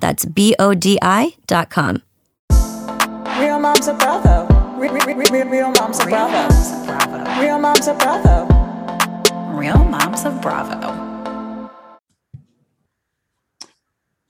That's 0.00 0.24
B 0.24 0.54
O 0.58 0.74
D 0.74 0.98
I.com. 1.02 2.02
Real 3.38 3.58
moms 3.58 3.86
of 3.86 3.98
Bravo. 3.98 4.46
Real, 4.78 4.92
real, 4.94 5.16
real, 5.16 5.46
real 5.46 5.72
moms 5.72 6.00
of 6.00 6.08
Bravo. 6.08 7.40
Real 7.40 7.58
moms 7.58 7.86
of 7.86 7.98
Bravo. 7.98 8.60
Real 9.60 9.84
Moms 9.84 10.24
of 10.24 10.40
Bravo. 10.40 11.50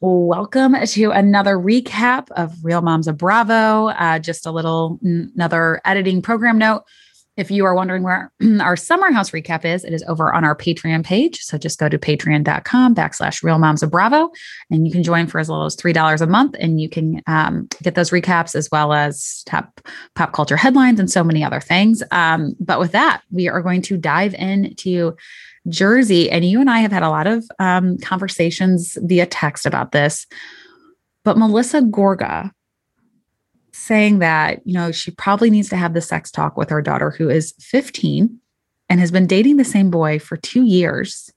Welcome 0.00 0.74
to 0.74 1.10
another 1.12 1.56
recap 1.56 2.32
of 2.32 2.64
Real 2.64 2.82
Moms 2.82 3.06
of 3.06 3.16
Bravo. 3.16 3.90
Uh, 3.90 4.18
just 4.18 4.44
a 4.44 4.50
little 4.50 4.98
another 5.02 5.80
editing 5.84 6.20
program 6.20 6.58
note. 6.58 6.82
If 7.40 7.50
you 7.50 7.64
are 7.64 7.74
wondering 7.74 8.02
where 8.02 8.30
our 8.60 8.76
summer 8.76 9.10
house 9.10 9.30
recap 9.30 9.64
is, 9.64 9.82
it 9.82 9.94
is 9.94 10.04
over 10.06 10.32
on 10.34 10.44
our 10.44 10.54
Patreon 10.54 11.04
page. 11.04 11.40
So 11.40 11.56
just 11.56 11.78
go 11.78 11.88
to 11.88 11.98
patreon.com 11.98 12.94
backslash 12.94 13.42
real 13.42 13.58
moms 13.58 13.82
of 13.82 13.90
Bravo 13.90 14.30
and 14.70 14.86
you 14.86 14.92
can 14.92 15.02
join 15.02 15.26
for 15.26 15.38
as 15.38 15.48
little 15.48 15.64
as 15.64 15.74
$3 15.74 16.20
a 16.20 16.26
month 16.26 16.54
and 16.60 16.82
you 16.82 16.90
can 16.90 17.22
um, 17.26 17.66
get 17.82 17.94
those 17.94 18.10
recaps 18.10 18.54
as 18.54 18.70
well 18.70 18.92
as 18.92 19.42
top 19.46 19.80
pop 20.14 20.34
culture 20.34 20.56
headlines 20.56 21.00
and 21.00 21.10
so 21.10 21.24
many 21.24 21.42
other 21.42 21.60
things. 21.60 22.02
Um, 22.10 22.54
but 22.60 22.78
with 22.78 22.92
that, 22.92 23.22
we 23.30 23.48
are 23.48 23.62
going 23.62 23.80
to 23.82 23.96
dive 23.96 24.34
into 24.34 25.16
Jersey. 25.68 26.30
And 26.30 26.44
you 26.44 26.60
and 26.60 26.68
I 26.68 26.80
have 26.80 26.92
had 26.92 27.02
a 27.02 27.08
lot 27.08 27.26
of 27.26 27.44
um, 27.58 27.96
conversations 27.98 28.98
via 29.00 29.24
text 29.24 29.64
about 29.64 29.92
this. 29.92 30.26
But 31.24 31.38
Melissa 31.38 31.80
Gorga 31.80 32.50
saying 33.90 34.20
that, 34.20 34.64
you 34.64 34.72
know, 34.72 34.92
she 34.92 35.10
probably 35.10 35.50
needs 35.50 35.68
to 35.68 35.76
have 35.76 35.94
the 35.94 36.00
sex 36.00 36.30
talk 36.30 36.56
with 36.56 36.70
her 36.70 36.80
daughter, 36.80 37.10
who 37.10 37.28
is 37.28 37.54
15 37.58 38.38
and 38.88 39.00
has 39.00 39.10
been 39.10 39.26
dating 39.26 39.56
the 39.56 39.64
same 39.64 39.90
boy 39.90 40.20
for 40.20 40.36
two 40.36 40.62
years. 40.62 41.28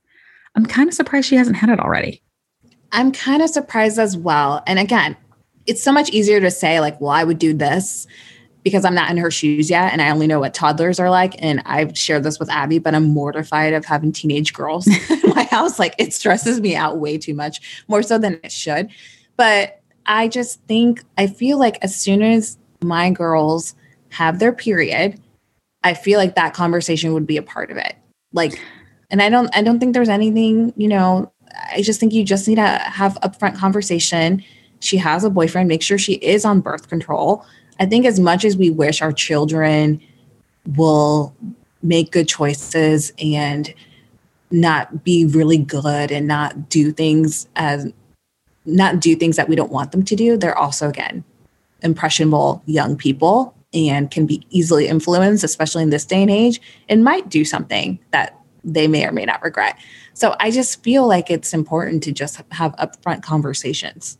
I'm 0.53 0.67
kind 0.67 0.87
of 0.87 0.93
surprised 0.93 1.27
she 1.27 1.35
hasn't 1.35 1.57
had 1.57 1.71
it 1.71 1.79
already. 1.79 2.21
I'm 2.91 3.11
kind 3.11 3.41
of 3.41 3.49
surprised 3.49 3.97
as 3.97 4.15
well. 4.15 4.61
And 4.67 4.77
again, 4.77 5.17
it's 5.65 5.81
so 5.81 5.91
much 5.91 6.11
easier 6.11 6.39
to 6.41 6.51
say, 6.51 6.79
like, 6.79 7.01
well, 7.01 7.09
I 7.09 7.23
would 7.23 7.39
do 7.39 7.55
this 7.55 8.05
because 8.61 8.85
I'm 8.85 8.93
not 8.93 9.09
in 9.09 9.17
her 9.17 9.31
shoes 9.31 9.71
yet 9.71 9.91
and 9.91 9.99
I 9.99 10.11
only 10.11 10.27
know 10.27 10.39
what 10.39 10.53
toddlers 10.53 10.99
are 10.99 11.09
like. 11.09 11.33
And 11.39 11.63
I've 11.65 11.97
shared 11.97 12.21
this 12.21 12.39
with 12.39 12.51
Abby, 12.51 12.77
but 12.77 12.93
I'm 12.93 13.05
mortified 13.05 13.73
of 13.73 13.83
having 13.83 14.11
teenage 14.11 14.53
girls 14.53 14.87
in 15.09 15.29
my 15.33 15.45
house. 15.45 15.79
Like 15.79 15.95
it 15.97 16.13
stresses 16.13 16.61
me 16.61 16.75
out 16.75 16.99
way 16.99 17.17
too 17.17 17.33
much, 17.33 17.83
more 17.87 18.03
so 18.03 18.19
than 18.19 18.39
it 18.43 18.51
should. 18.51 18.89
But 19.37 19.81
I 20.05 20.27
just 20.27 20.61
think, 20.63 21.03
I 21.17 21.27
feel 21.27 21.57
like 21.57 21.77
as 21.81 21.95
soon 21.95 22.21
as 22.21 22.57
my 22.81 23.09
girls 23.09 23.75
have 24.09 24.39
their 24.39 24.53
period, 24.53 25.19
I 25.83 25.93
feel 25.93 26.19
like 26.19 26.35
that 26.35 26.53
conversation 26.53 27.13
would 27.13 27.27
be 27.27 27.37
a 27.37 27.43
part 27.43 27.71
of 27.71 27.77
it. 27.77 27.95
Like, 28.31 28.59
and 29.09 29.21
I 29.21 29.29
don't, 29.29 29.55
I 29.55 29.61
don't 29.61 29.79
think 29.79 29.93
there's 29.93 30.09
anything, 30.09 30.73
you 30.75 30.87
know, 30.87 31.31
I 31.71 31.81
just 31.81 31.99
think 31.99 32.13
you 32.13 32.23
just 32.23 32.47
need 32.47 32.55
to 32.55 32.67
have 32.67 33.17
upfront 33.21 33.57
conversation. 33.57 34.43
She 34.79 34.97
has 34.97 35.23
a 35.23 35.29
boyfriend, 35.29 35.67
make 35.67 35.81
sure 35.81 35.97
she 35.97 36.13
is 36.13 36.45
on 36.45 36.61
birth 36.61 36.89
control. 36.89 37.45
I 37.79 37.85
think 37.85 38.05
as 38.05 38.19
much 38.19 38.43
as 38.45 38.57
we 38.57 38.69
wish 38.69 39.01
our 39.01 39.13
children 39.13 40.01
will 40.75 41.35
make 41.81 42.11
good 42.11 42.27
choices 42.27 43.11
and 43.19 43.73
not 44.51 45.03
be 45.03 45.25
really 45.25 45.57
good 45.57 46.11
and 46.11 46.27
not 46.27 46.69
do 46.69 46.91
things 46.91 47.47
as 47.55 47.91
not 48.65 48.99
do 48.99 49.15
things 49.15 49.35
that 49.35 49.49
we 49.49 49.55
don't 49.55 49.71
want 49.71 49.91
them 49.91 50.03
to 50.03 50.15
do, 50.15 50.37
they're 50.37 50.57
also, 50.57 50.89
again, 50.89 51.23
impressionable 51.81 52.63
young 52.65 52.95
people 52.95 53.55
and 53.73 54.11
can 54.11 54.25
be 54.25 54.45
easily 54.49 54.87
influenced, 54.87 55.43
especially 55.43 55.83
in 55.83 55.89
this 55.89 56.05
day 56.05 56.21
and 56.21 56.31
age, 56.31 56.61
and 56.89 57.03
might 57.03 57.29
do 57.29 57.43
something 57.43 57.99
that 58.11 58.39
they 58.63 58.87
may 58.87 59.05
or 59.05 59.11
may 59.11 59.25
not 59.25 59.43
regret. 59.43 59.77
So 60.13 60.35
I 60.39 60.51
just 60.51 60.83
feel 60.83 61.07
like 61.07 61.29
it's 61.29 61.53
important 61.53 62.03
to 62.03 62.11
just 62.11 62.41
have 62.51 62.75
upfront 62.75 63.23
conversations. 63.23 64.17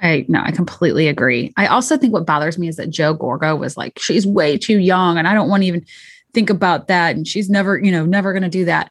I 0.00 0.24
no, 0.28 0.40
I 0.42 0.52
completely 0.52 1.08
agree. 1.08 1.52
I 1.56 1.66
also 1.66 1.96
think 1.96 2.12
what 2.12 2.26
bothers 2.26 2.58
me 2.58 2.68
is 2.68 2.76
that 2.76 2.90
Joe 2.90 3.14
Gorga 3.14 3.58
was 3.58 3.76
like, 3.76 3.98
she's 3.98 4.26
way 4.26 4.56
too 4.56 4.78
young, 4.78 5.18
and 5.18 5.28
I 5.28 5.34
don't 5.34 5.48
want 5.48 5.62
to 5.62 5.66
even 5.66 5.84
think 6.32 6.50
about 6.50 6.88
that. 6.88 7.16
And 7.16 7.26
she's 7.26 7.50
never, 7.50 7.78
you 7.78 7.90
know, 7.90 8.06
never 8.06 8.32
going 8.32 8.42
to 8.42 8.48
do 8.48 8.64
that. 8.64 8.90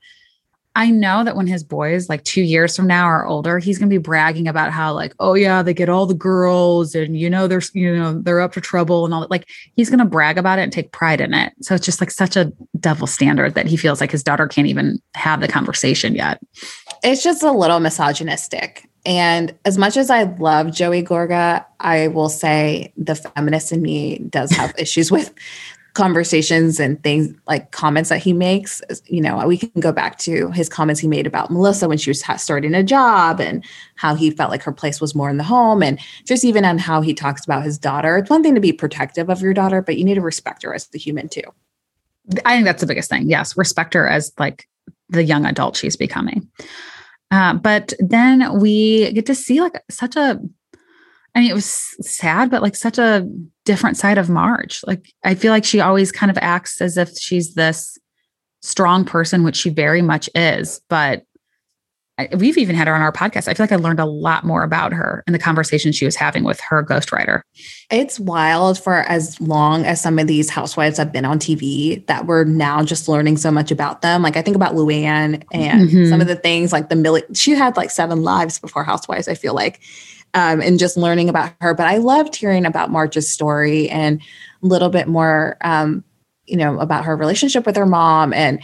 I 0.77 0.91
know 0.91 1.23
that 1.23 1.35
when 1.35 1.47
his 1.47 1.63
boys, 1.63 2.07
like 2.07 2.23
two 2.23 2.43
years 2.43 2.75
from 2.75 2.85
now, 2.85 3.05
are 3.05 3.25
older, 3.25 3.57
he's 3.57 3.79
to 3.89 3.93
be 3.95 3.97
bragging 3.97 4.47
about 4.47 4.71
how, 4.71 4.93
like, 4.93 5.15
oh 5.19 5.33
yeah, 5.33 5.63
they 5.63 5.73
get 5.73 5.89
all 5.89 6.05
the 6.05 6.13
girls, 6.13 6.93
and 6.93 7.19
you 7.19 7.31
know, 7.31 7.47
they're, 7.47 7.63
you 7.73 7.97
know, 7.97 8.21
they're 8.21 8.39
up 8.39 8.53
to 8.53 8.61
trouble 8.61 9.03
and 9.03 9.11
all 9.11 9.21
that. 9.21 9.31
Like, 9.31 9.49
he's 9.75 9.89
to 9.97 10.05
brag 10.05 10.37
about 10.37 10.59
it 10.59 10.61
and 10.61 10.71
take 10.71 10.91
pride 10.91 11.19
in 11.19 11.33
it. 11.33 11.51
So 11.61 11.73
it's 11.73 11.83
just 11.83 11.99
like 11.99 12.11
such 12.11 12.35
a 12.35 12.53
double 12.79 13.07
standard 13.07 13.55
that 13.55 13.65
he 13.65 13.75
feels 13.75 13.99
like 13.99 14.11
his 14.11 14.21
daughter 14.21 14.47
can't 14.47 14.67
even 14.67 15.01
have 15.15 15.41
the 15.41 15.47
conversation 15.47 16.13
yet. 16.13 16.39
It's 17.03 17.23
just 17.23 17.41
a 17.41 17.51
little 17.51 17.79
misogynistic. 17.79 18.87
And 19.03 19.57
as 19.65 19.79
much 19.79 19.97
as 19.97 20.11
I 20.11 20.23
love 20.23 20.71
Joey 20.71 21.01
Gorga, 21.01 21.65
I 21.79 22.09
will 22.09 22.29
say 22.29 22.93
the 22.97 23.15
feminist 23.15 23.71
in 23.71 23.81
me 23.81 24.19
does 24.29 24.51
have 24.51 24.75
issues 24.77 25.11
with 25.11 25.33
conversations 25.97 26.79
and 26.79 27.01
things 27.01 27.35
like 27.47 27.71
comments 27.71 28.09
that 28.09 28.19
he 28.19 28.31
makes. 28.31 28.83
You 29.05 29.19
know, 29.19 29.45
we 29.47 29.57
can 29.57 29.81
go 29.81 29.91
back 29.91 30.19
to 30.19 30.51
his 30.51 30.69
comments 30.69 31.01
he 31.01 31.07
made 31.07 31.25
about 31.25 31.49
Melissa 31.49 31.89
when 31.89 31.97
she 31.97 32.11
was 32.11 32.23
starting 32.37 32.75
a 32.75 32.83
job 32.83 33.41
and 33.41 33.65
how 33.95 34.13
he 34.13 34.29
felt 34.29 34.51
like 34.51 34.61
her 34.61 34.71
place 34.71 35.01
was 35.01 35.15
more 35.15 35.27
in 35.27 35.37
the 35.37 35.43
home. 35.43 35.81
And 35.81 35.99
just 36.23 36.45
even 36.45 36.63
on 36.65 36.77
how 36.77 37.01
he 37.01 37.15
talks 37.15 37.43
about 37.43 37.63
his 37.63 37.79
daughter. 37.79 38.15
It's 38.17 38.29
one 38.29 38.43
thing 38.43 38.53
to 38.53 38.61
be 38.61 38.71
protective 38.71 39.27
of 39.27 39.41
your 39.41 39.55
daughter, 39.55 39.81
but 39.81 39.97
you 39.97 40.05
need 40.05 40.13
to 40.15 40.21
respect 40.21 40.61
her 40.61 40.73
as 40.73 40.85
the 40.87 40.99
human 40.99 41.29
too. 41.29 41.41
I 42.45 42.53
think 42.53 42.65
that's 42.65 42.81
the 42.81 42.87
biggest 42.87 43.09
thing. 43.09 43.27
Yes, 43.27 43.57
respect 43.57 43.95
her 43.95 44.07
as 44.07 44.31
like 44.37 44.67
the 45.09 45.23
young 45.23 45.45
adult 45.47 45.75
she's 45.75 45.95
becoming. 45.95 46.47
Uh, 47.31 47.55
but 47.55 47.93
then 47.97 48.59
we 48.59 49.11
get 49.13 49.25
to 49.25 49.35
see 49.35 49.61
like 49.61 49.81
such 49.89 50.15
a 50.15 50.39
I 51.37 51.41
mean, 51.41 51.51
it 51.51 51.53
was 51.53 51.95
sad, 52.01 52.49
but 52.49 52.63
like 52.63 52.75
such 52.75 52.97
a 52.97 53.29
different 53.67 53.97
side 53.97 54.17
of 54.17 54.29
Marge. 54.29 54.81
Like, 54.87 55.13
I 55.25 55.35
feel 55.35 55.51
like 55.51 55.65
she 55.65 55.81
always 55.81 56.11
kind 56.11 56.31
of 56.31 56.37
acts 56.41 56.81
as 56.81 56.97
if 56.97 57.15
she's 57.17 57.53
this 57.53 57.97
strong 58.61 59.03
person, 59.03 59.43
which 59.43 59.57
she 59.57 59.69
very 59.69 60.01
much 60.01 60.29
is. 60.33 60.79
But 60.89 61.23
I, 62.17 62.29
we've 62.37 62.57
even 62.57 62.75
had 62.75 62.87
her 62.87 62.95
on 62.95 63.01
our 63.01 63.11
podcast. 63.11 63.49
I 63.49 63.53
feel 63.53 63.65
like 63.65 63.73
I 63.73 63.75
learned 63.75 63.99
a 63.99 64.05
lot 64.05 64.45
more 64.45 64.63
about 64.63 64.93
her 64.93 65.21
in 65.27 65.33
the 65.33 65.39
conversation 65.39 65.91
she 65.91 66.05
was 66.05 66.15
having 66.15 66.45
with 66.45 66.61
her 66.61 66.81
ghostwriter. 66.81 67.41
It's 67.91 68.19
wild 68.19 68.79
for 68.79 69.01
as 69.01 69.39
long 69.39 69.85
as 69.85 70.01
some 70.01 70.17
of 70.17 70.27
these 70.27 70.49
housewives 70.49 70.97
have 70.97 71.11
been 71.11 71.25
on 71.25 71.37
TV 71.37 72.03
that 72.07 72.25
we're 72.25 72.45
now 72.45 72.83
just 72.83 73.09
learning 73.09 73.37
so 73.37 73.51
much 73.51 73.69
about 73.69 74.01
them. 74.01 74.23
Like 74.23 74.37
I 74.37 74.41
think 74.41 74.55
about 74.55 74.73
Luann 74.73 75.43
and 75.51 75.89
mm-hmm. 75.89 76.09
some 76.09 76.21
of 76.21 76.27
the 76.27 76.37
things 76.37 76.71
like 76.71 76.89
the 76.89 76.95
milli 76.95 77.21
she 77.37 77.51
had 77.51 77.77
like 77.77 77.91
seven 77.91 78.23
lives 78.23 78.59
before 78.59 78.83
Housewives, 78.83 79.27
I 79.27 79.35
feel 79.35 79.53
like 79.53 79.81
um, 80.33 80.61
and 80.61 80.79
just 80.79 80.97
learning 80.97 81.29
about 81.29 81.53
her. 81.61 81.73
But 81.73 81.87
I 81.87 81.97
loved 81.97 82.35
hearing 82.35 82.65
about 82.65 82.91
Marge's 82.91 83.29
story 83.29 83.89
and 83.89 84.21
a 84.63 84.65
little 84.65 84.89
bit 84.89 85.07
more, 85.07 85.57
um, 85.61 86.03
you 86.45 86.57
know, 86.57 86.79
about 86.79 87.05
her 87.05 87.15
relationship 87.15 87.65
with 87.65 87.75
her 87.75 87.85
mom. 87.85 88.33
And 88.33 88.61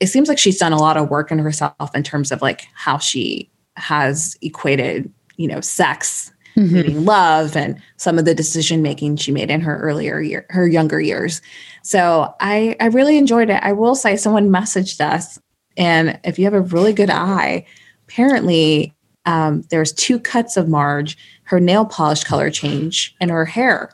it 0.00 0.08
seems 0.08 0.28
like 0.28 0.38
she's 0.38 0.58
done 0.58 0.72
a 0.72 0.78
lot 0.78 0.96
of 0.96 1.10
work 1.10 1.30
in 1.30 1.38
herself 1.38 1.94
in 1.94 2.02
terms 2.02 2.30
of 2.30 2.42
like 2.42 2.66
how 2.74 2.98
she 2.98 3.50
has 3.76 4.36
equated, 4.42 5.12
you 5.36 5.48
know, 5.48 5.60
sex, 5.60 6.32
mm-hmm. 6.56 7.04
love, 7.04 7.56
and 7.56 7.80
some 7.96 8.18
of 8.18 8.24
the 8.24 8.34
decision 8.34 8.82
making 8.82 9.16
she 9.16 9.32
made 9.32 9.50
in 9.50 9.60
her 9.60 9.78
earlier 9.78 10.20
year, 10.20 10.46
her 10.50 10.66
younger 10.66 11.00
years. 11.00 11.40
So 11.82 12.34
I, 12.40 12.76
I 12.80 12.86
really 12.86 13.18
enjoyed 13.18 13.50
it. 13.50 13.62
I 13.62 13.72
will 13.72 13.94
say 13.94 14.16
someone 14.16 14.50
messaged 14.50 15.00
us, 15.00 15.38
and 15.76 16.18
if 16.24 16.38
you 16.38 16.44
have 16.44 16.54
a 16.54 16.60
really 16.60 16.92
good 16.92 17.10
eye, 17.10 17.66
apparently 18.08 18.95
um, 19.26 19.62
there's 19.70 19.92
two 19.92 20.18
cuts 20.18 20.56
of 20.56 20.68
Marge 20.68 21.18
her 21.44 21.60
nail 21.60 21.84
polish 21.84 22.24
color 22.24 22.50
change 22.50 23.14
and 23.20 23.30
her 23.30 23.44
hair. 23.44 23.92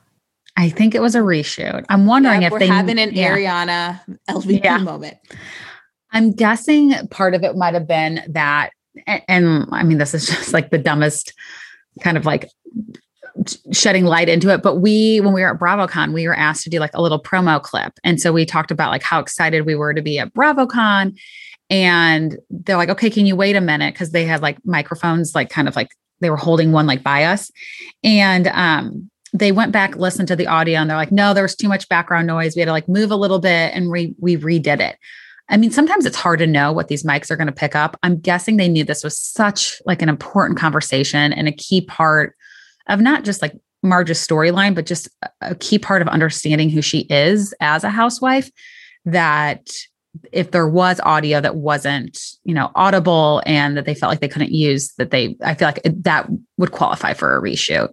I 0.57 0.69
think 0.69 0.95
it 0.95 1.03
was 1.03 1.15
a 1.15 1.21
reshoot. 1.21 1.85
I'm 1.89 2.07
wondering 2.07 2.43
if 2.43 2.53
we're 2.53 2.61
they 2.61 2.67
having 2.67 2.99
an 2.99 3.13
yeah. 3.13 3.35
Ariana 3.35 4.01
LVP 4.29 4.65
Yeah. 4.65 4.79
moment. 4.79 5.19
I'm 6.13 6.33
guessing 6.33 6.93
part 7.09 7.35
of 7.35 7.43
it 7.43 7.57
might 7.57 7.75
have 7.75 7.87
been 7.87 8.23
that, 8.29 8.71
and, 9.07 9.23
and 9.29 9.67
I 9.73 9.83
mean, 9.83 9.99
this 9.99 10.15
is 10.15 10.27
just 10.29 10.53
like 10.53 10.71
the 10.71 10.79
dumbest 10.79 11.33
kind 12.01 12.17
of 12.17 12.27
like 12.27 12.49
shedding 13.73 14.05
light 14.05 14.29
into 14.29 14.51
it. 14.51 14.63
But 14.63 14.77
we, 14.77 15.21
when 15.21 15.33
we 15.33 15.43
were 15.43 15.55
at 15.55 15.61
BravoCon, 15.61 16.13
we 16.13 16.27
were 16.29 16.37
asked 16.37 16.65
to 16.65 16.71
do 16.71 16.81
like 16.81 16.95
a 16.95 17.03
little 17.03 17.21
promo 17.23 17.63
clip. 17.63 17.95
And 18.05 18.21
so 18.21 18.33
we 18.33 18.45
talked 18.45 18.71
about 18.71 18.91
like 18.91 19.03
how 19.03 19.21
excited 19.21 19.67
we 19.67 19.75
were 19.75 19.95
to 19.95 20.03
be 20.03 20.19
at 20.19 20.33
BravoCon. 20.35 21.19
And 21.73 22.39
they're 22.51 22.77
like, 22.77 22.91
okay, 22.91 23.11
can 23.11 23.27
you 23.27 23.35
wait 23.35 23.57
a 23.57 23.61
minute? 23.61 23.95
Cause 23.95 24.11
they 24.11 24.25
had 24.25 24.43
like 24.43 24.59
microphones, 24.65 25.35
like 25.35 25.51
kind 25.51 25.69
of 25.69 25.75
like 25.75 25.89
they 26.21 26.31
were 26.31 26.37
holding 26.37 26.73
one 26.73 26.87
like 26.87 27.03
by 27.03 27.25
us. 27.25 27.51
And 28.05 28.47
um, 28.49 29.11
they 29.33 29.53
went 29.53 29.73
back, 29.73 29.97
listened 29.97 30.29
to 30.29 30.37
the 30.37 30.47
audio, 30.47 30.79
and 30.79 30.89
they're 30.89 30.97
like, 30.97 31.13
no, 31.13 31.35
there 31.35 31.43
was 31.43 31.57
too 31.57 31.69
much 31.69 31.89
background 31.89 32.27
noise. 32.27 32.55
We 32.55 32.61
had 32.61 32.67
to 32.67 32.73
like 32.73 32.89
move 32.89 33.11
a 33.11 33.17
little 33.17 33.39
bit 33.39 33.75
and 33.75 33.91
re- 33.91 34.15
we 34.21 34.37
redid 34.37 34.81
it. 34.81 34.97
I 35.49 35.57
mean, 35.57 35.71
sometimes 35.71 36.07
it's 36.07 36.17
hard 36.17 36.39
to 36.39 36.47
know 36.47 36.73
what 36.73 36.89
these 36.89 37.03
mics 37.03 37.31
are 37.31 37.37
going 37.37 37.47
to 37.47 37.53
pick 37.53 37.75
up. 37.75 37.99
I'm 38.03 38.19
guessing 38.21 38.57
they 38.57 38.69
knew 38.69 38.85
this 38.85 39.05
was 39.05 39.19
such 39.19 39.83
like 39.85 40.01
an 40.01 40.09
important 40.09 40.59
conversation 40.59 41.33
and 41.33 41.49
a 41.49 41.53
key 41.53 41.81
part 41.81 42.35
of 42.87 43.01
not 43.01 43.25
just 43.25 43.43
like 43.43 43.53
Marge's 43.83 44.25
storyline, 44.25 44.75
but 44.75 44.87
just 44.87 45.09
a 45.41 45.55
key 45.55 45.79
part 45.79 46.03
of 46.03 46.09
understanding 46.09 46.71
who 46.71 46.81
she 46.81 47.01
is 47.11 47.53
as 47.61 47.85
a 47.85 47.91
housewife. 47.91 48.51
That 49.05 49.69
if 50.33 50.51
there 50.51 50.69
was 50.69 51.01
audio 51.05 51.41
that 51.41 51.57
wasn't, 51.57 52.19
you 52.45 52.55
know, 52.55 52.71
audible 52.75 53.43
and 53.47 53.77
that 53.77 53.87
they 53.87 53.95
felt 53.95 54.11
like 54.11 54.21
they 54.21 54.29
couldn't 54.29 54.53
use, 54.53 54.93
that 54.95 55.11
they, 55.11 55.37
I 55.43 55.55
feel 55.55 55.69
like 55.69 55.81
it- 55.85 56.05
that 56.05 56.29
would 56.59 56.73
qualify 56.73 57.13
for 57.15 57.37
a 57.37 57.43
reshoot. 57.43 57.93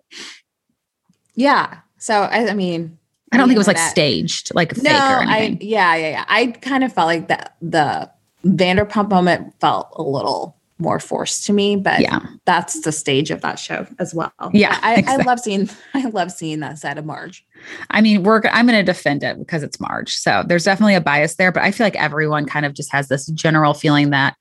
Yeah. 1.35 1.79
So 1.97 2.13
I, 2.23 2.49
I 2.49 2.53
mean, 2.53 2.97
I 3.31 3.37
don't 3.37 3.47
think 3.47 3.55
it 3.55 3.59
was 3.59 3.67
like 3.67 3.77
Internet. 3.77 3.91
staged, 3.91 4.55
like 4.55 4.73
fake 4.73 4.83
no, 4.83 4.91
or 4.91 5.23
I 5.23 5.57
yeah, 5.61 5.95
yeah, 5.95 6.09
yeah. 6.09 6.25
I 6.27 6.47
kind 6.47 6.83
of 6.83 6.91
felt 6.91 7.07
like 7.07 7.27
that 7.27 7.55
the 7.61 8.09
Vanderpump 8.45 9.09
moment 9.09 9.53
felt 9.59 9.89
a 9.93 10.01
little 10.01 10.55
more 10.79 10.99
forced 10.99 11.45
to 11.45 11.53
me, 11.53 11.75
but 11.75 11.99
yeah. 11.99 12.19
that's 12.45 12.81
the 12.81 12.91
stage 12.91 13.31
of 13.31 13.41
that 13.41 13.59
show 13.59 13.85
as 13.99 14.13
well. 14.13 14.31
Yeah, 14.53 14.79
I, 14.81 15.03
I 15.05 15.17
love 15.17 15.39
seeing 15.39 15.69
I 15.93 16.05
love 16.09 16.31
seeing 16.31 16.61
that 16.61 16.77
side 16.79 16.97
of 16.97 17.05
Marge. 17.05 17.45
I 17.91 18.01
mean, 18.01 18.23
we're 18.23 18.41
I'm 18.51 18.65
going 18.65 18.79
to 18.79 18.83
defend 18.83 19.23
it 19.23 19.37
because 19.37 19.63
it's 19.63 19.79
Marge. 19.79 20.13
So 20.15 20.43
there's 20.47 20.63
definitely 20.63 20.95
a 20.95 21.01
bias 21.01 21.35
there, 21.35 21.51
but 21.51 21.63
I 21.63 21.71
feel 21.71 21.85
like 21.85 21.95
everyone 21.97 22.45
kind 22.45 22.65
of 22.65 22.73
just 22.73 22.91
has 22.91 23.09
this 23.09 23.27
general 23.27 23.73
feeling 23.73 24.09
that 24.11 24.35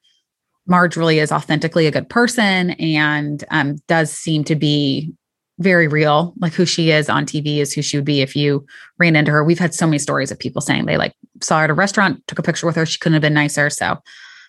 Marge 0.66 0.96
really 0.96 1.18
is 1.18 1.32
authentically 1.32 1.86
a 1.86 1.90
good 1.90 2.08
person 2.08 2.70
and 2.72 3.44
um, 3.50 3.76
does 3.88 4.12
seem 4.12 4.44
to 4.44 4.54
be 4.54 5.12
very 5.58 5.88
real. 5.88 6.34
Like 6.38 6.52
who 6.52 6.64
she 6.64 6.90
is 6.90 7.08
on 7.08 7.26
TV 7.26 7.58
is 7.58 7.72
who 7.72 7.82
she 7.82 7.96
would 7.96 8.04
be 8.04 8.20
if 8.20 8.36
you 8.36 8.64
ran 8.98 9.16
into 9.16 9.32
her. 9.32 9.42
We've 9.42 9.58
had 9.58 9.74
so 9.74 9.86
many 9.86 9.98
stories 9.98 10.30
of 10.30 10.38
people 10.38 10.62
saying 10.62 10.86
they 10.86 10.96
like 10.96 11.14
saw 11.40 11.58
her 11.58 11.64
at 11.64 11.70
a 11.70 11.74
restaurant, 11.74 12.24
took 12.28 12.38
a 12.38 12.42
picture 12.42 12.66
with 12.66 12.76
her. 12.76 12.86
She 12.86 12.98
couldn't 12.98 13.14
have 13.14 13.22
been 13.22 13.34
nicer. 13.34 13.70
So 13.70 13.98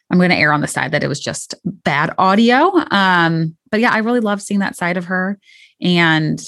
I'm 0.10 0.18
going 0.18 0.32
to 0.32 0.36
err 0.36 0.54
on 0.54 0.62
the 0.62 0.68
side 0.68 0.92
that 0.92 1.04
it 1.04 1.08
was 1.08 1.20
just 1.20 1.54
bad 1.64 2.14
audio. 2.18 2.72
Um, 2.92 3.56
but 3.70 3.80
yeah, 3.80 3.92
I 3.92 4.00
really 4.00 4.20
love 4.20 4.42
seeing 4.42 4.60
that 4.62 4.76
side 4.76 4.98
of 4.98 5.06
her. 5.06 5.38
And 5.82 6.42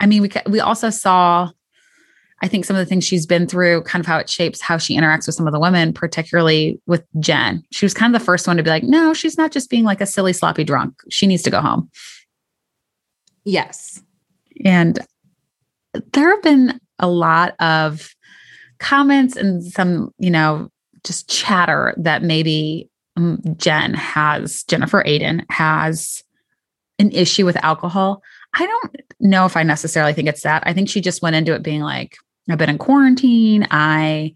I 0.00 0.06
mean, 0.06 0.22
we 0.22 0.30
we 0.46 0.60
also 0.60 0.90
saw, 0.90 1.50
I 2.40 2.48
think 2.48 2.64
some 2.64 2.76
of 2.76 2.80
the 2.80 2.86
things 2.86 3.04
she's 3.04 3.26
been 3.26 3.48
through, 3.48 3.82
kind 3.82 4.00
of 4.00 4.06
how 4.06 4.18
it 4.18 4.30
shapes 4.30 4.60
how 4.60 4.78
she 4.78 4.96
interacts 4.96 5.26
with 5.26 5.34
some 5.34 5.48
of 5.48 5.52
the 5.52 5.58
women, 5.58 5.92
particularly 5.92 6.80
with 6.86 7.04
Jen. 7.18 7.64
She 7.72 7.84
was 7.84 7.94
kind 7.94 8.14
of 8.14 8.20
the 8.20 8.24
first 8.24 8.46
one 8.46 8.56
to 8.56 8.62
be 8.62 8.70
like, 8.70 8.84
no, 8.84 9.12
she's 9.12 9.36
not 9.36 9.50
just 9.50 9.70
being 9.70 9.84
like 9.84 10.00
a 10.00 10.06
silly 10.06 10.32
sloppy 10.32 10.62
drunk. 10.62 10.94
She 11.10 11.26
needs 11.26 11.42
to 11.42 11.50
go 11.50 11.60
home. 11.60 11.90
Yes. 13.44 14.00
And 14.64 15.00
there 16.12 16.30
have 16.30 16.42
been 16.42 16.80
a 17.00 17.08
lot 17.08 17.54
of 17.58 18.14
comments 18.78 19.34
and 19.36 19.64
some, 19.64 20.14
you 20.18 20.30
know, 20.30 20.70
just 21.04 21.28
chatter 21.28 21.94
that 21.96 22.22
maybe 22.22 22.88
um, 23.18 23.40
Jen 23.56 23.94
has, 23.94 24.62
Jennifer 24.64 25.02
Aydin 25.02 25.44
has 25.50 26.22
an 26.98 27.10
issue 27.10 27.44
with 27.44 27.62
alcohol. 27.64 28.22
I 28.54 28.66
don't 28.66 28.96
know 29.20 29.44
if 29.44 29.56
I 29.56 29.62
necessarily 29.62 30.12
think 30.12 30.28
it's 30.28 30.42
that. 30.42 30.62
I 30.66 30.72
think 30.72 30.88
she 30.88 31.00
just 31.00 31.22
went 31.22 31.36
into 31.36 31.54
it 31.54 31.62
being 31.62 31.82
like, 31.82 32.16
I've 32.48 32.58
been 32.58 32.70
in 32.70 32.78
quarantine. 32.78 33.66
I 33.70 34.34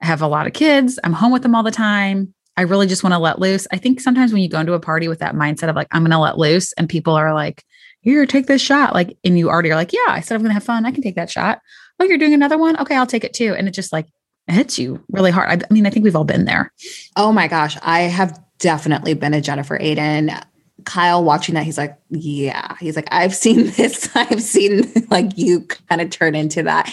have 0.00 0.22
a 0.22 0.26
lot 0.26 0.46
of 0.46 0.52
kids. 0.52 0.98
I'm 1.04 1.12
home 1.12 1.32
with 1.32 1.42
them 1.42 1.54
all 1.54 1.62
the 1.62 1.70
time. 1.70 2.32
I 2.56 2.62
really 2.62 2.86
just 2.86 3.02
want 3.02 3.12
to 3.12 3.18
let 3.18 3.38
loose. 3.38 3.66
I 3.72 3.78
think 3.78 4.00
sometimes 4.00 4.32
when 4.32 4.42
you 4.42 4.48
go 4.48 4.60
into 4.60 4.74
a 4.74 4.80
party 4.80 5.08
with 5.08 5.18
that 5.18 5.34
mindset 5.34 5.68
of 5.68 5.76
like, 5.76 5.88
I'm 5.90 6.02
going 6.02 6.10
to 6.12 6.18
let 6.18 6.38
loose, 6.38 6.72
and 6.74 6.88
people 6.88 7.14
are 7.14 7.34
like, 7.34 7.64
here, 8.00 8.26
take 8.26 8.46
this 8.46 8.60
shot. 8.60 8.94
Like, 8.94 9.16
and 9.24 9.38
you 9.38 9.48
already 9.48 9.70
are 9.70 9.76
like, 9.76 9.92
yeah, 9.92 10.00
I 10.08 10.20
said 10.20 10.34
I'm 10.34 10.42
going 10.42 10.50
to 10.50 10.54
have 10.54 10.64
fun. 10.64 10.84
I 10.84 10.92
can 10.92 11.02
take 11.02 11.14
that 11.14 11.30
shot. 11.30 11.60
Oh, 11.98 12.04
you're 12.04 12.18
doing 12.18 12.34
another 12.34 12.58
one? 12.58 12.78
Okay, 12.80 12.96
I'll 12.96 13.06
take 13.06 13.24
it 13.24 13.32
too. 13.32 13.54
And 13.54 13.68
it 13.68 13.72
just 13.72 13.92
like 13.92 14.06
it 14.48 14.52
hits 14.52 14.78
you 14.78 15.02
really 15.10 15.30
hard. 15.30 15.48
I, 15.48 15.66
I 15.68 15.72
mean, 15.72 15.86
I 15.86 15.90
think 15.90 16.04
we've 16.04 16.16
all 16.16 16.24
been 16.24 16.44
there. 16.44 16.72
Oh 17.16 17.32
my 17.32 17.48
gosh, 17.48 17.76
I 17.82 18.02
have 18.02 18.38
definitely 18.58 19.14
been 19.14 19.34
a 19.34 19.40
Jennifer 19.40 19.78
Aydin. 19.78 20.42
Kyle 20.84 21.22
watching 21.22 21.54
that, 21.54 21.64
he's 21.64 21.78
like, 21.78 21.96
yeah. 22.10 22.76
He's 22.80 22.96
like, 22.96 23.08
I've 23.12 23.34
seen 23.34 23.66
this. 23.76 24.14
I've 24.16 24.42
seen 24.42 24.92
like 25.10 25.36
you 25.36 25.66
kind 25.88 26.00
of 26.00 26.10
turn 26.10 26.34
into 26.34 26.62
that. 26.64 26.92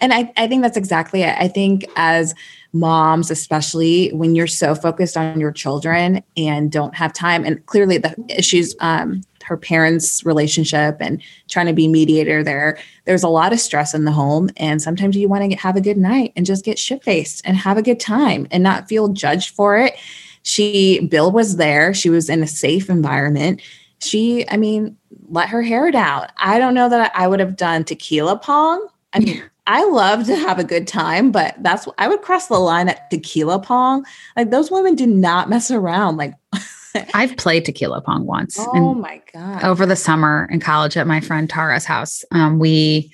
And 0.00 0.12
I, 0.12 0.32
I 0.36 0.46
think 0.46 0.62
that's 0.62 0.76
exactly 0.76 1.22
it. 1.22 1.36
I 1.38 1.48
think 1.48 1.84
as 1.96 2.34
moms, 2.72 3.30
especially 3.30 4.10
when 4.10 4.34
you're 4.34 4.46
so 4.46 4.74
focused 4.74 5.16
on 5.16 5.40
your 5.40 5.52
children 5.52 6.22
and 6.36 6.70
don't 6.70 6.94
have 6.94 7.12
time, 7.12 7.44
and 7.44 7.64
clearly 7.66 7.98
the 7.98 8.14
issues, 8.28 8.76
um, 8.80 9.22
her 9.48 9.56
parents' 9.56 10.24
relationship 10.24 10.98
and 11.00 11.22
trying 11.48 11.66
to 11.66 11.72
be 11.72 11.88
mediator 11.88 12.44
there, 12.44 12.78
there's 13.06 13.22
a 13.22 13.28
lot 13.28 13.52
of 13.52 13.60
stress 13.60 13.94
in 13.94 14.04
the 14.04 14.12
home. 14.12 14.50
And 14.56 14.80
sometimes 14.80 15.16
you 15.16 15.28
want 15.28 15.50
to 15.50 15.56
have 15.56 15.76
a 15.76 15.80
good 15.80 15.96
night 15.96 16.32
and 16.36 16.46
just 16.46 16.64
get 16.64 16.78
shit 16.78 17.02
faced 17.02 17.42
and 17.44 17.56
have 17.56 17.78
a 17.78 17.82
good 17.82 17.98
time 17.98 18.46
and 18.50 18.62
not 18.62 18.88
feel 18.88 19.08
judged 19.08 19.54
for 19.54 19.78
it. 19.78 19.96
She, 20.42 21.00
Bill 21.00 21.32
was 21.32 21.56
there. 21.56 21.92
She 21.94 22.10
was 22.10 22.28
in 22.28 22.42
a 22.42 22.46
safe 22.46 22.88
environment. 22.88 23.62
She, 24.00 24.48
I 24.48 24.56
mean, 24.56 24.96
let 25.28 25.48
her 25.48 25.62
hair 25.62 25.90
down. 25.90 26.28
I 26.36 26.58
don't 26.58 26.74
know 26.74 26.88
that 26.88 27.12
I 27.14 27.26
would 27.26 27.40
have 27.40 27.56
done 27.56 27.84
tequila 27.84 28.38
pong. 28.38 28.86
I 29.12 29.20
mean, 29.20 29.42
I 29.66 29.84
love 29.84 30.24
to 30.26 30.36
have 30.36 30.58
a 30.58 30.64
good 30.64 30.86
time, 30.86 31.30
but 31.30 31.54
that's 31.58 31.86
I 31.98 32.08
would 32.08 32.22
cross 32.22 32.46
the 32.46 32.58
line 32.58 32.88
at 32.88 33.10
tequila 33.10 33.58
pong. 33.58 34.06
Like 34.34 34.50
those 34.50 34.70
women 34.70 34.94
do 34.94 35.06
not 35.06 35.50
mess 35.50 35.70
around. 35.70 36.16
Like, 36.16 36.32
I've 37.14 37.36
played 37.36 37.64
tequila 37.64 38.00
pong 38.00 38.26
once. 38.26 38.56
oh 38.58 38.94
my 38.94 39.20
god, 39.32 39.64
over 39.64 39.86
the 39.86 39.96
summer 39.96 40.48
in 40.50 40.60
college 40.60 40.96
at 40.96 41.06
my 41.06 41.20
friend 41.20 41.48
Tara's 41.48 41.84
house. 41.84 42.24
Um, 42.32 42.58
we 42.58 43.12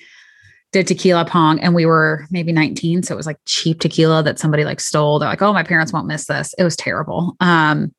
did 0.75 0.87
tequila 0.87 1.23
pong 1.23 1.57
and 1.61 1.73
we 1.73 1.85
were 1.85 2.25
maybe 2.29 2.51
19. 2.51 3.01
So 3.03 3.13
it 3.13 3.17
was 3.17 3.25
like 3.25 3.37
cheap 3.45 3.79
tequila 3.79 4.21
that 4.23 4.37
somebody 4.37 4.65
like 4.65 4.81
stole. 4.81 5.19
They're 5.19 5.29
like, 5.29 5.41
oh, 5.41 5.53
my 5.53 5.63
parents 5.63 5.93
won't 5.93 6.05
miss 6.05 6.25
this. 6.25 6.53
It 6.57 6.65
was 6.65 6.75
terrible. 6.75 7.37
Um, 7.39 7.95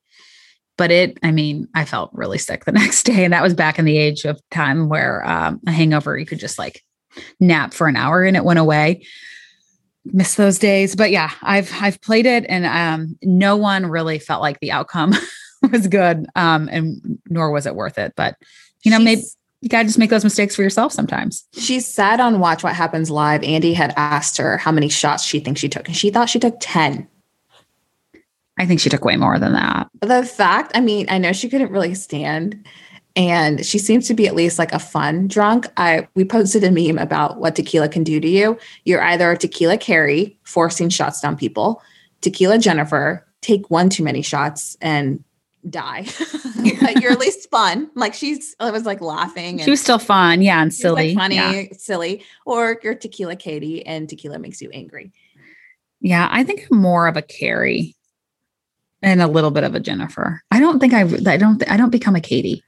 but 0.77 0.91
it, 0.91 1.19
I 1.23 1.31
mean, 1.31 1.69
I 1.75 1.87
felt 1.87 2.11
really 2.13 2.37
sick 2.37 2.67
the 2.67 2.73
next 2.73 3.05
day. 3.05 3.25
And 3.25 3.33
that 3.33 3.43
was 3.43 3.55
back 3.55 3.79
in 3.79 3.87
the 3.87 3.97
age 3.97 4.27
of 4.27 4.39
time 4.51 4.91
where 4.91 5.27
um, 5.27 5.59
a 5.67 5.73
hangover, 5.73 6.19
you 6.19 6.27
could 6.27 6.39
just 6.39 6.59
like 6.59 6.83
nap 7.41 7.73
for 7.73 7.89
an 7.89 7.97
hour 7.97 8.23
and 8.23 8.37
it 8.37 8.45
went 8.45 8.59
away. 8.59 9.07
Miss 10.05 10.35
those 10.35 10.59
days. 10.59 10.95
But 10.95 11.11
yeah, 11.11 11.31
I've 11.43 11.73
I've 11.81 12.01
played 12.03 12.27
it 12.27 12.45
and 12.47 12.67
um, 12.67 13.17
no 13.23 13.57
one 13.57 13.87
really 13.87 14.19
felt 14.19 14.43
like 14.43 14.61
the 14.61 14.71
outcome 14.71 15.15
was 15.73 15.87
good. 15.89 16.27
Um, 16.35 16.69
and 16.71 17.19
nor 17.29 17.51
was 17.51 17.67
it 17.67 17.75
worth 17.75 17.99
it. 17.99 18.13
But 18.17 18.37
you 18.83 18.91
know, 18.91 18.99
maybe 18.99 19.23
you 19.61 19.69
gotta 19.69 19.87
just 19.87 19.99
make 19.99 20.11
those 20.11 20.25
mistakes 20.25 20.55
for 20.55 20.63
yourself 20.63 20.93
sometimes. 20.93 21.47
She 21.55 21.81
said 21.81 22.21
on 22.21 22.41
Watch 22.41 22.63
What 22.63 22.75
Happens 22.75 23.11
Live, 23.11 23.43
Andy 23.43 23.73
had 23.73 23.93
asked 23.97 24.37
her 24.37 24.59
how 24.59 24.71
many 24.71 24.89
shots 24.89 25.25
she 25.25 25.41
thinks 25.41 25.61
she 25.61 25.69
took, 25.69 25.89
and 25.89 25.97
she 25.97 26.11
thought 26.11 26.29
she 26.29 26.39
took 26.39 26.57
10. 26.61 27.09
I 28.59 28.67
think 28.67 28.81
she 28.81 28.89
took 28.89 29.05
way 29.05 29.17
more 29.17 29.39
than 29.39 29.53
that. 29.53 29.89
The 30.01 30.25
fact, 30.25 30.73
I 30.75 30.81
mean, 30.81 31.07
I 31.11 31.19
know 31.19 31.33
she 31.33 31.49
couldn't 31.49 31.73
really 31.73 31.95
stand, 31.95 32.67
and 33.15 33.65
she 33.65 33.79
seems 33.79 34.07
to 34.09 34.15
be 34.15 34.27
at 34.27 34.35
least 34.35 34.59
like 34.59 34.73
a 34.73 34.79
fun 34.79 35.27
drunk. 35.27 35.67
I 35.77 36.09
we 36.15 36.25
posted 36.25 36.63
a 36.65 36.71
meme 36.71 36.99
about 36.99 37.39
what 37.39 37.57
tequila 37.57 37.89
can 37.89 38.05
do 38.05 38.21
to 38.21 38.29
you. 38.29 38.59
You're 38.85 39.03
either 39.03 39.31
a 39.31 39.39
tequila 39.39 39.79
Carrie, 39.79 40.39
forcing 40.45 40.91
shots 40.91 41.21
down 41.21 41.37
people, 41.37 41.83
tequila 42.21 42.59
Jennifer, 42.59 43.27
take 43.41 43.71
one 43.71 43.89
too 43.89 44.03
many 44.03 44.23
shots 44.23 44.77
and 44.81 45.23
die. 45.71 46.07
but 46.81 47.01
you're 47.03 47.13
at 47.13 47.19
least 47.19 47.51
fun. 47.51 47.91
Like 47.95 48.15
she's 48.15 48.55
I 48.61 48.71
was 48.71 48.85
like 48.85 49.01
laughing 49.01 49.57
and 49.57 49.63
She 49.63 49.71
was 49.71 49.81
still 49.81 49.99
fun, 49.99 50.43
yeah, 50.43 50.63
and 50.63 50.73
She's, 50.73 50.85
like, 50.85 50.97
silly. 51.03 51.15
funny, 51.15 51.37
Yeah. 51.37 51.65
silly, 51.73 52.23
or 52.45 52.79
you're 52.83 52.95
tequila 52.95 53.37
Katie 53.37 53.85
and 53.87 54.09
tequila 54.09 54.39
makes 54.39 54.61
you 54.63 54.71
angry. 54.71 55.13
yeah, 56.01 56.29
I 56.31 56.45
think 56.45 56.67
I'm 56.71 56.79
more 56.79 57.09
of 57.09 57.17
a 57.17 57.23
Carrie 57.23 57.95
and 59.03 59.21
a 59.21 59.27
little 59.27 59.51
bit 59.51 59.65
of 59.65 59.75
a 59.75 59.81
Jennifer. 59.81 60.43
I 60.51 60.61
don't 60.61 60.79
think 60.81 60.95
I 60.95 61.03
I 61.31 61.37
don't 61.37 61.69
I 61.71 61.77
don't 61.77 61.91
become 61.91 62.17
a 62.17 62.21
Katie. 62.21 62.63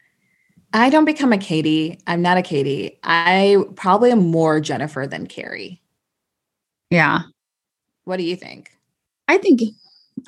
I 0.75 0.90
don't 0.90 1.07
become 1.07 1.33
a 1.33 1.38
Katie. 1.38 1.99
I'm 2.07 2.21
not 2.21 2.37
a 2.37 2.43
Katie. 2.43 2.99
I 3.02 3.57
probably 3.75 4.11
am 4.12 4.31
more 4.31 4.61
Jennifer 4.61 5.07
than 5.07 5.26
Carrie. 5.26 5.81
Yeah. 6.90 7.21
What 8.05 8.19
do 8.19 8.23
you 8.23 8.37
think? 8.37 8.71
I 9.28 9.38
think 9.38 9.62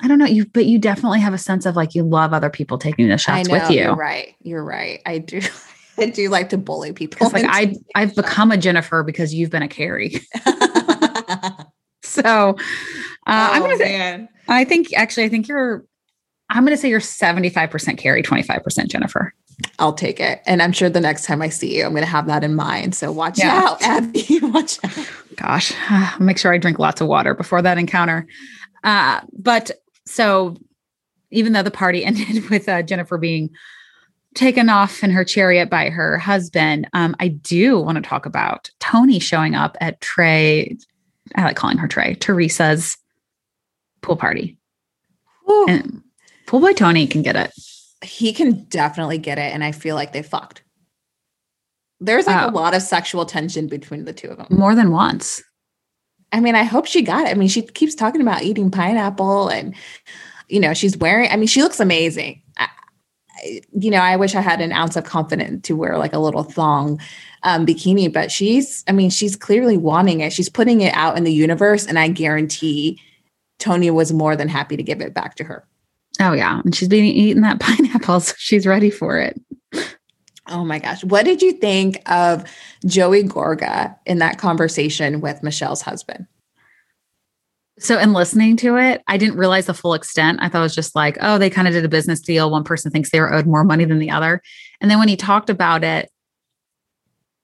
I 0.01 0.07
don't 0.07 0.17
know 0.19 0.25
you, 0.25 0.45
but 0.45 0.65
you 0.65 0.79
definitely 0.79 1.19
have 1.19 1.33
a 1.33 1.37
sense 1.37 1.65
of 1.65 1.75
like 1.75 1.95
you 1.95 2.03
love 2.03 2.33
other 2.33 2.49
people 2.49 2.77
taking 2.77 3.07
the 3.07 3.17
shots 3.17 3.47
know 3.49 3.53
with 3.59 3.69
you. 3.71 3.81
you're 3.83 3.95
right. 3.95 4.35
You're 4.41 4.63
right. 4.63 5.01
I 5.05 5.17
do. 5.19 5.41
I 5.97 6.05
do 6.07 6.29
like 6.29 6.49
to 6.49 6.57
bully 6.57 6.93
people. 6.93 7.29
Like 7.29 7.45
I 7.47 7.75
I've 7.95 8.15
become 8.15 8.51
a 8.51 8.57
Jennifer 8.57 9.03
because 9.03 9.33
you've 9.33 9.49
been 9.51 9.61
a 9.63 9.67
Carrie. 9.67 10.21
so 12.03 12.23
uh, 12.23 12.53
I'm 13.27 13.61
oh 13.61 13.65
gonna 13.65 13.77
say 13.77 13.97
man. 13.97 14.29
I 14.47 14.63
think 14.65 14.93
actually 14.93 15.25
I 15.25 15.29
think 15.29 15.47
you're 15.47 15.85
I'm 16.49 16.63
gonna 16.65 16.77
say 16.77 16.89
you're 16.89 16.99
75% 16.99 17.97
Carrie, 17.97 18.23
25% 18.23 18.87
Jennifer. 18.87 19.33
I'll 19.79 19.93
take 19.93 20.19
it. 20.19 20.41
And 20.45 20.61
I'm 20.61 20.71
sure 20.71 20.89
the 20.89 20.99
next 20.99 21.25
time 21.25 21.41
I 21.41 21.49
see 21.49 21.77
you, 21.77 21.85
I'm 21.85 21.91
going 21.91 22.01
to 22.03 22.09
have 22.09 22.25
that 22.25 22.43
in 22.43 22.55
mind. 22.55 22.95
So 22.95 23.11
watch 23.11 23.37
Yeah. 23.37 23.61
out, 23.67 23.81
Abby. 23.83 24.39
watch 24.41 24.79
out. 24.83 25.07
Gosh, 25.35 25.71
I'll 25.89 26.19
make 26.19 26.39
sure 26.39 26.51
I 26.51 26.57
drink 26.57 26.79
lots 26.79 26.99
of 26.99 27.07
water 27.07 27.35
before 27.35 27.61
that 27.61 27.77
encounter. 27.77 28.25
Uh, 28.83 29.21
but 29.37 29.69
so 30.11 30.57
even 31.31 31.53
though 31.53 31.63
the 31.63 31.71
party 31.71 32.03
ended 32.05 32.49
with 32.49 32.67
uh, 32.69 32.81
Jennifer 32.81 33.17
being 33.17 33.49
taken 34.35 34.69
off 34.69 35.03
in 35.03 35.11
her 35.11 35.23
chariot 35.25 35.69
by 35.69 35.89
her 35.89 36.17
husband, 36.17 36.87
um, 36.93 37.15
I 37.19 37.29
do 37.29 37.79
want 37.79 37.97
to 37.97 38.01
talk 38.01 38.25
about 38.25 38.69
Tony 38.79 39.19
showing 39.19 39.55
up 39.55 39.77
at 39.81 39.99
Trey. 40.01 40.77
I 41.35 41.43
like 41.43 41.55
calling 41.55 41.77
her 41.77 41.87
Trey, 41.87 42.15
Teresa's 42.15 42.97
pool 44.01 44.15
party. 44.17 44.57
And 45.67 46.01
pool 46.47 46.59
boy 46.61 46.73
Tony 46.73 47.07
can 47.07 47.21
get 47.23 47.35
it. 47.35 47.51
he 48.03 48.33
can 48.33 48.63
definitely 48.65 49.17
get 49.17 49.37
it. 49.37 49.53
And 49.53 49.63
I 49.63 49.71
feel 49.73 49.95
like 49.95 50.11
they 50.13 50.23
fucked. 50.23 50.63
There's 51.99 52.25
like 52.25 52.41
Oh. 52.47 52.49
a 52.49 52.51
lot 52.51 52.73
of 52.73 52.81
sexual 52.81 53.25
tension 53.25 53.67
between 53.67 54.05
the 54.05 54.13
two 54.13 54.29
of 54.29 54.37
them. 54.37 54.47
more 54.49 54.73
than 54.75 54.91
once. 54.91 55.41
I 56.31 56.39
mean, 56.39 56.55
I 56.55 56.63
hope 56.63 56.85
she 56.85 57.01
got 57.01 57.27
it. 57.27 57.31
I 57.31 57.33
mean, 57.33 57.49
she 57.49 57.61
keeps 57.61 57.95
talking 57.95 58.21
about 58.21 58.43
eating 58.43 58.71
pineapple 58.71 59.49
and, 59.49 59.75
you 60.47 60.59
know, 60.59 60.73
she's 60.73 60.97
wearing, 60.97 61.29
I 61.29 61.35
mean, 61.35 61.47
she 61.47 61.61
looks 61.61 61.79
amazing. 61.79 62.41
I, 62.57 62.69
you 63.73 63.91
know, 63.91 63.99
I 63.99 64.15
wish 64.15 64.35
I 64.35 64.41
had 64.41 64.61
an 64.61 64.71
ounce 64.71 64.95
of 64.95 65.03
confidence 65.03 65.67
to 65.67 65.75
wear 65.75 65.97
like 65.97 66.13
a 66.13 66.19
little 66.19 66.43
thong 66.43 67.01
um, 67.43 67.65
bikini, 67.65 68.11
but 68.11 68.31
she's, 68.31 68.83
I 68.87 68.91
mean, 68.91 69.09
she's 69.09 69.35
clearly 69.35 69.77
wanting 69.77 70.21
it. 70.21 70.31
She's 70.31 70.49
putting 70.49 70.81
it 70.81 70.93
out 70.93 71.17
in 71.17 71.23
the 71.23 71.33
universe. 71.33 71.85
And 71.85 71.99
I 71.99 72.07
guarantee 72.07 72.99
Tony 73.59 73.91
was 73.91 74.13
more 74.13 74.35
than 74.35 74.47
happy 74.47 74.77
to 74.77 74.83
give 74.83 75.01
it 75.01 75.13
back 75.13 75.35
to 75.35 75.43
her. 75.43 75.65
Oh 76.19 76.33
yeah, 76.33 76.61
and 76.63 76.75
she's 76.75 76.87
been 76.87 77.05
eating 77.05 77.41
that 77.43 77.59
pineapple, 77.61 78.19
so 78.19 78.33
she's 78.37 78.67
ready 78.67 78.89
for 78.89 79.17
it. 79.17 79.39
Oh 80.51 80.65
my 80.65 80.79
gosh. 80.79 81.03
What 81.03 81.25
did 81.25 81.41
you 81.41 81.53
think 81.53 82.01
of 82.11 82.43
Joey 82.85 83.23
Gorga 83.23 83.95
in 84.05 84.19
that 84.19 84.37
conversation 84.37 85.21
with 85.21 85.41
Michelle's 85.41 85.81
husband? 85.81 86.27
So, 87.79 87.97
in 87.97 88.13
listening 88.13 88.57
to 88.57 88.77
it, 88.77 89.01
I 89.07 89.17
didn't 89.17 89.37
realize 89.37 89.65
the 89.65 89.73
full 89.73 89.95
extent. 89.95 90.39
I 90.41 90.49
thought 90.49 90.59
it 90.59 90.63
was 90.63 90.75
just 90.75 90.93
like, 90.93 91.17
oh, 91.21 91.39
they 91.39 91.49
kind 91.49 91.67
of 91.67 91.73
did 91.73 91.85
a 91.85 91.89
business 91.89 92.19
deal. 92.19 92.51
One 92.51 92.63
person 92.63 92.91
thinks 92.91 93.09
they 93.09 93.19
were 93.19 93.33
owed 93.33 93.47
more 93.47 93.63
money 93.63 93.85
than 93.85 93.97
the 93.97 94.11
other. 94.11 94.41
And 94.81 94.91
then 94.91 94.99
when 94.99 95.07
he 95.07 95.15
talked 95.15 95.49
about 95.49 95.83
it, 95.83 96.11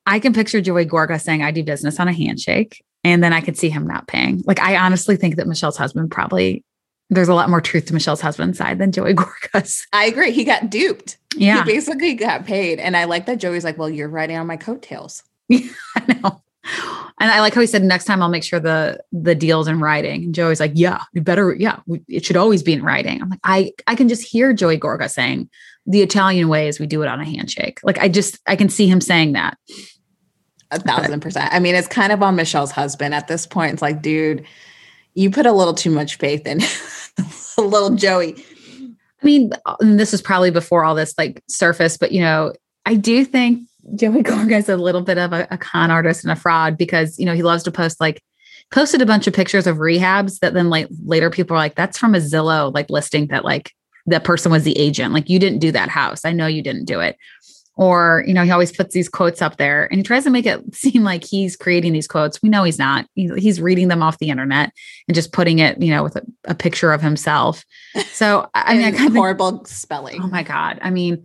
I 0.05 0.19
can 0.19 0.33
picture 0.33 0.61
Joey 0.61 0.85
Gorga 0.85 1.19
saying, 1.19 1.43
I 1.43 1.51
do 1.51 1.63
business 1.63 1.99
on 1.99 2.07
a 2.07 2.13
handshake. 2.13 2.83
And 3.03 3.23
then 3.23 3.33
I 3.33 3.41
could 3.41 3.57
see 3.57 3.69
him 3.69 3.87
not 3.87 4.07
paying. 4.07 4.43
Like, 4.45 4.59
I 4.59 4.77
honestly 4.77 5.15
think 5.15 5.37
that 5.37 5.47
Michelle's 5.47 5.77
husband 5.77 6.11
probably, 6.11 6.63
there's 7.09 7.29
a 7.29 7.33
lot 7.33 7.49
more 7.49 7.61
truth 7.61 7.85
to 7.87 7.93
Michelle's 7.93 8.21
husband's 8.21 8.57
side 8.57 8.79
than 8.79 8.91
Joey 8.91 9.13
Gorga's. 9.15 9.87
I 9.93 10.05
agree. 10.05 10.31
He 10.31 10.43
got 10.43 10.69
duped. 10.69 11.17
Yeah, 11.37 11.63
He 11.63 11.71
basically 11.71 12.13
got 12.13 12.45
paid. 12.45 12.79
And 12.79 12.97
I 12.97 13.05
like 13.05 13.25
that 13.27 13.37
Joey's 13.37 13.63
like, 13.63 13.77
well, 13.77 13.89
you're 13.89 14.09
riding 14.09 14.37
on 14.37 14.47
my 14.47 14.57
coattails. 14.57 15.23
I 15.51 16.19
know. 16.21 16.41
And 17.19 17.31
I 17.31 17.39
like 17.39 17.53
how 17.53 17.61
he 17.61 17.67
said, 17.67 17.83
next 17.83 18.05
time 18.05 18.21
I'll 18.21 18.29
make 18.29 18.43
sure 18.43 18.59
the 18.59 19.01
the 19.11 19.33
deal's 19.33 19.67
in 19.67 19.79
writing. 19.79 20.25
And 20.25 20.35
Joey's 20.35 20.59
like, 20.59 20.73
yeah, 20.75 21.01
you 21.13 21.21
better, 21.21 21.55
yeah, 21.57 21.79
we- 21.85 22.03
it 22.09 22.25
should 22.25 22.35
always 22.37 22.61
be 22.61 22.73
in 22.73 22.83
writing. 22.83 23.21
I'm 23.21 23.29
like, 23.29 23.39
I 23.43 23.71
I 23.87 23.95
can 23.95 24.09
just 24.09 24.23
hear 24.23 24.51
Joey 24.53 24.77
Gorga 24.77 25.09
saying, 25.09 25.49
the 25.85 26.01
Italian 26.01 26.49
way 26.49 26.67
is 26.67 26.79
we 26.79 26.85
do 26.85 27.01
it 27.01 27.07
on 27.07 27.21
a 27.21 27.25
handshake. 27.25 27.79
Like 27.83 27.97
I 27.99 28.09
just 28.09 28.39
I 28.47 28.55
can 28.57 28.67
see 28.69 28.87
him 28.87 28.99
saying 28.99 29.31
that. 29.33 29.57
A 30.69 30.79
thousand 30.79 31.21
percent. 31.21 31.53
I 31.53 31.59
mean, 31.59 31.75
it's 31.75 31.87
kind 31.87 32.11
of 32.11 32.21
on 32.21 32.35
Michelle's 32.35 32.71
husband 32.71 33.13
at 33.15 33.29
this 33.29 33.47
point. 33.47 33.71
It's 33.71 33.81
like, 33.81 34.01
dude, 34.01 34.45
you 35.13 35.31
put 35.31 35.45
a 35.45 35.53
little 35.53 35.73
too 35.73 35.89
much 35.89 36.17
faith 36.17 36.45
in 36.45 36.61
a 37.57 37.61
little 37.61 37.95
Joey. 37.95 38.43
I 39.21 39.25
mean, 39.25 39.51
this 39.81 40.13
is 40.13 40.21
probably 40.21 40.51
before 40.51 40.83
all 40.83 40.95
this 40.95 41.13
like 41.17 41.43
surface, 41.47 41.97
but 41.97 42.11
you 42.11 42.21
know, 42.21 42.53
I 42.85 42.95
do 42.95 43.25
think 43.25 43.67
Joey 43.95 44.23
Gorga 44.23 44.57
is 44.57 44.69
a 44.69 44.77
little 44.77 45.01
bit 45.01 45.17
of 45.17 45.33
a, 45.33 45.47
a 45.51 45.57
con 45.57 45.91
artist 45.91 46.23
and 46.23 46.31
a 46.31 46.35
fraud 46.35 46.77
because 46.77 47.17
you 47.17 47.25
know 47.25 47.33
he 47.33 47.43
loves 47.43 47.63
to 47.63 47.71
post 47.71 47.99
like 47.99 48.21
posted 48.71 49.01
a 49.01 49.05
bunch 49.05 49.27
of 49.27 49.33
pictures 49.33 49.65
of 49.65 49.77
rehabs 49.77 50.39
that 50.39 50.53
then 50.53 50.69
like 50.69 50.87
later 51.05 51.29
people 51.29 51.55
are 51.55 51.59
like, 51.59 51.75
that's 51.75 51.97
from 51.97 52.15
a 52.15 52.19
Zillow 52.19 52.73
like 52.73 52.89
listing 52.89 53.27
that 53.27 53.45
like 53.45 53.71
that 54.07 54.23
person 54.23 54.51
was 54.51 54.63
the 54.63 54.77
agent. 54.77 55.13
Like 55.13 55.29
you 55.29 55.39
didn't 55.39 55.59
do 55.59 55.71
that 55.71 55.89
house. 55.89 56.25
I 56.25 56.31
know 56.31 56.47
you 56.47 56.61
didn't 56.61 56.85
do 56.85 56.99
it. 56.99 57.17
Or, 57.77 58.23
you 58.25 58.33
know, 58.33 58.43
he 58.43 58.49
always 58.49 58.71
puts 58.71 58.93
these 58.93 59.07
quotes 59.07 59.41
up 59.41 59.57
there 59.57 59.85
and 59.85 59.99
he 59.99 60.03
tries 60.03 60.23
to 60.23 60.31
make 60.31 60.47
it 60.47 60.75
seem 60.75 61.03
like 61.03 61.23
he's 61.23 61.55
creating 61.55 61.93
these 61.93 62.07
quotes. 62.07 62.41
We 62.41 62.49
know 62.49 62.63
he's 62.63 62.79
not. 62.79 63.05
He's 63.13 63.61
reading 63.61 63.87
them 63.87 64.01
off 64.01 64.17
the 64.17 64.29
internet 64.29 64.73
and 65.07 65.13
just 65.13 65.31
putting 65.31 65.59
it, 65.59 65.79
you 65.79 65.91
know, 65.91 66.01
with 66.01 66.15
a, 66.15 66.23
a 66.45 66.55
picture 66.55 66.91
of 66.91 67.01
himself. 67.01 67.63
So 68.17 68.49
I 68.55 68.75
mean, 68.75 68.83
I 68.83 68.91
kind 68.91 69.09
of 69.09 69.15
horrible 69.15 69.63
spelling. 69.65 70.19
Oh 70.23 70.27
my 70.27 70.41
God. 70.41 70.79
I 70.81 70.89
mean, 70.89 71.23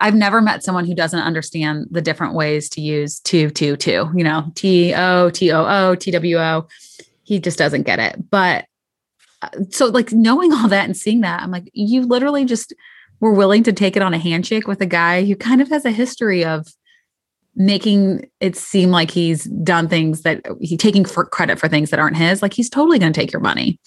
I've 0.00 0.14
never 0.14 0.40
met 0.40 0.62
someone 0.62 0.84
who 0.86 0.94
doesn't 0.94 1.20
understand 1.20 1.86
the 1.90 2.02
different 2.02 2.34
ways 2.34 2.68
to 2.70 2.80
use 2.80 3.20
two, 3.20 3.50
two, 3.50 3.76
two, 3.76 4.10
you 4.14 4.24
know, 4.24 4.50
T 4.54 4.94
O, 4.94 5.30
T 5.30 5.50
O 5.52 5.64
O, 5.66 5.94
T 5.94 6.10
W 6.10 6.38
O. 6.38 6.68
He 7.22 7.38
just 7.38 7.58
doesn't 7.58 7.82
get 7.82 7.98
it. 7.98 8.30
But 8.30 8.66
uh, 9.42 9.48
so, 9.70 9.86
like, 9.86 10.12
knowing 10.12 10.52
all 10.52 10.68
that 10.68 10.84
and 10.84 10.96
seeing 10.96 11.20
that, 11.20 11.42
I'm 11.42 11.50
like, 11.50 11.70
you 11.72 12.02
literally 12.02 12.44
just 12.44 12.74
were 13.20 13.32
willing 13.32 13.62
to 13.64 13.72
take 13.72 13.96
it 13.96 14.02
on 14.02 14.14
a 14.14 14.18
handshake 14.18 14.66
with 14.66 14.80
a 14.80 14.86
guy 14.86 15.24
who 15.24 15.36
kind 15.36 15.60
of 15.60 15.68
has 15.68 15.84
a 15.84 15.90
history 15.90 16.44
of 16.44 16.66
making 17.54 18.28
it 18.40 18.56
seem 18.56 18.90
like 18.90 19.10
he's 19.10 19.44
done 19.44 19.88
things 19.88 20.22
that 20.22 20.44
he's 20.60 20.78
taking 20.78 21.04
for 21.04 21.24
credit 21.24 21.58
for 21.58 21.68
things 21.68 21.90
that 21.90 22.00
aren't 22.00 22.16
his. 22.16 22.42
Like, 22.42 22.54
he's 22.54 22.70
totally 22.70 22.98
going 22.98 23.12
to 23.12 23.20
take 23.20 23.32
your 23.32 23.40
money. 23.40 23.78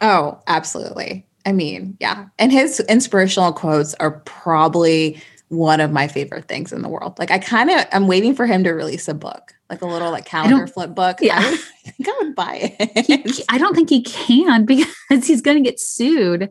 Oh, 0.00 0.38
absolutely. 0.46 1.26
I 1.46 1.52
mean, 1.52 1.96
yeah. 2.00 2.26
And 2.38 2.50
his 2.52 2.80
inspirational 2.80 3.52
quotes 3.52 3.94
are 3.94 4.22
probably 4.24 5.22
one 5.48 5.80
of 5.80 5.92
my 5.92 6.08
favorite 6.08 6.46
things 6.48 6.72
in 6.72 6.82
the 6.82 6.88
world. 6.88 7.18
Like 7.18 7.30
I 7.30 7.38
kind 7.38 7.70
of 7.70 7.86
I'm 7.92 8.06
waiting 8.06 8.34
for 8.34 8.46
him 8.46 8.64
to 8.64 8.72
release 8.72 9.08
a 9.08 9.14
book, 9.14 9.52
like 9.70 9.82
a 9.82 9.86
little 9.86 10.10
like 10.10 10.24
calendar 10.24 10.66
flip 10.66 10.94
book. 10.94 11.18
Yeah. 11.20 11.38
I, 11.38 11.50
would, 11.50 11.60
I 11.86 11.90
think 11.90 12.08
I 12.08 12.14
would 12.22 12.34
buy 12.34 12.76
it. 12.78 13.30
he- 13.30 13.44
I 13.48 13.58
don't 13.58 13.74
think 13.74 13.90
he 13.90 14.02
can 14.02 14.64
because 14.66 15.26
he's 15.26 15.42
going 15.42 15.62
to 15.62 15.68
get 15.70 15.78
sued. 15.78 16.50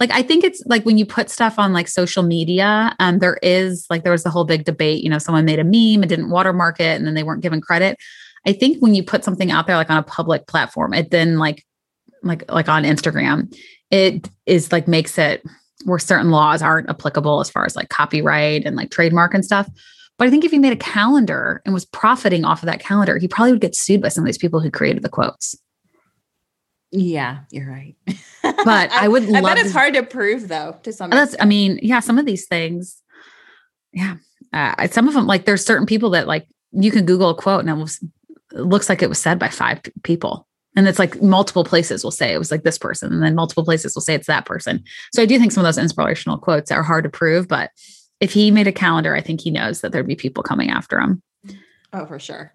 Like 0.00 0.10
I 0.10 0.22
think 0.22 0.44
it's 0.44 0.62
like 0.66 0.84
when 0.84 0.98
you 0.98 1.06
put 1.06 1.30
stuff 1.30 1.58
on 1.58 1.72
like 1.72 1.88
social 1.88 2.22
media, 2.22 2.94
um, 2.98 3.18
there 3.18 3.38
is 3.42 3.86
like 3.90 4.02
there 4.02 4.12
was 4.12 4.24
the 4.24 4.30
whole 4.30 4.44
big 4.44 4.64
debate. 4.64 5.02
You 5.02 5.10
know, 5.10 5.18
someone 5.18 5.44
made 5.44 5.58
a 5.58 5.64
meme, 5.64 6.02
and 6.02 6.08
didn't 6.08 6.30
watermark 6.30 6.80
it, 6.80 6.96
and 6.96 7.06
then 7.06 7.14
they 7.14 7.22
weren't 7.22 7.42
given 7.42 7.60
credit. 7.60 7.96
I 8.46 8.52
think 8.52 8.80
when 8.80 8.94
you 8.94 9.02
put 9.02 9.24
something 9.24 9.50
out 9.50 9.66
there 9.66 9.76
like 9.76 9.90
on 9.90 9.98
a 9.98 10.02
public 10.02 10.46
platform, 10.46 10.94
it 10.94 11.10
then 11.10 11.38
like 11.38 11.64
like 12.22 12.50
like 12.50 12.68
on 12.68 12.84
Instagram, 12.84 13.54
it 13.90 14.28
is 14.46 14.72
like 14.72 14.88
makes 14.88 15.18
it 15.18 15.42
where 15.84 15.98
certain 15.98 16.30
laws 16.30 16.62
aren't 16.62 16.90
applicable 16.90 17.40
as 17.40 17.50
far 17.50 17.64
as 17.64 17.76
like 17.76 17.88
copyright 17.88 18.64
and 18.64 18.76
like 18.76 18.90
trademark 18.90 19.34
and 19.34 19.44
stuff. 19.44 19.68
But 20.18 20.26
I 20.26 20.30
think 20.30 20.44
if 20.44 20.50
he 20.50 20.58
made 20.58 20.72
a 20.72 20.76
calendar 20.76 21.62
and 21.64 21.72
was 21.72 21.84
profiting 21.86 22.44
off 22.44 22.62
of 22.62 22.66
that 22.66 22.80
calendar, 22.80 23.18
he 23.18 23.28
probably 23.28 23.52
would 23.52 23.60
get 23.60 23.76
sued 23.76 24.02
by 24.02 24.08
some 24.08 24.24
of 24.24 24.26
these 24.26 24.38
people 24.38 24.58
who 24.60 24.70
created 24.70 25.04
the 25.04 25.08
quotes. 25.08 25.56
yeah, 26.90 27.40
you're 27.52 27.70
right. 27.70 27.94
But 28.42 28.90
I 28.92 29.08
would 29.08 29.22
I 29.34 29.40
love 29.40 29.44
bet 29.44 29.58
it's 29.58 29.72
to- 29.72 29.78
hard 29.78 29.94
to 29.94 30.02
prove 30.02 30.48
though. 30.48 30.76
To 30.82 30.92
some. 30.92 31.10
That's, 31.10 31.34
I 31.40 31.44
mean, 31.44 31.78
yeah, 31.82 32.00
some 32.00 32.18
of 32.18 32.26
these 32.26 32.46
things, 32.46 33.02
yeah, 33.92 34.16
uh, 34.52 34.88
some 34.88 35.08
of 35.08 35.14
them, 35.14 35.26
like 35.26 35.44
there's 35.44 35.64
certain 35.64 35.86
people 35.86 36.10
that 36.10 36.26
like 36.26 36.46
you 36.72 36.90
can 36.90 37.06
Google 37.06 37.30
a 37.30 37.34
quote 37.34 37.60
and 37.60 37.70
it, 37.70 37.74
was, 37.74 38.02
it 38.52 38.60
looks 38.60 38.88
like 38.88 39.02
it 39.02 39.08
was 39.08 39.18
said 39.18 39.38
by 39.38 39.48
five 39.48 39.82
p- 39.82 39.92
people. 40.02 40.46
And 40.76 40.86
it's 40.86 40.98
like 40.98 41.20
multiple 41.20 41.64
places 41.64 42.04
will 42.04 42.12
say 42.12 42.32
it 42.32 42.38
was 42.38 42.52
like 42.52 42.62
this 42.62 42.78
person, 42.78 43.12
and 43.12 43.22
then 43.22 43.34
multiple 43.34 43.64
places 43.64 43.96
will 43.96 44.02
say 44.02 44.14
it's 44.14 44.28
that 44.28 44.44
person. 44.46 44.84
So 45.12 45.22
I 45.22 45.26
do 45.26 45.38
think 45.38 45.50
some 45.50 45.62
of 45.62 45.66
those 45.66 45.82
inspirational 45.82 46.38
quotes 46.38 46.70
are 46.70 46.84
hard 46.84 47.02
to 47.04 47.10
prove, 47.10 47.48
but 47.48 47.70
if 48.20 48.32
he 48.32 48.50
made 48.50 48.68
a 48.68 48.72
calendar, 48.72 49.14
I 49.16 49.20
think 49.20 49.40
he 49.40 49.50
knows 49.50 49.80
that 49.80 49.90
there'd 49.90 50.06
be 50.06 50.14
people 50.14 50.42
coming 50.42 50.70
after 50.70 51.00
him. 51.00 51.22
Oh, 51.92 52.06
for 52.06 52.18
sure. 52.20 52.52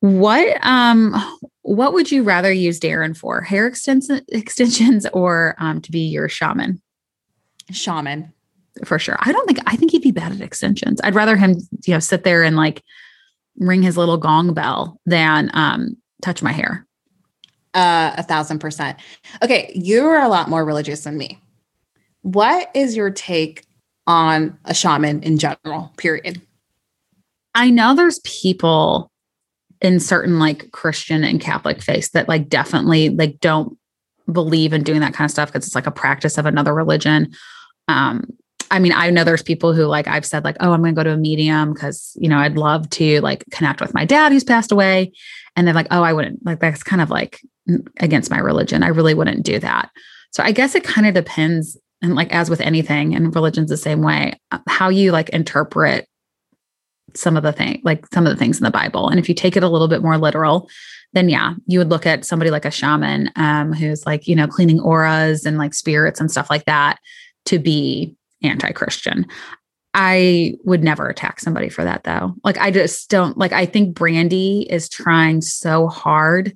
What 0.00 0.58
um 0.62 1.14
what 1.62 1.92
would 1.94 2.12
you 2.12 2.22
rather 2.22 2.52
use 2.52 2.78
Darren 2.78 3.16
for? 3.16 3.40
Hair 3.40 3.70
extens- 3.70 4.22
extensions 4.28 5.06
or 5.12 5.54
um 5.58 5.80
to 5.82 5.90
be 5.90 6.00
your 6.00 6.28
shaman? 6.28 6.80
Shaman. 7.72 8.32
for 8.84 8.98
sure. 8.98 9.16
I 9.20 9.32
don't 9.32 9.46
think 9.46 9.58
I 9.66 9.76
think 9.76 9.90
he'd 9.90 10.02
be 10.02 10.12
bad 10.12 10.32
at 10.32 10.40
extensions. 10.40 11.00
I'd 11.02 11.14
rather 11.14 11.36
him, 11.36 11.56
you 11.86 11.94
know, 11.94 11.98
sit 11.98 12.24
there 12.24 12.44
and 12.44 12.56
like 12.56 12.82
ring 13.58 13.82
his 13.82 13.96
little 13.96 14.18
gong 14.18 14.52
bell 14.54 15.00
than 15.06 15.50
um 15.54 15.96
touch 16.22 16.42
my 16.42 16.52
hair. 16.52 16.86
Uh, 17.74 18.14
a 18.16 18.22
thousand 18.22 18.58
percent. 18.58 18.98
Okay, 19.42 19.70
you're 19.74 20.18
a 20.18 20.28
lot 20.28 20.48
more 20.48 20.64
religious 20.64 21.04
than 21.04 21.18
me. 21.18 21.38
What 22.22 22.70
is 22.74 22.96
your 22.96 23.10
take 23.10 23.64
on 24.06 24.58
a 24.64 24.72
shaman 24.72 25.22
in 25.22 25.36
general? 25.38 25.92
Period. 25.98 26.40
I 27.54 27.70
know 27.70 27.94
there's 27.94 28.18
people 28.20 29.10
in 29.80 30.00
certain 30.00 30.38
like 30.38 30.70
Christian 30.72 31.24
and 31.24 31.40
Catholic 31.40 31.82
faiths 31.82 32.10
that 32.10 32.28
like 32.28 32.48
definitely 32.48 33.10
like 33.10 33.40
don't 33.40 33.76
believe 34.30 34.72
in 34.72 34.82
doing 34.82 35.00
that 35.00 35.14
kind 35.14 35.26
of 35.26 35.30
stuff 35.30 35.52
because 35.52 35.66
it's 35.66 35.74
like 35.74 35.86
a 35.86 35.92
practice 35.92 36.38
of 36.38 36.46
another 36.46 36.74
religion. 36.74 37.32
Um 37.88 38.26
I 38.70 38.78
mean, 38.78 38.92
I 38.92 39.10
know 39.10 39.24
there's 39.24 39.42
people 39.42 39.74
who 39.74 39.86
like 39.86 40.08
I've 40.08 40.26
said 40.26 40.44
like, 40.44 40.56
oh, 40.60 40.72
I'm 40.72 40.82
going 40.82 40.94
to 40.94 40.98
go 40.98 41.04
to 41.04 41.12
a 41.12 41.16
medium 41.16 41.72
because 41.72 42.16
you 42.18 42.28
know 42.28 42.38
I'd 42.38 42.56
love 42.56 42.88
to 42.90 43.20
like 43.20 43.44
connect 43.50 43.80
with 43.80 43.94
my 43.94 44.04
dad 44.04 44.32
who's 44.32 44.44
passed 44.44 44.72
away, 44.72 45.12
and 45.54 45.66
they're 45.66 45.74
like, 45.74 45.88
oh, 45.90 46.02
I 46.02 46.12
wouldn't 46.12 46.44
like 46.44 46.60
that's 46.60 46.82
kind 46.82 47.02
of 47.02 47.10
like 47.10 47.40
against 48.00 48.30
my 48.30 48.38
religion. 48.38 48.82
I 48.82 48.88
really 48.88 49.14
wouldn't 49.14 49.44
do 49.44 49.58
that. 49.60 49.90
So 50.32 50.42
I 50.42 50.52
guess 50.52 50.74
it 50.74 50.84
kind 50.84 51.06
of 51.06 51.14
depends, 51.14 51.76
and 52.02 52.14
like 52.14 52.32
as 52.32 52.50
with 52.50 52.60
anything, 52.60 53.14
and 53.14 53.34
religion's 53.34 53.70
the 53.70 53.76
same 53.76 54.02
way, 54.02 54.32
uh, 54.50 54.58
how 54.68 54.88
you 54.88 55.12
like 55.12 55.28
interpret 55.30 56.08
some 57.16 57.36
of 57.36 57.42
the 57.42 57.52
thing, 57.52 57.80
like 57.84 58.06
some 58.12 58.26
of 58.26 58.32
the 58.32 58.38
things 58.38 58.58
in 58.58 58.64
the 58.64 58.70
Bible, 58.70 59.08
and 59.08 59.18
if 59.18 59.28
you 59.28 59.34
take 59.34 59.56
it 59.56 59.62
a 59.62 59.68
little 59.68 59.88
bit 59.88 60.02
more 60.02 60.18
literal, 60.18 60.68
then 61.12 61.28
yeah, 61.28 61.54
you 61.66 61.78
would 61.78 61.90
look 61.90 62.06
at 62.06 62.24
somebody 62.24 62.50
like 62.50 62.64
a 62.64 62.70
shaman 62.70 63.30
um, 63.36 63.72
who's 63.72 64.04
like 64.06 64.26
you 64.28 64.36
know 64.36 64.46
cleaning 64.46 64.80
auras 64.80 65.46
and 65.46 65.58
like 65.58 65.74
spirits 65.74 66.20
and 66.20 66.30
stuff 66.30 66.50
like 66.50 66.64
that 66.66 66.98
to 67.46 67.58
be 67.58 68.14
anti 68.42 68.72
Christian. 68.72 69.26
I 69.98 70.52
would 70.64 70.84
never 70.84 71.08
attack 71.08 71.40
somebody 71.40 71.70
for 71.70 71.82
that 71.82 72.04
though. 72.04 72.34
Like, 72.44 72.58
I 72.58 72.70
just 72.70 73.08
don't 73.08 73.38
like, 73.38 73.52
I 73.52 73.64
think 73.64 73.96
brandi 73.96 74.66
is 74.66 74.90
trying 74.90 75.40
so 75.40 75.88
hard 75.88 76.54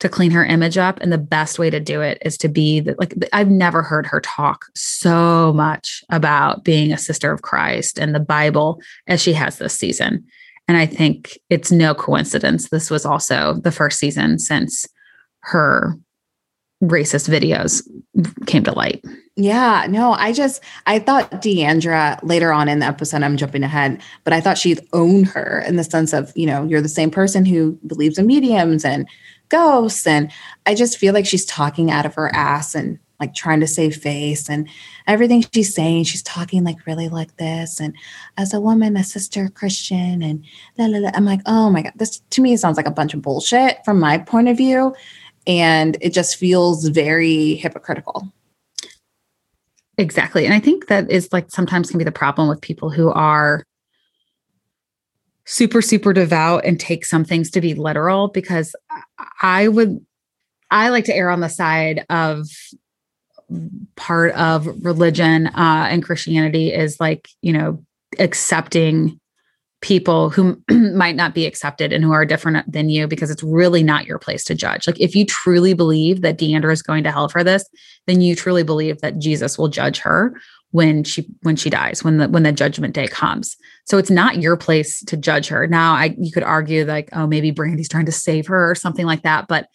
to 0.00 0.08
clean 0.08 0.30
her 0.30 0.44
image 0.44 0.78
up. 0.78 1.00
And 1.00 1.12
the 1.12 1.18
best 1.18 1.58
way 1.58 1.70
to 1.70 1.80
do 1.80 2.00
it 2.00 2.18
is 2.22 2.38
to 2.38 2.48
be 2.48 2.80
that, 2.80 2.98
like, 2.98 3.14
I've 3.32 3.50
never 3.50 3.82
heard 3.82 4.06
her 4.06 4.20
talk 4.20 4.66
so 4.74 5.52
much 5.52 6.04
about 6.10 6.64
being 6.64 6.92
a 6.92 6.98
sister 6.98 7.32
of 7.32 7.42
Christ 7.42 7.98
and 7.98 8.14
the 8.14 8.20
Bible 8.20 8.80
as 9.06 9.20
she 9.20 9.32
has 9.32 9.58
this 9.58 9.74
season. 9.74 10.24
And 10.68 10.76
I 10.76 10.86
think 10.86 11.38
it's 11.50 11.72
no 11.72 11.94
coincidence. 11.94 12.68
This 12.68 12.90
was 12.90 13.04
also 13.06 13.54
the 13.54 13.72
first 13.72 13.98
season 13.98 14.38
since 14.38 14.86
her 15.40 15.96
racist 16.82 17.28
videos 17.28 17.82
came 18.46 18.62
to 18.62 18.72
light. 18.72 19.04
Yeah, 19.34 19.86
no, 19.88 20.12
I 20.12 20.32
just 20.32 20.62
I 20.86 20.98
thought 20.98 21.42
D'Andra 21.42 22.20
later 22.22 22.52
on 22.52 22.68
in 22.68 22.80
the 22.80 22.86
episode, 22.86 23.22
I'm 23.22 23.36
jumping 23.36 23.64
ahead, 23.64 24.00
but 24.24 24.32
I 24.32 24.40
thought 24.40 24.58
she'd 24.58 24.80
own 24.92 25.24
her 25.24 25.64
in 25.66 25.76
the 25.76 25.84
sense 25.84 26.12
of, 26.12 26.32
you 26.36 26.46
know, 26.46 26.64
you're 26.64 26.80
the 26.80 26.88
same 26.88 27.10
person 27.10 27.44
who 27.44 27.78
believes 27.86 28.18
in 28.18 28.26
mediums 28.26 28.84
and 28.84 29.08
ghosts. 29.48 30.06
And 30.06 30.30
I 30.66 30.74
just 30.74 30.98
feel 30.98 31.14
like 31.14 31.26
she's 31.26 31.44
talking 31.44 31.90
out 31.90 32.06
of 32.06 32.14
her 32.14 32.34
ass 32.34 32.74
and 32.74 32.98
like 33.20 33.34
trying 33.34 33.58
to 33.60 33.66
save 33.66 33.96
face 33.96 34.48
and 34.48 34.68
everything 35.08 35.44
she's 35.52 35.74
saying, 35.74 36.04
she's 36.04 36.22
talking 36.22 36.62
like 36.62 36.86
really 36.86 37.08
like 37.08 37.36
this. 37.36 37.80
And 37.80 37.94
as 38.36 38.54
a 38.54 38.60
woman, 38.60 38.96
a 38.96 39.02
sister 39.02 39.48
Christian, 39.48 40.22
and 40.22 40.44
blah, 40.76 40.88
blah, 40.88 41.00
blah. 41.00 41.10
I'm 41.14 41.24
like, 41.24 41.40
oh 41.46 41.68
my 41.70 41.82
God, 41.82 41.92
this 41.96 42.20
to 42.30 42.40
me 42.40 42.56
sounds 42.56 42.76
like 42.76 42.86
a 42.86 42.92
bunch 42.92 43.14
of 43.14 43.22
bullshit 43.22 43.84
from 43.84 43.98
my 43.98 44.18
point 44.18 44.48
of 44.48 44.56
view 44.56 44.94
and 45.48 45.96
it 46.00 46.12
just 46.12 46.36
feels 46.36 46.86
very 46.88 47.54
hypocritical. 47.54 48.30
Exactly. 49.96 50.44
And 50.44 50.54
I 50.54 50.60
think 50.60 50.86
that 50.86 51.10
is 51.10 51.32
like 51.32 51.50
sometimes 51.50 51.90
can 51.90 51.98
be 51.98 52.04
the 52.04 52.12
problem 52.12 52.48
with 52.48 52.60
people 52.60 52.90
who 52.90 53.10
are 53.10 53.64
super, 55.48 55.80
super 55.80 56.12
devout 56.12 56.62
and 56.66 56.78
take 56.78 57.06
some 57.06 57.24
things 57.24 57.50
to 57.50 57.60
be 57.62 57.72
literal 57.72 58.28
because 58.28 58.76
I 59.40 59.66
would, 59.66 60.04
I 60.70 60.90
like 60.90 61.06
to 61.06 61.16
err 61.16 61.30
on 61.30 61.40
the 61.40 61.48
side 61.48 62.04
of 62.10 62.46
part 63.96 64.32
of 64.34 64.66
religion 64.84 65.46
uh, 65.46 65.88
and 65.90 66.04
Christianity 66.04 66.70
is 66.70 67.00
like, 67.00 67.30
you 67.40 67.54
know, 67.54 67.82
accepting 68.18 69.18
people 69.80 70.28
who 70.28 70.62
might 70.70 71.16
not 71.16 71.34
be 71.34 71.46
accepted 71.46 71.94
and 71.94 72.04
who 72.04 72.12
are 72.12 72.26
different 72.26 72.70
than 72.70 72.90
you 72.90 73.06
because 73.06 73.30
it's 73.30 73.42
really 73.42 73.82
not 73.82 74.04
your 74.04 74.18
place 74.18 74.44
to 74.44 74.54
judge. 74.54 74.86
Like 74.86 75.00
if 75.00 75.16
you 75.16 75.24
truly 75.24 75.72
believe 75.72 76.20
that 76.20 76.36
D'Andra 76.36 76.72
is 76.72 76.82
going 76.82 77.04
to 77.04 77.10
hell 77.10 77.30
for 77.30 77.42
this, 77.42 77.64
then 78.06 78.20
you 78.20 78.36
truly 78.36 78.64
believe 78.64 79.00
that 79.00 79.18
Jesus 79.18 79.56
will 79.56 79.68
judge 79.68 79.98
her 80.00 80.34
when 80.70 81.04
she 81.04 81.26
when 81.42 81.56
she 81.56 81.70
dies, 81.70 82.04
when 82.04 82.18
the 82.18 82.28
when 82.28 82.42
the 82.42 82.52
judgment 82.52 82.94
day 82.94 83.08
comes. 83.08 83.56
So 83.86 83.98
it's 83.98 84.10
not 84.10 84.38
your 84.38 84.56
place 84.56 85.02
to 85.04 85.16
judge 85.16 85.48
her. 85.48 85.66
Now 85.66 85.94
I 85.94 86.14
you 86.18 86.30
could 86.32 86.42
argue 86.42 86.84
like, 86.84 87.08
oh, 87.12 87.26
maybe 87.26 87.50
Brandi's 87.50 87.88
trying 87.88 88.06
to 88.06 88.12
save 88.12 88.46
her 88.48 88.70
or 88.70 88.74
something 88.74 89.06
like 89.06 89.22
that, 89.22 89.48
but 89.48 89.68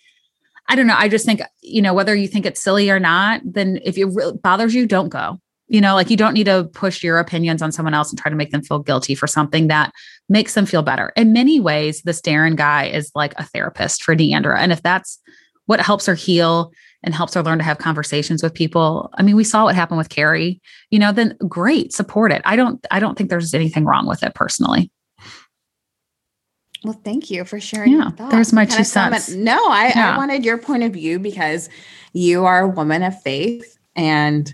I 0.70 0.76
don't 0.76 0.88
know. 0.88 0.96
I 0.98 1.10
just 1.10 1.26
think, 1.26 1.42
you 1.62 1.82
know, 1.82 1.94
whether 1.94 2.16
you 2.16 2.28
think 2.28 2.46
it's 2.46 2.64
silly 2.64 2.90
or 2.90 3.00
not, 3.00 3.42
then 3.44 3.80
if 3.84 3.98
it 3.98 4.06
really 4.06 4.38
bothers 4.38 4.74
you, 4.74 4.88
don't 4.88 5.10
go 5.10 5.40
you 5.68 5.82
know 5.82 5.96
like 5.96 6.10
you 6.10 6.18
don't 6.18 6.34
need 6.34 6.46
to 6.46 6.70
push 6.74 7.04
your 7.04 7.20
opinions 7.20 7.62
on 7.62 7.72
someone 7.72 7.94
else 7.94 8.10
and 8.10 8.20
try 8.20 8.30
to 8.30 8.36
make 8.36 8.52
them 8.52 8.62
feel 8.62 8.80
guilty 8.80 9.16
for 9.16 9.28
something 9.28 9.68
that 9.68 9.92
makes 10.30 10.54
them 10.54 10.66
feel 10.66 10.84
better 10.84 11.12
in 11.16 11.34
many 11.34 11.60
ways 11.60 12.02
this 12.04 12.22
darren 12.22 12.56
guy 12.56 12.86
is 12.86 13.12
like 13.16 13.34
a 13.38 13.44
therapist 13.44 14.04
for 14.04 14.16
D'Andra 14.16 14.60
and 14.60 14.72
if 14.72 14.82
that's 14.82 15.20
what 15.66 15.80
helps 15.80 16.06
her 16.06 16.16
heal 16.16 16.72
and 17.04 17.14
helps 17.14 17.34
her 17.34 17.44
learn 17.44 17.58
to 17.58 17.64
have 17.64 17.78
conversations 17.78 18.42
with 18.42 18.54
people 18.54 19.10
i 19.16 19.24
mean 19.24 19.36
we 19.36 19.44
saw 19.44 19.66
what 19.66 19.76
happened 19.76 19.98
with 19.98 20.10
kary 20.10 20.60
you 20.90 21.00
know 21.00 21.12
then 21.12 21.38
great 21.48 21.94
support 21.94 22.32
it 22.32 22.42
i 22.46 22.56
don't 22.56 22.86
i 22.92 23.00
don't 23.00 23.18
think 23.18 23.30
there's 23.30 23.54
anything 23.54 23.86
wrong 23.86 24.08
with 24.08 24.24
it 24.24 24.34
personally 24.36 24.92
well, 26.84 27.00
thank 27.06 27.32
you 27.32 27.46
for 27.46 27.62
sharing. 27.62 27.94
Yeah, 27.94 28.12
there's 28.30 28.52
my 28.52 28.66
two 28.66 28.84
cents. 28.84 29.30
No, 29.30 29.70
I, 29.70 29.94
yeah. 29.96 30.16
I 30.16 30.18
wanted 30.18 30.44
your 30.44 30.58
point 30.58 30.84
of 30.84 30.92
view 30.92 31.18
because 31.18 31.70
you 32.12 32.44
are 32.44 32.64
a 32.64 32.68
woman 32.68 33.04
of 33.04 33.22
faith, 33.22 33.80
and 33.96 34.54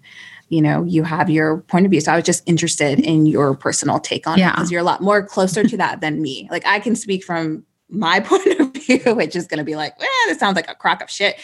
you 0.50 0.62
know 0.62 0.84
you 0.84 1.04
have 1.04 1.30
your 1.30 1.62
point 1.62 1.86
of 1.86 1.92
view 1.92 2.02
so 2.02 2.12
i 2.12 2.16
was 2.16 2.26
just 2.26 2.48
interested 2.48 3.00
in 3.00 3.26
your 3.26 3.56
personal 3.56 4.00
take 4.00 4.28
on 4.28 4.38
yeah. 4.38 4.50
it 4.50 4.56
because 4.56 4.72
you're 4.72 4.82
a 4.82 4.84
lot 4.84 5.02
more 5.02 5.24
closer 5.24 5.64
to 5.64 5.78
that 5.78 6.02
than 6.02 6.22
me 6.22 6.48
like 6.52 6.66
i 6.66 6.80
can 6.80 6.96
speak 6.96 7.24
from 7.24 7.64
my 7.90 8.20
point 8.26 8.60
of 8.60 8.74
view 8.74 9.16
which 9.16 9.36
is 9.36 9.48
going 9.48 9.60
to 9.60 9.64
be 9.64 9.76
like 9.76 9.94
eh, 10.02 10.28
this 10.28 10.40
sounds 10.40 10.56
like 10.56 10.70
a 10.70 10.76
crock 10.76 11.02
of 11.02 11.10
shit 11.10 11.36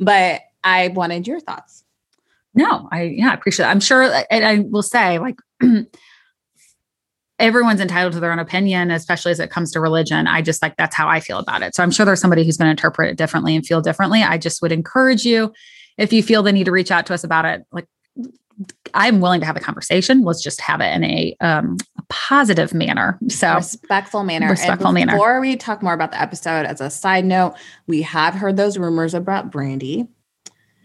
but 0.00 0.42
i 0.64 0.88
wanted 0.88 1.26
your 1.26 1.40
thoughts 1.40 1.84
no 2.54 2.88
i 2.92 3.02
yeah 3.02 3.30
i 3.30 3.34
appreciate 3.34 3.66
it 3.66 3.68
i'm 3.68 3.80
sure 3.80 4.02
and 4.30 4.44
i 4.44 4.58
will 4.58 4.82
say 4.82 5.18
like 5.18 5.36
everyone's 7.42 7.80
entitled 7.80 8.12
to 8.12 8.20
their 8.20 8.30
own 8.30 8.38
opinion, 8.38 8.92
especially 8.92 9.32
as 9.32 9.40
it 9.40 9.50
comes 9.50 9.72
to 9.72 9.80
religion. 9.80 10.28
I 10.28 10.42
just 10.42 10.62
like 10.62 10.76
that's 10.76 10.94
how 10.94 11.08
I 11.08 11.18
feel 11.18 11.38
about 11.38 11.62
it. 11.62 11.74
So 11.74 11.82
I'm 11.82 11.90
sure 11.90 12.06
there's 12.06 12.20
somebody 12.20 12.44
who's 12.44 12.56
going 12.56 12.66
to 12.66 12.70
interpret 12.70 13.10
it 13.10 13.16
differently 13.18 13.56
and 13.56 13.66
feel 13.66 13.80
differently. 13.80 14.22
I 14.22 14.38
just 14.38 14.62
would 14.62 14.70
encourage 14.70 15.24
you 15.24 15.52
if 15.98 16.12
you 16.12 16.22
feel 16.22 16.42
the 16.42 16.52
need 16.52 16.64
to 16.64 16.72
reach 16.72 16.90
out 16.90 17.04
to 17.06 17.14
us 17.14 17.24
about 17.24 17.44
it, 17.44 17.64
like 17.72 17.86
I'm 18.94 19.20
willing 19.20 19.40
to 19.40 19.46
have 19.46 19.56
a 19.56 19.60
conversation. 19.60 20.22
Let's 20.22 20.42
just 20.42 20.60
have 20.60 20.80
it 20.80 20.94
in 20.94 21.04
a, 21.04 21.36
um, 21.40 21.78
a 21.98 22.02
positive 22.08 22.72
manner. 22.72 23.18
So 23.28 23.54
respectful 23.54 24.22
manner. 24.22 24.48
Respectful 24.48 24.88
and 24.88 24.94
manner. 24.94 25.12
Before 25.12 25.40
we 25.40 25.56
talk 25.56 25.82
more 25.82 25.94
about 25.94 26.12
the 26.12 26.20
episode, 26.20 26.66
as 26.66 26.80
a 26.80 26.90
side 26.90 27.24
note, 27.24 27.54
we 27.86 28.02
have 28.02 28.34
heard 28.34 28.56
those 28.56 28.78
rumors 28.78 29.14
about 29.14 29.50
Brandi 29.50 30.06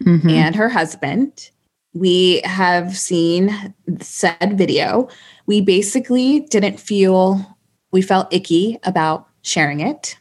mm-hmm. 0.02 0.28
and 0.28 0.56
her 0.56 0.68
husband. 0.68 1.50
We 1.94 2.42
have 2.44 2.96
seen 2.96 3.74
said 4.00 4.56
video. 4.56 5.08
We 5.46 5.60
basically 5.60 6.40
didn't 6.40 6.78
feel 6.78 7.44
we 7.90 8.02
felt 8.02 8.32
icky 8.32 8.78
about 8.84 9.26
sharing 9.42 9.80
it. 9.80 10.18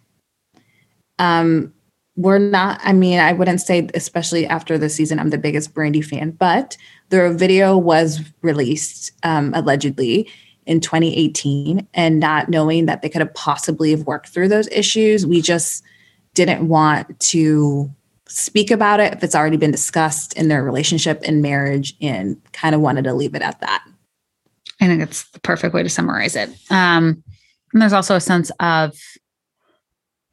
Um, 1.19 1.73
we're 2.15 2.39
not, 2.39 2.79
I 2.83 2.93
mean, 2.93 3.19
I 3.19 3.33
wouldn't 3.33 3.61
say, 3.61 3.89
especially 3.93 4.47
after 4.47 4.77
the 4.77 4.89
season, 4.89 5.19
I'm 5.19 5.29
the 5.29 5.37
biggest 5.37 5.73
Brandi 5.73 6.03
fan, 6.03 6.31
but 6.31 6.77
the 7.09 7.31
video 7.33 7.77
was 7.77 8.21
released 8.41 9.11
um, 9.23 9.53
allegedly 9.53 10.27
in 10.65 10.81
2018 10.81 11.87
and 11.93 12.19
not 12.19 12.49
knowing 12.49 12.85
that 12.85 13.01
they 13.01 13.09
could 13.09 13.21
have 13.21 13.33
possibly 13.33 13.91
have 13.91 14.05
worked 14.05 14.29
through 14.29 14.49
those 14.49 14.67
issues 14.67 15.25
we 15.25 15.41
just 15.41 15.81
didn't 16.33 16.67
want 16.67 17.19
to 17.19 17.89
speak 18.27 18.71
about 18.71 18.99
it 18.99 19.13
if 19.13 19.23
it's 19.23 19.35
already 19.35 19.57
been 19.57 19.71
discussed 19.71 20.33
in 20.33 20.47
their 20.47 20.63
relationship 20.63 21.21
and 21.25 21.41
marriage 21.41 21.95
and 22.01 22.41
kind 22.53 22.75
of 22.75 22.81
wanted 22.81 23.05
to 23.05 23.13
leave 23.13 23.35
it 23.35 23.41
at 23.41 23.59
that. 23.61 23.83
I 24.81 24.87
think 24.87 25.01
it's 25.01 25.29
the 25.31 25.39
perfect 25.39 25.73
way 25.73 25.83
to 25.83 25.89
summarize 25.89 26.35
it. 26.35 26.49
Um, 26.69 27.23
and 27.73 27.81
there's 27.81 27.93
also 27.93 28.15
a 28.15 28.21
sense 28.21 28.51
of 28.59 28.97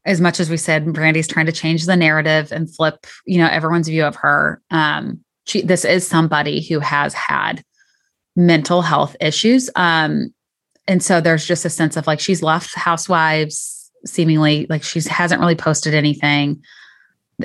as 0.07 0.21
much 0.21 0.39
as 0.39 0.51
we 0.51 0.57
said 0.57 0.93
brandi's 0.93 1.27
trying 1.27 1.47
to 1.47 1.53
change 1.53 1.87
the 1.87 1.97
narrative 1.97 2.53
and 2.53 2.75
flip 2.75 3.07
you 3.27 3.39
know 3.39 3.49
everyone's 3.49 3.89
view 3.89 4.05
of 4.05 4.17
her. 4.17 4.61
Um 4.71 5.21
she 5.47 5.63
this 5.63 5.85
is 5.85 6.07
somebody 6.07 6.63
who 6.63 6.81
has 6.81 7.15
had 7.15 7.65
mental 8.37 8.83
health 8.83 9.17
issues. 9.21 9.71
Um 9.77 10.35
and 10.87 11.03
so 11.03 11.21
there's 11.21 11.47
just 11.47 11.65
a 11.65 11.71
sense 11.71 11.97
of 11.97 12.07
like 12.07 12.21
she's 12.21 12.43
left 12.43 12.75
housewives 12.75 13.91
seemingly 14.05 14.67
like 14.69 14.83
she 14.83 15.01
hasn't 15.09 15.41
really 15.41 15.55
posted 15.55 15.95
anything 15.95 16.63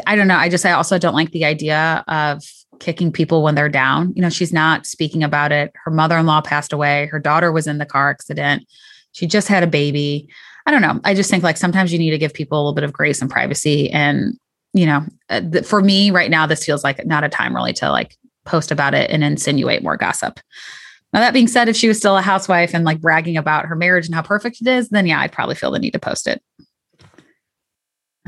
i 0.07 0.15
don't 0.15 0.27
know 0.27 0.37
i 0.37 0.49
just 0.49 0.65
i 0.65 0.71
also 0.71 0.97
don't 0.97 1.15
like 1.15 1.31
the 1.31 1.45
idea 1.45 2.03
of 2.07 2.43
kicking 2.79 3.11
people 3.11 3.43
when 3.43 3.55
they're 3.55 3.69
down 3.69 4.13
you 4.15 4.21
know 4.21 4.29
she's 4.29 4.53
not 4.53 4.85
speaking 4.85 5.23
about 5.23 5.51
it 5.51 5.71
her 5.83 5.91
mother-in-law 5.91 6.41
passed 6.41 6.71
away 6.71 7.07
her 7.07 7.19
daughter 7.19 7.51
was 7.51 7.67
in 7.67 7.77
the 7.77 7.85
car 7.85 8.09
accident 8.09 8.65
she 9.11 9.27
just 9.27 9.47
had 9.47 9.63
a 9.63 9.67
baby 9.67 10.29
I 10.69 10.71
don't 10.71 10.83
know. 10.83 10.99
I 11.03 11.15
just 11.15 11.31
think 11.31 11.43
like 11.43 11.57
sometimes 11.57 11.91
you 11.91 11.97
need 11.97 12.11
to 12.11 12.19
give 12.19 12.31
people 12.31 12.59
a 12.59 12.61
little 12.61 12.75
bit 12.75 12.83
of 12.83 12.93
grace 12.93 13.23
and 13.23 13.31
privacy. 13.31 13.89
And, 13.89 14.37
you 14.73 14.85
know, 14.85 15.03
uh, 15.29 15.63
for 15.63 15.81
me 15.81 16.11
right 16.11 16.29
now, 16.29 16.45
this 16.45 16.63
feels 16.63 16.83
like 16.83 17.03
not 17.07 17.23
a 17.23 17.29
time 17.29 17.55
really 17.55 17.73
to 17.73 17.89
like 17.89 18.15
post 18.45 18.69
about 18.69 18.93
it 18.93 19.09
and 19.09 19.23
insinuate 19.23 19.81
more 19.81 19.97
gossip. 19.97 20.39
Now, 21.11 21.21
that 21.21 21.33
being 21.33 21.47
said, 21.47 21.69
if 21.69 21.75
she 21.75 21.87
was 21.87 21.97
still 21.97 22.17
a 22.17 22.21
housewife 22.21 22.75
and 22.75 22.85
like 22.85 23.01
bragging 23.01 23.35
about 23.35 23.65
her 23.65 23.75
marriage 23.75 24.05
and 24.05 24.13
how 24.13 24.21
perfect 24.21 24.61
it 24.61 24.67
is, 24.67 24.89
then 24.89 25.07
yeah, 25.07 25.19
I'd 25.21 25.31
probably 25.31 25.55
feel 25.55 25.71
the 25.71 25.79
need 25.79 25.93
to 25.93 25.99
post 25.99 26.27
it. 26.27 26.39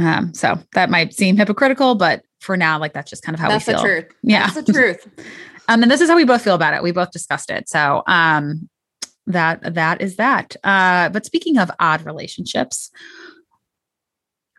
Um, 0.01 0.33
so 0.33 0.57
that 0.73 0.89
might 0.89 1.13
seem 1.13 1.37
hypocritical, 1.37 1.95
but 1.95 2.23
for 2.39 2.57
now, 2.57 2.79
like 2.79 2.93
that's 2.93 3.09
just 3.09 3.23
kind 3.23 3.33
of 3.35 3.39
how 3.39 3.49
that's 3.49 3.67
we 3.67 3.73
feel. 3.73 3.83
That's 3.83 3.93
the 3.93 4.01
truth. 4.01 4.15
Yeah. 4.23 4.49
That's 4.49 4.67
the 4.67 4.73
truth. 4.73 5.07
Um, 5.67 5.83
and 5.83 5.91
this 5.91 6.01
is 6.01 6.09
how 6.09 6.17
we 6.17 6.25
both 6.25 6.41
feel 6.41 6.55
about 6.55 6.73
it. 6.73 6.83
We 6.83 6.91
both 6.91 7.11
discussed 7.11 7.49
it. 7.49 7.69
So 7.69 8.03
um, 8.05 8.67
that 9.27 9.75
that 9.75 10.01
is 10.01 10.17
that. 10.17 10.55
Uh, 10.65 11.07
but 11.09 11.25
speaking 11.25 11.57
of 11.57 11.71
odd 11.79 12.05
relationships, 12.05 12.91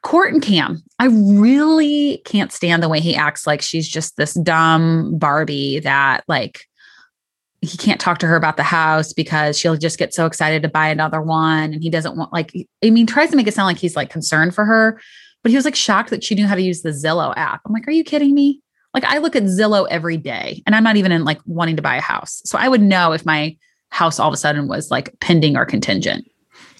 Court 0.02 0.32
and 0.32 0.42
Cam, 0.42 0.82
I 0.98 1.06
really 1.06 2.22
can't 2.24 2.52
stand 2.52 2.82
the 2.82 2.88
way 2.88 3.00
he 3.00 3.14
acts 3.14 3.46
like 3.46 3.60
she's 3.60 3.88
just 3.88 4.16
this 4.16 4.34
dumb 4.34 5.18
Barbie 5.18 5.80
that 5.80 6.24
like 6.28 6.62
he 7.60 7.76
can't 7.76 8.00
talk 8.00 8.18
to 8.18 8.26
her 8.26 8.34
about 8.34 8.56
the 8.56 8.64
house 8.64 9.12
because 9.12 9.56
she'll 9.56 9.76
just 9.76 9.98
get 9.98 10.12
so 10.12 10.26
excited 10.26 10.62
to 10.62 10.68
buy 10.68 10.88
another 10.88 11.22
one 11.22 11.72
and 11.72 11.82
he 11.82 11.90
doesn't 11.90 12.16
want 12.16 12.32
like 12.32 12.52
I 12.84 12.90
mean 12.90 13.06
tries 13.06 13.30
to 13.30 13.36
make 13.36 13.46
it 13.46 13.54
sound 13.54 13.66
like 13.66 13.78
he's 13.78 13.96
like 13.96 14.10
concerned 14.10 14.54
for 14.54 14.64
her 14.64 15.00
but 15.42 15.50
he 15.50 15.56
was 15.56 15.64
like 15.64 15.76
shocked 15.76 16.10
that 16.10 16.24
she 16.24 16.34
knew 16.34 16.46
how 16.46 16.54
to 16.54 16.62
use 16.62 16.82
the 16.82 16.90
Zillow 16.90 17.34
app. 17.36 17.60
I'm 17.66 17.72
like 17.72 17.86
are 17.86 17.92
you 17.92 18.04
kidding 18.04 18.34
me? 18.34 18.60
Like 18.94 19.04
I 19.04 19.18
look 19.18 19.36
at 19.36 19.44
Zillow 19.44 19.86
every 19.90 20.16
day 20.16 20.62
and 20.66 20.74
I'm 20.74 20.84
not 20.84 20.96
even 20.96 21.12
in 21.12 21.24
like 21.24 21.40
wanting 21.46 21.76
to 21.76 21.82
buy 21.82 21.96
a 21.96 22.00
house. 22.02 22.42
So 22.44 22.58
I 22.58 22.68
would 22.68 22.82
know 22.82 23.12
if 23.12 23.24
my 23.24 23.56
house 23.92 24.18
all 24.18 24.28
of 24.28 24.34
a 24.34 24.38
sudden 24.38 24.68
was 24.68 24.90
like 24.90 25.18
pending 25.20 25.56
or 25.56 25.64
contingent. 25.64 26.26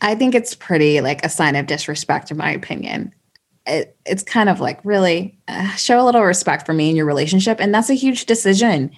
I 0.01 0.14
think 0.14 0.35
it's 0.35 0.55
pretty 0.55 1.01
like 1.01 1.25
a 1.25 1.29
sign 1.29 1.57
of 1.57 1.66
disrespect, 1.66 2.31
in 2.31 2.37
my 2.37 2.51
opinion. 2.51 3.12
It, 3.66 3.96
it's 4.05 4.25
kind 4.25 4.48
of 4.48 4.61
like 4.61 4.81
really 4.85 5.38
uh, 5.46 5.70
show 5.72 6.01
a 6.01 6.05
little 6.05 6.22
respect 6.22 6.66
for 6.66 6.72
me 6.72 6.90
in 6.90 6.96
your 6.96 7.07
relationship. 7.07 7.61
And 7.61 7.72
that's 7.72 7.90
a 7.90 7.94
huge 7.94 8.27
decision. 8.27 8.90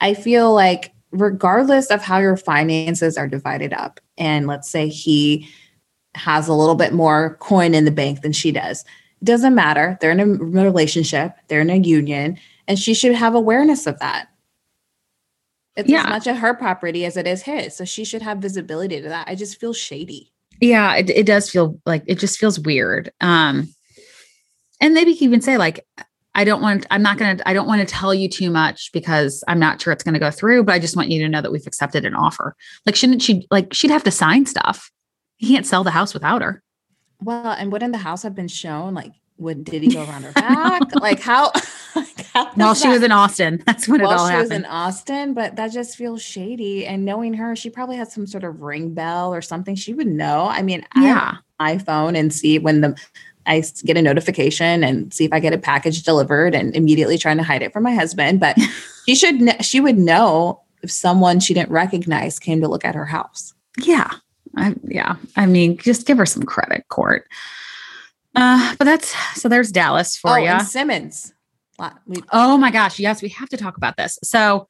I 0.00 0.12
feel 0.12 0.52
like, 0.52 0.92
regardless 1.10 1.86
of 1.90 2.02
how 2.02 2.18
your 2.18 2.36
finances 2.36 3.16
are 3.16 3.28
divided 3.28 3.72
up, 3.72 4.00
and 4.18 4.46
let's 4.46 4.68
say 4.68 4.88
he 4.88 5.48
has 6.14 6.48
a 6.48 6.54
little 6.54 6.74
bit 6.74 6.92
more 6.92 7.36
coin 7.40 7.74
in 7.74 7.86
the 7.86 7.90
bank 7.90 8.20
than 8.20 8.32
she 8.32 8.52
does, 8.52 8.84
doesn't 9.24 9.54
matter. 9.54 9.98
They're 10.00 10.10
in 10.10 10.20
a 10.20 10.26
relationship, 10.26 11.32
they're 11.48 11.60
in 11.60 11.70
a 11.70 11.76
union, 11.76 12.38
and 12.66 12.78
she 12.78 12.94
should 12.94 13.14
have 13.14 13.34
awareness 13.34 13.86
of 13.86 13.98
that. 14.00 14.28
It's 15.76 15.88
yeah. 15.88 16.02
as 16.02 16.08
much 16.08 16.26
of 16.26 16.36
her 16.36 16.54
property 16.54 17.04
as 17.06 17.16
it 17.16 17.26
is 17.26 17.42
his. 17.42 17.76
So 17.76 17.84
she 17.84 18.04
should 18.04 18.22
have 18.22 18.38
visibility 18.38 19.00
to 19.00 19.08
that. 19.08 19.28
I 19.28 19.34
just 19.34 19.58
feel 19.58 19.72
shady. 19.72 20.30
Yeah, 20.60 20.94
it, 20.96 21.10
it 21.10 21.26
does 21.26 21.50
feel 21.50 21.80
like 21.86 22.04
it 22.06 22.18
just 22.18 22.38
feels 22.38 22.60
weird. 22.60 23.10
Um, 23.20 23.72
and 24.80 24.94
maybe 24.94 25.12
even 25.12 25.40
say 25.40 25.56
like, 25.56 25.86
I 26.34 26.44
don't 26.44 26.62
want, 26.62 26.86
I'm 26.90 27.02
not 27.02 27.18
going 27.18 27.36
to, 27.36 27.48
I 27.48 27.52
don't 27.52 27.66
want 27.66 27.80
to 27.80 27.86
tell 27.86 28.14
you 28.14 28.28
too 28.28 28.50
much 28.50 28.90
because 28.92 29.44
I'm 29.48 29.58
not 29.58 29.80
sure 29.80 29.92
it's 29.92 30.04
going 30.04 30.14
to 30.14 30.20
go 30.20 30.30
through, 30.30 30.64
but 30.64 30.72
I 30.72 30.78
just 30.78 30.96
want 30.96 31.10
you 31.10 31.22
to 31.22 31.28
know 31.28 31.42
that 31.42 31.52
we've 31.52 31.66
accepted 31.66 32.04
an 32.04 32.14
offer. 32.14 32.54
Like, 32.86 32.96
shouldn't 32.96 33.22
she, 33.22 33.46
like, 33.50 33.74
she'd 33.74 33.90
have 33.90 34.04
to 34.04 34.10
sign 34.10 34.46
stuff. 34.46 34.90
He 35.36 35.48
can't 35.48 35.66
sell 35.66 35.84
the 35.84 35.90
house 35.90 36.14
without 36.14 36.42
her. 36.42 36.62
Well, 37.24 37.52
and 37.52 37.72
wouldn't 37.72 37.92
the 37.92 37.98
house 37.98 38.22
have 38.22 38.34
been 38.34 38.48
shown? 38.48 38.94
Like, 38.94 39.12
would 39.38 39.64
did 39.64 39.82
he 39.82 39.88
go 39.92 40.04
around 40.04 40.22
her 40.22 40.32
back? 40.32 40.94
like 41.00 41.20
how? 41.20 41.52
like 41.96 42.26
how 42.26 42.50
no, 42.56 42.74
she 42.74 42.84
that? 42.84 42.92
was 42.92 43.02
in 43.02 43.12
Austin. 43.12 43.62
That's 43.66 43.88
when 43.88 44.00
it 44.00 44.04
all 44.04 44.10
happened. 44.10 44.20
While 44.20 44.28
she 44.28 44.32
happened. 44.32 44.50
was 44.50 44.58
in 44.58 44.64
Austin, 44.64 45.34
but 45.34 45.56
that 45.56 45.72
just 45.72 45.96
feels 45.96 46.22
shady. 46.22 46.86
And 46.86 47.04
knowing 47.04 47.34
her, 47.34 47.56
she 47.56 47.70
probably 47.70 47.96
has 47.96 48.12
some 48.12 48.26
sort 48.26 48.44
of 48.44 48.60
ring 48.62 48.94
bell 48.94 49.34
or 49.34 49.42
something. 49.42 49.74
She 49.74 49.94
would 49.94 50.06
know. 50.06 50.46
I 50.46 50.62
mean, 50.62 50.86
yeah, 50.96 51.38
iPhone 51.60 52.16
and 52.16 52.32
see 52.32 52.58
when 52.58 52.80
the 52.80 52.96
I 53.46 53.62
get 53.84 53.96
a 53.96 54.02
notification 54.02 54.84
and 54.84 55.12
see 55.12 55.24
if 55.24 55.32
I 55.32 55.40
get 55.40 55.52
a 55.52 55.58
package 55.58 56.02
delivered 56.02 56.54
and 56.54 56.74
immediately 56.76 57.18
trying 57.18 57.38
to 57.38 57.42
hide 57.42 57.62
it 57.62 57.72
from 57.72 57.82
my 57.82 57.94
husband. 57.94 58.40
But 58.40 58.56
she 59.06 59.14
should 59.14 59.64
she 59.64 59.80
would 59.80 59.98
know 59.98 60.60
if 60.82 60.90
someone 60.90 61.40
she 61.40 61.54
didn't 61.54 61.70
recognize 61.70 62.38
came 62.38 62.60
to 62.60 62.68
look 62.68 62.84
at 62.84 62.94
her 62.94 63.06
house. 63.06 63.54
Yeah. 63.78 64.10
I, 64.56 64.74
yeah. 64.84 65.16
I 65.36 65.46
mean, 65.46 65.78
just 65.78 66.06
give 66.06 66.18
her 66.18 66.26
some 66.26 66.42
credit, 66.42 66.86
Court. 66.88 67.26
Uh, 68.34 68.74
but 68.78 68.84
that's 68.84 69.14
so 69.38 69.48
there's 69.48 69.70
Dallas 69.70 70.16
for 70.16 70.38
oh, 70.38 70.42
you. 70.42 70.60
Simmons. 70.60 71.32
Oh 72.32 72.56
my 72.56 72.70
gosh. 72.70 72.98
Yes, 72.98 73.22
we 73.22 73.28
have 73.30 73.48
to 73.50 73.56
talk 73.56 73.76
about 73.76 73.96
this. 73.96 74.18
So 74.22 74.68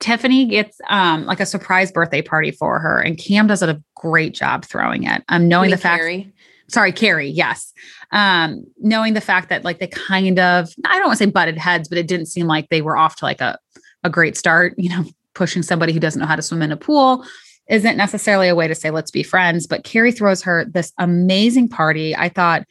Tiffany 0.00 0.46
gets 0.46 0.78
um 0.88 1.24
like 1.26 1.40
a 1.40 1.46
surprise 1.46 1.90
birthday 1.90 2.22
party 2.22 2.50
for 2.50 2.78
her, 2.78 3.00
and 3.00 3.18
Cam 3.18 3.46
does 3.46 3.62
a 3.62 3.82
great 3.96 4.34
job 4.34 4.64
throwing 4.64 5.04
it. 5.04 5.24
I'm 5.28 5.42
um, 5.42 5.48
knowing 5.48 5.70
the 5.70 5.76
fact 5.76 6.00
Kary? 6.00 6.32
sorry, 6.68 6.92
Kary, 6.92 7.28
yes. 7.28 7.72
Um, 8.12 8.64
knowing 8.78 9.14
the 9.14 9.20
fact 9.20 9.48
that 9.48 9.64
like 9.64 9.78
they 9.78 9.86
kind 9.86 10.38
of, 10.38 10.68
I 10.84 10.98
don't 10.98 11.06
want 11.06 11.18
to 11.18 11.24
say 11.24 11.30
butted 11.30 11.58
heads, 11.58 11.88
but 11.88 11.98
it 11.98 12.06
didn't 12.06 12.26
seem 12.26 12.46
like 12.46 12.68
they 12.68 12.82
were 12.82 12.96
off 12.96 13.16
to 13.16 13.24
like 13.24 13.40
a, 13.40 13.58
a 14.02 14.10
great 14.10 14.36
start, 14.36 14.74
you 14.76 14.90
know, 14.90 15.04
pushing 15.34 15.62
somebody 15.62 15.92
who 15.92 16.00
doesn't 16.00 16.20
know 16.20 16.26
how 16.26 16.36
to 16.36 16.42
swim 16.42 16.62
in 16.62 16.72
a 16.72 16.76
pool 16.76 17.24
isn't 17.68 17.96
necessarily 17.96 18.48
a 18.48 18.54
way 18.54 18.68
to 18.68 18.74
say 18.74 18.90
let's 18.90 19.10
be 19.10 19.22
friends. 19.22 19.66
But 19.66 19.84
Kary 19.84 20.12
throws 20.12 20.42
her 20.42 20.64
this 20.64 20.92
amazing 20.98 21.68
party. 21.68 22.14
I 22.14 22.28
thought, 22.28 22.64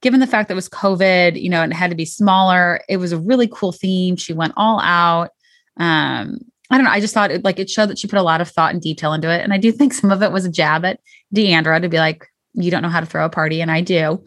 given 0.00 0.20
the 0.20 0.26
fact 0.26 0.48
that 0.48 0.54
it 0.54 0.56
was 0.56 0.68
COVID, 0.68 1.40
you 1.40 1.50
know, 1.50 1.62
and 1.62 1.72
it 1.72 1.76
had 1.76 1.90
to 1.90 1.96
be 1.96 2.04
smaller, 2.04 2.80
it 2.88 2.98
was 2.98 3.12
a 3.12 3.18
really 3.18 3.48
cool 3.48 3.72
theme. 3.72 4.16
She 4.16 4.32
went 4.32 4.54
all 4.56 4.80
out. 4.80 5.30
Um, 5.78 6.38
I 6.70 6.76
don't 6.76 6.84
know. 6.84 6.90
I 6.90 7.00
just 7.00 7.14
thought 7.14 7.30
it 7.30 7.44
like 7.44 7.58
it 7.58 7.70
showed 7.70 7.86
that 7.86 7.98
she 7.98 8.08
put 8.08 8.18
a 8.18 8.22
lot 8.22 8.40
of 8.40 8.48
thought 8.48 8.72
and 8.72 8.82
detail 8.82 9.12
into 9.12 9.30
it. 9.30 9.42
And 9.42 9.52
I 9.52 9.58
do 9.58 9.72
think 9.72 9.94
some 9.94 10.10
of 10.10 10.22
it 10.22 10.32
was 10.32 10.44
a 10.44 10.50
jab 10.50 10.84
at 10.84 11.00
D'Andra 11.32 11.80
to 11.80 11.88
be 11.88 11.98
like, 11.98 12.26
you 12.54 12.70
don't 12.70 12.82
know 12.82 12.88
how 12.88 13.00
to 13.00 13.06
throw 13.06 13.24
a 13.24 13.30
party, 13.30 13.60
and 13.60 13.70
I 13.70 13.80
do. 13.80 14.22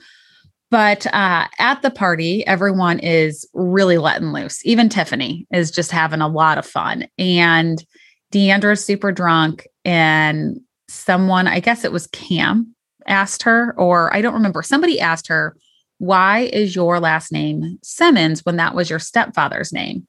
But 0.69 1.05
uh, 1.07 1.47
at 1.59 1.81
the 1.81 1.91
party, 1.91 2.47
everyone 2.47 2.99
is 2.99 3.47
really 3.53 3.97
letting 3.97 4.31
loose. 4.31 4.65
Even 4.65 4.87
Tiffany 4.87 5.45
is 5.51 5.69
just 5.69 5.91
having 5.91 6.21
a 6.21 6.29
lot 6.29 6.57
of 6.57 6.65
fun. 6.65 7.07
And 7.17 7.83
D'Andra's 8.31 8.83
super 8.83 9.11
drunk. 9.11 9.67
And 9.85 10.59
someone, 10.87 11.47
I 11.47 11.59
guess 11.59 11.83
it 11.83 11.91
was 11.91 12.07
Cam, 12.07 12.75
asked 13.07 13.43
her, 13.43 13.73
or 13.77 14.13
I 14.13 14.21
don't 14.21 14.33
remember, 14.33 14.63
somebody 14.63 14.99
asked 14.99 15.27
her, 15.27 15.55
Why 15.99 16.49
is 16.53 16.75
your 16.75 16.99
last 16.99 17.31
name 17.31 17.77
Simmons 17.83 18.45
when 18.45 18.57
that 18.57 18.75
was 18.75 18.89
your 18.89 18.99
stepfather's 18.99 19.71
name? 19.71 20.07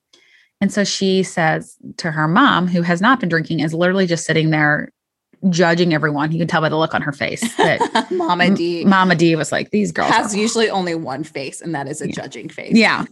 And 0.61 0.73
so 0.73 0.85
she 0.85 1.25
says 1.25 1.77
to 1.97 2.13
her 2.13 2.29
mom, 2.29 2.69
who 2.69 2.83
has 2.83 3.01
not 3.01 3.19
been 3.19 3.29
drinking, 3.29 3.61
is 3.61 3.75
literally 3.75 4.07
just 4.07 4.25
sitting 4.25 4.51
there 4.51 4.93
judging 5.51 5.93
everyone. 5.93 6.31
You 6.31 6.39
can 6.39 6.47
tell 6.47 6.61
by 6.61 6.69
the 6.69 6.79
look 6.79 6.95
on 6.95 7.03
her 7.03 7.13
face 7.13 7.41
that 7.57 8.07
Mama 8.13 8.51
D. 8.51 8.85
Mama 8.85 9.17
D 9.17 9.35
was 9.35 9.51
like, 9.51 9.71
these 9.71 9.91
girls 9.91 10.11
has 10.11 10.37
usually 10.37 10.71
only 10.71 10.95
one 10.95 11.25
face, 11.25 11.61
and 11.61 11.75
that 11.75 11.89
is 11.89 12.01
a 12.01 12.07
yeah. 12.07 12.15
judging 12.15 12.49
face. 12.49 12.75
Yeah. 12.75 13.05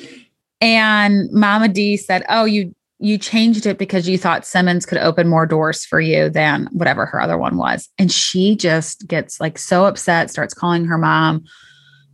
and 0.60 1.30
Mama 1.30 1.68
D 1.68 1.96
said, 1.96 2.24
Oh, 2.28 2.44
you 2.44 2.74
you 3.00 3.16
changed 3.18 3.66
it 3.66 3.78
because 3.78 4.08
you 4.08 4.18
thought 4.18 4.46
Simmons 4.46 4.84
could 4.84 4.98
open 4.98 5.28
more 5.28 5.46
doors 5.46 5.84
for 5.84 6.00
you 6.00 6.28
than 6.28 6.68
whatever 6.72 7.06
her 7.06 7.20
other 7.20 7.38
one 7.38 7.56
was. 7.56 7.88
And 7.98 8.10
she 8.10 8.56
just 8.56 9.06
gets 9.06 9.40
like 9.40 9.58
so 9.58 9.86
upset, 9.86 10.30
starts 10.30 10.54
calling 10.54 10.84
her 10.86 10.98
mom 10.98 11.44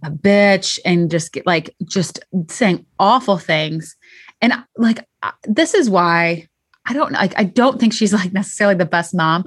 a 0.03 0.11
bitch 0.11 0.79
and 0.85 1.11
just 1.11 1.33
get 1.33 1.47
like 1.47 1.75
just 1.85 2.21
saying 2.49 2.85
awful 2.99 3.39
things. 3.39 3.97
And 4.43 4.53
like 4.77 5.07
this 5.45 5.73
is 5.75 5.89
why 5.89 6.49
I 6.85 6.93
don't 6.93 7.13
like 7.13 7.33
I 7.39 7.45
don't 7.45 7.81
think 7.81 7.95
she's 7.95 8.13
like 8.13 8.33
necessarily 8.33 8.77
the 8.77 8.85
best 8.85 9.15
mom, 9.15 9.47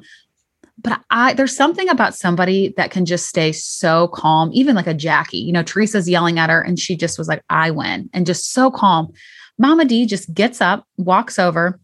but 0.80 1.00
I 1.12 1.34
there's 1.34 1.56
something 1.56 1.88
about 1.90 2.16
somebody 2.16 2.74
that 2.78 2.90
can 2.90 3.06
just 3.06 3.28
stay 3.28 3.52
so 3.52 4.08
calm, 4.08 4.50
even 4.54 4.76
like 4.76 4.88
a 4.88 4.94
Jackie. 4.96 5.38
You 5.38 5.54
know, 5.54 5.64
Teresa's 5.64 6.10
yelling 6.10 6.40
at 6.40 6.50
her 6.50 6.62
and 6.62 6.80
she 6.80 6.96
just 6.96 7.20
was 7.20 7.28
like, 7.28 7.44
I 7.50 7.70
win, 7.70 8.10
and 8.12 8.26
just 8.26 8.52
so 8.52 8.72
calm. 8.72 9.14
Mama 9.58 9.86
D 9.86 10.06
just 10.06 10.34
gets 10.34 10.62
up, 10.62 10.86
walks 10.98 11.40
over. 11.40 11.80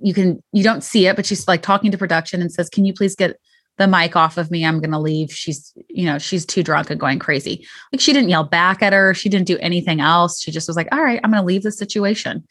You 0.00 0.12
can 0.12 0.42
you 0.52 0.62
don't 0.62 0.84
see 0.84 1.06
it, 1.06 1.16
but 1.16 1.26
she's 1.26 1.46
like 1.48 1.62
talking 1.62 1.90
to 1.90 1.98
production 1.98 2.40
and 2.40 2.52
says, 2.52 2.68
Can 2.68 2.84
you 2.84 2.92
please 2.92 3.14
get 3.14 3.38
the 3.78 3.86
mic 3.86 4.16
off 4.16 4.36
of 4.36 4.50
me? 4.50 4.64
I'm 4.64 4.80
gonna 4.80 5.00
leave. 5.00 5.32
She's, 5.32 5.72
you 5.88 6.04
know, 6.04 6.18
she's 6.18 6.44
too 6.44 6.62
drunk 6.62 6.90
and 6.90 7.00
going 7.00 7.18
crazy. 7.18 7.66
Like 7.92 8.00
she 8.00 8.12
didn't 8.12 8.28
yell 8.28 8.44
back 8.44 8.82
at 8.82 8.92
her, 8.92 9.14
she 9.14 9.28
didn't 9.28 9.46
do 9.46 9.58
anything 9.58 10.00
else. 10.00 10.40
She 10.40 10.50
just 10.50 10.68
was 10.68 10.76
like, 10.76 10.88
All 10.92 11.02
right, 11.02 11.20
I'm 11.22 11.30
gonna 11.30 11.44
leave 11.44 11.62
the 11.62 11.72
situation. 11.72 12.46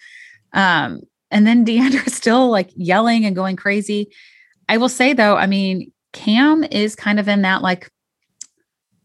Um, 0.54 1.02
and 1.32 1.46
then 1.46 1.64
D'Andra's 1.66 2.16
still 2.16 2.50
like 2.50 2.70
yelling 2.76 3.26
and 3.26 3.36
going 3.36 3.56
crazy. 3.56 4.10
I 4.68 4.78
will 4.78 4.90
say 4.90 5.14
though, 5.14 5.36
I 5.36 5.48
mean, 5.48 5.92
Cam 6.14 6.64
is 6.64 6.96
kind 6.96 7.20
of 7.20 7.28
in 7.28 7.44
that 7.44 7.62
like 7.62 7.90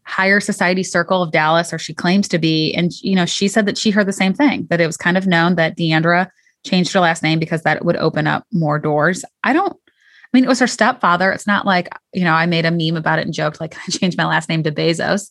higher 0.05 0.39
society 0.39 0.83
circle 0.83 1.21
of 1.21 1.31
Dallas, 1.31 1.73
or 1.73 1.77
she 1.77 1.93
claims 1.93 2.27
to 2.29 2.37
be. 2.37 2.73
And, 2.73 2.91
you 3.01 3.15
know, 3.15 3.25
she 3.25 3.47
said 3.47 3.65
that 3.65 3.77
she 3.77 3.91
heard 3.91 4.07
the 4.07 4.13
same 4.13 4.33
thing, 4.33 4.67
that 4.69 4.81
it 4.81 4.87
was 4.87 4.97
kind 4.97 5.17
of 5.17 5.27
known 5.27 5.55
that 5.55 5.75
D'Andra 5.75 6.31
changed 6.65 6.93
her 6.93 6.99
last 6.99 7.23
name 7.23 7.39
because 7.39 7.63
that 7.63 7.83
would 7.83 7.97
open 7.97 8.27
up 8.27 8.45
more 8.51 8.79
doors. 8.79 9.25
I 9.43 9.53
don't, 9.53 9.73
I 9.73 10.27
mean, 10.33 10.43
it 10.43 10.49
was 10.49 10.59
her 10.59 10.67
stepfather. 10.67 11.31
It's 11.31 11.47
not 11.47 11.65
like, 11.65 11.89
you 12.13 12.23
know, 12.23 12.33
I 12.33 12.45
made 12.45 12.65
a 12.65 12.71
meme 12.71 12.97
about 12.97 13.19
it 13.19 13.25
and 13.25 13.33
joked, 13.33 13.59
like, 13.59 13.75
I 13.87 13.91
changed 13.91 14.17
my 14.17 14.25
last 14.25 14.49
name 14.49 14.63
to 14.63 14.71
Bezos. 14.71 15.29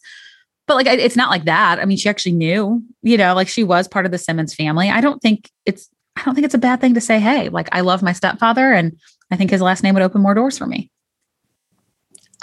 But 0.67 0.77
like, 0.77 0.87
it's 0.87 1.17
not 1.17 1.31
like 1.31 1.45
that. 1.45 1.79
I 1.79 1.85
mean, 1.85 1.99
she 1.99 2.09
actually 2.09 2.33
knew, 2.33 2.83
you 3.03 3.19
know, 3.19 3.35
like 3.35 3.49
she 3.49 3.63
was 3.63 3.87
part 3.87 4.07
of 4.07 4.13
the 4.13 4.19
Simmons 4.19 4.55
family. 4.55 4.89
I 4.89 5.03
don't 5.03 5.21
think 5.21 5.51
it's 5.67 5.91
I 6.17 6.23
don't 6.25 6.35
think 6.35 6.45
it's 6.45 6.55
a 6.55 6.59
bad 6.59 6.81
thing 6.81 6.95
to 6.95 7.01
say, 7.01 7.19
hey, 7.19 7.49
like 7.49 7.69
I 7.73 7.81
love 7.81 8.03
my 8.03 8.13
stepfather 8.13 8.73
and 8.73 8.97
I 9.31 9.37
think 9.37 9.51
his 9.51 9.61
last 9.61 9.83
name 9.83 9.95
would 9.95 10.03
open 10.03 10.23
more 10.23 10.35
doors 10.35 10.57
for 10.57 10.67
me. 10.67 10.91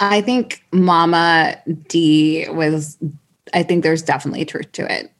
I 0.00 0.20
think 0.20 0.64
Mama 0.72 1.56
D 1.88 2.46
was, 2.48 2.98
I 3.54 3.62
think 3.62 3.82
there's 3.82 4.02
definitely 4.02 4.44
truth 4.44 4.72
to 4.72 4.92
it. 4.92 5.12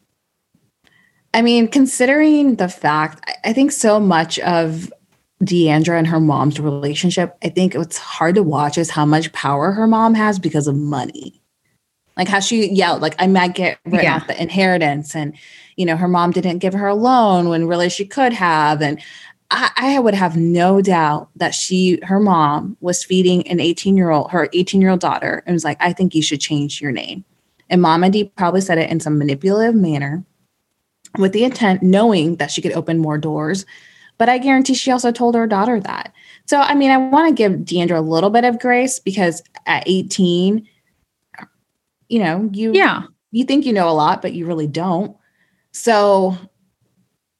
I 1.34 1.42
mean, 1.42 1.68
considering 1.68 2.56
the 2.56 2.68
fact, 2.68 3.30
I 3.44 3.52
think 3.52 3.72
so 3.72 3.98
much 3.98 4.38
of 4.40 4.92
D'Andra 5.42 5.98
and 5.98 6.06
her 6.06 6.20
mom's 6.20 6.60
relationship, 6.60 7.36
I 7.42 7.48
think 7.48 7.74
what's 7.74 7.96
hard 7.96 8.34
to 8.34 8.42
watch 8.42 8.76
is 8.76 8.90
how 8.90 9.06
much 9.06 9.32
power 9.32 9.72
her 9.72 9.86
mom 9.86 10.14
has 10.14 10.38
because 10.38 10.66
of 10.66 10.76
money. 10.76 11.40
Like 12.16 12.28
how 12.28 12.40
she 12.40 12.70
yelled, 12.70 13.00
like 13.00 13.14
I 13.18 13.26
might 13.26 13.54
get 13.54 13.78
rid 13.86 14.02
yeah. 14.02 14.18
of 14.18 14.26
the 14.26 14.40
inheritance 14.40 15.16
and 15.16 15.34
you 15.76 15.86
know, 15.86 15.96
her 15.96 16.08
mom 16.08 16.30
didn't 16.30 16.58
give 16.58 16.74
her 16.74 16.88
a 16.88 16.94
loan 16.94 17.48
when 17.48 17.66
really 17.66 17.88
she 17.88 18.04
could 18.04 18.32
have. 18.32 18.82
And 18.82 19.00
I, 19.52 19.70
I 19.76 19.98
would 19.98 20.14
have 20.14 20.36
no 20.36 20.80
doubt 20.80 21.28
that 21.36 21.54
she, 21.54 22.00
her 22.04 22.18
mom, 22.18 22.76
was 22.80 23.04
feeding 23.04 23.46
an 23.48 23.60
18 23.60 23.96
year 23.96 24.10
old, 24.10 24.30
her 24.30 24.48
18 24.52 24.80
year 24.80 24.90
old 24.90 25.00
daughter, 25.00 25.42
and 25.46 25.52
was 25.54 25.64
like, 25.64 25.76
I 25.80 25.92
think 25.92 26.14
you 26.14 26.22
should 26.22 26.40
change 26.40 26.80
your 26.80 26.90
name. 26.90 27.24
And 27.68 27.82
Mama 27.82 28.10
D 28.10 28.24
probably 28.36 28.62
said 28.62 28.78
it 28.78 28.90
in 28.90 28.98
some 28.98 29.18
manipulative 29.18 29.74
manner 29.74 30.24
with 31.18 31.32
the 31.32 31.44
intent, 31.44 31.82
knowing 31.82 32.36
that 32.36 32.50
she 32.50 32.62
could 32.62 32.72
open 32.72 32.98
more 32.98 33.18
doors. 33.18 33.66
But 34.18 34.28
I 34.28 34.38
guarantee 34.38 34.74
she 34.74 34.90
also 34.90 35.12
told 35.12 35.34
her 35.34 35.46
daughter 35.46 35.80
that. 35.80 36.12
So, 36.46 36.60
I 36.60 36.74
mean, 36.74 36.90
I 36.90 36.96
want 36.96 37.28
to 37.28 37.34
give 37.34 37.64
D'Andra 37.64 37.98
a 37.98 38.02
little 38.02 38.30
bit 38.30 38.44
of 38.44 38.58
grace 38.58 38.98
because 38.98 39.42
at 39.66 39.82
18, 39.86 40.66
you 42.08 42.18
know, 42.18 42.48
you 42.52 42.72
Yeah. 42.72 43.04
you 43.32 43.44
think 43.44 43.66
you 43.66 43.72
know 43.72 43.88
a 43.88 43.92
lot, 43.92 44.22
but 44.22 44.32
you 44.32 44.46
really 44.46 44.66
don't. 44.66 45.16
So 45.72 46.36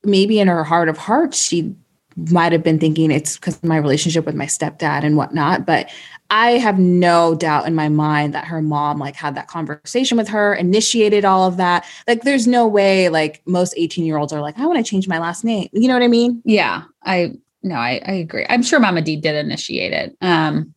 maybe 0.04 0.40
in 0.40 0.48
her 0.48 0.64
heart 0.64 0.88
of 0.88 0.98
hearts, 0.98 1.38
she 1.42 1.74
might 2.16 2.52
have 2.52 2.62
been 2.62 2.78
thinking 2.78 3.10
it's 3.10 3.36
because 3.36 3.62
my 3.62 3.76
relationship 3.76 4.26
with 4.26 4.34
my 4.34 4.46
stepdad 4.46 5.04
and 5.04 5.16
whatnot. 5.16 5.66
But 5.66 5.90
I 6.30 6.52
have 6.52 6.78
no 6.78 7.34
doubt 7.34 7.66
in 7.66 7.74
my 7.74 7.88
mind 7.88 8.34
that 8.34 8.46
her 8.46 8.62
mom 8.62 8.98
like 8.98 9.16
had 9.16 9.34
that 9.34 9.48
conversation 9.48 10.16
with 10.16 10.28
her, 10.28 10.54
initiated 10.54 11.24
all 11.24 11.46
of 11.46 11.58
that. 11.58 11.84
Like 12.08 12.22
there's 12.22 12.46
no 12.46 12.66
way 12.66 13.08
like 13.08 13.42
most 13.46 13.74
18 13.76 14.04
year 14.04 14.16
olds 14.16 14.32
are 14.32 14.40
like, 14.40 14.58
I 14.58 14.66
want 14.66 14.84
to 14.84 14.90
change 14.90 15.08
my 15.08 15.18
last 15.18 15.44
name. 15.44 15.68
You 15.72 15.88
know 15.88 15.94
what 15.94 16.02
I 16.02 16.08
mean? 16.08 16.42
Yeah. 16.44 16.84
I 17.02 17.34
no, 17.62 17.76
I, 17.76 18.00
I 18.04 18.12
agree. 18.12 18.44
I'm 18.48 18.62
sure 18.62 18.80
Mama 18.80 19.02
D 19.02 19.16
did 19.16 19.36
initiate 19.36 19.92
it. 19.92 20.16
Um 20.20 20.74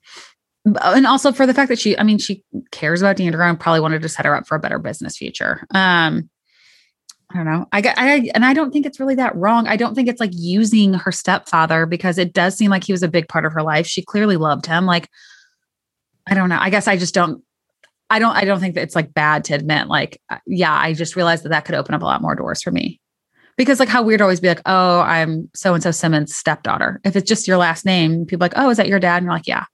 and 0.66 1.06
also 1.06 1.32
for 1.32 1.46
the 1.46 1.54
fact 1.54 1.70
that 1.70 1.80
she, 1.80 1.98
I 1.98 2.04
mean, 2.04 2.18
she 2.18 2.44
cares 2.72 3.02
about 3.02 3.18
D'Andra 3.18 3.48
and 3.48 3.60
probably 3.60 3.82
wanted 3.82 4.02
to 4.02 4.10
set 4.10 4.26
her 4.26 4.36
up 4.36 4.48
for 4.48 4.56
a 4.56 4.60
better 4.60 4.80
business 4.80 5.16
future. 5.16 5.66
Um, 5.72 6.30
I 7.36 7.44
don't 7.44 7.46
know. 7.48 7.66
I 7.74 7.82
got, 7.82 7.98
I, 7.98 8.32
and 8.34 8.46
I 8.46 8.54
don't 8.54 8.72
think 8.72 8.86
it's 8.86 8.98
really 8.98 9.16
that 9.16 9.36
wrong. 9.36 9.68
I 9.68 9.76
don't 9.76 9.94
think 9.94 10.08
it's 10.08 10.22
like 10.22 10.32
using 10.34 10.94
her 10.94 11.12
stepfather 11.12 11.86
because 11.86 12.18
it 12.18 12.32
does 12.32 12.56
seem 12.56 12.72
like 12.72 12.86
he 12.86 12.94
was 12.94 13.04
a 13.04 13.10
big 13.10 13.28
part 13.28 13.46
of 13.46 13.52
her 13.52 13.62
life. 13.62 13.86
She 13.86 14.02
clearly 14.02 14.38
loved 14.38 14.66
him. 14.66 14.86
Like, 14.86 15.10
I 16.26 16.34
don't 16.34 16.48
know. 16.48 16.58
I 16.58 16.70
guess 16.70 16.88
I 16.88 16.96
just 16.96 17.14
don't, 17.14 17.44
I 18.10 18.20
don't, 18.20 18.38
I 18.38 18.46
don't 18.46 18.62
think 18.62 18.76
that 18.76 18.84
it's 18.84 18.96
like 18.96 19.14
bad 19.14 19.44
to 19.46 19.54
admit, 19.54 19.88
like, 19.88 20.22
uh, 20.30 20.38
yeah, 20.48 20.74
I 20.74 20.94
just 20.94 21.18
realized 21.18 21.44
that 21.44 21.50
that 21.50 21.66
could 21.66 21.76
open 21.76 21.94
up 21.94 22.02
a 22.02 22.06
lot 22.06 22.22
more 22.22 22.36
doors 22.36 22.64
for 22.64 22.72
me. 22.72 23.02
Because 23.58 23.82
like 23.82 23.90
how 23.90 24.02
weird 24.02 24.22
always 24.22 24.40
be 24.40 24.48
like, 24.48 24.62
oh, 24.66 25.00
I'm 25.02 25.50
so 25.54 25.74
and 25.74 25.84
so 25.84 25.92
Simmons' 25.92 26.36
stepdaughter. 26.36 27.02
If 27.04 27.18
it's 27.18 27.28
just 27.28 27.50
your 27.50 27.58
last 27.58 27.86
name, 27.86 28.26
people 28.26 28.44
are 28.46 28.48
like, 28.48 28.58
oh, 28.58 28.70
is 28.70 28.78
that 28.78 28.88
your 28.88 29.00
dad? 29.00 29.18
And 29.18 29.26
you're 29.26 29.34
like, 29.34 29.48
yeah. 29.48 29.66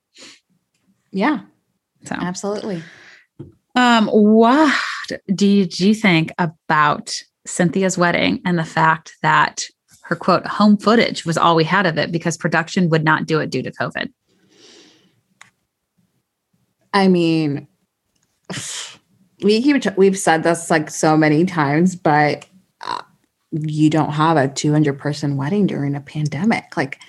Yeah, 1.11 1.41
So, 2.05 2.15
absolutely. 2.15 2.81
um, 3.75 4.07
what 4.07 4.73
did 5.33 5.79
you 5.79 5.93
think 5.93 6.31
about 6.39 7.21
Cynthia's 7.45 7.97
wedding 7.97 8.41
and 8.45 8.57
the 8.57 8.63
fact 8.63 9.15
that 9.21 9.65
her 10.03 10.15
quote 10.15 10.45
home 10.45 10.77
footage 10.77 11.25
was 11.25 11.37
all 11.37 11.55
we 11.55 11.63
had 11.63 11.85
of 11.85 11.97
it 11.97 12.11
because 12.11 12.37
production 12.37 12.89
would 12.89 13.03
not 13.03 13.25
do 13.25 13.39
it 13.39 13.49
due 13.49 13.63
to 13.63 13.71
COVID? 13.71 14.11
I 16.93 17.07
mean, 17.07 17.67
we 19.41 19.61
keep 19.61 19.97
we've 19.97 20.19
said 20.19 20.43
this 20.43 20.69
like 20.69 20.89
so 20.89 21.15
many 21.15 21.45
times, 21.45 21.95
but 21.95 22.45
uh, 22.81 23.01
you 23.51 23.89
don't 23.89 24.11
have 24.11 24.37
a 24.37 24.47
200 24.47 24.99
person 24.99 25.37
wedding 25.37 25.67
during 25.67 25.95
a 25.95 26.01
pandemic. 26.01 26.75
Like, 26.75 26.99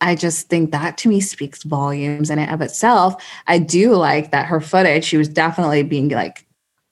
I 0.00 0.14
just 0.14 0.48
think 0.48 0.72
that 0.72 0.96
to 0.98 1.08
me 1.08 1.20
speaks 1.20 1.62
volumes 1.62 2.30
in 2.30 2.38
and 2.38 2.50
of 2.50 2.62
itself. 2.62 3.22
I 3.46 3.58
do 3.58 3.94
like 3.94 4.30
that 4.30 4.46
her 4.46 4.60
footage. 4.60 5.04
She 5.04 5.16
was 5.16 5.28
definitely 5.28 5.82
being 5.82 6.08
like 6.08 6.47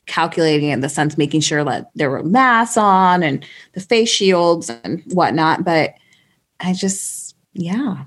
calculating 0.07 0.71
in 0.71 0.81
the 0.81 0.89
sense, 0.89 1.19
making 1.19 1.41
sure 1.41 1.65
that 1.65 1.91
there 1.95 2.11
were 2.11 2.23
masks 2.23 2.77
on 2.77 3.23
and 3.23 3.45
the 3.75 3.81
face 3.81 4.09
shields 4.09 4.71
and 4.71 5.03
whatnot. 5.13 5.65
But 5.65 5.95
I 6.61 6.73
just, 6.73 7.37
yeah, 7.53 8.05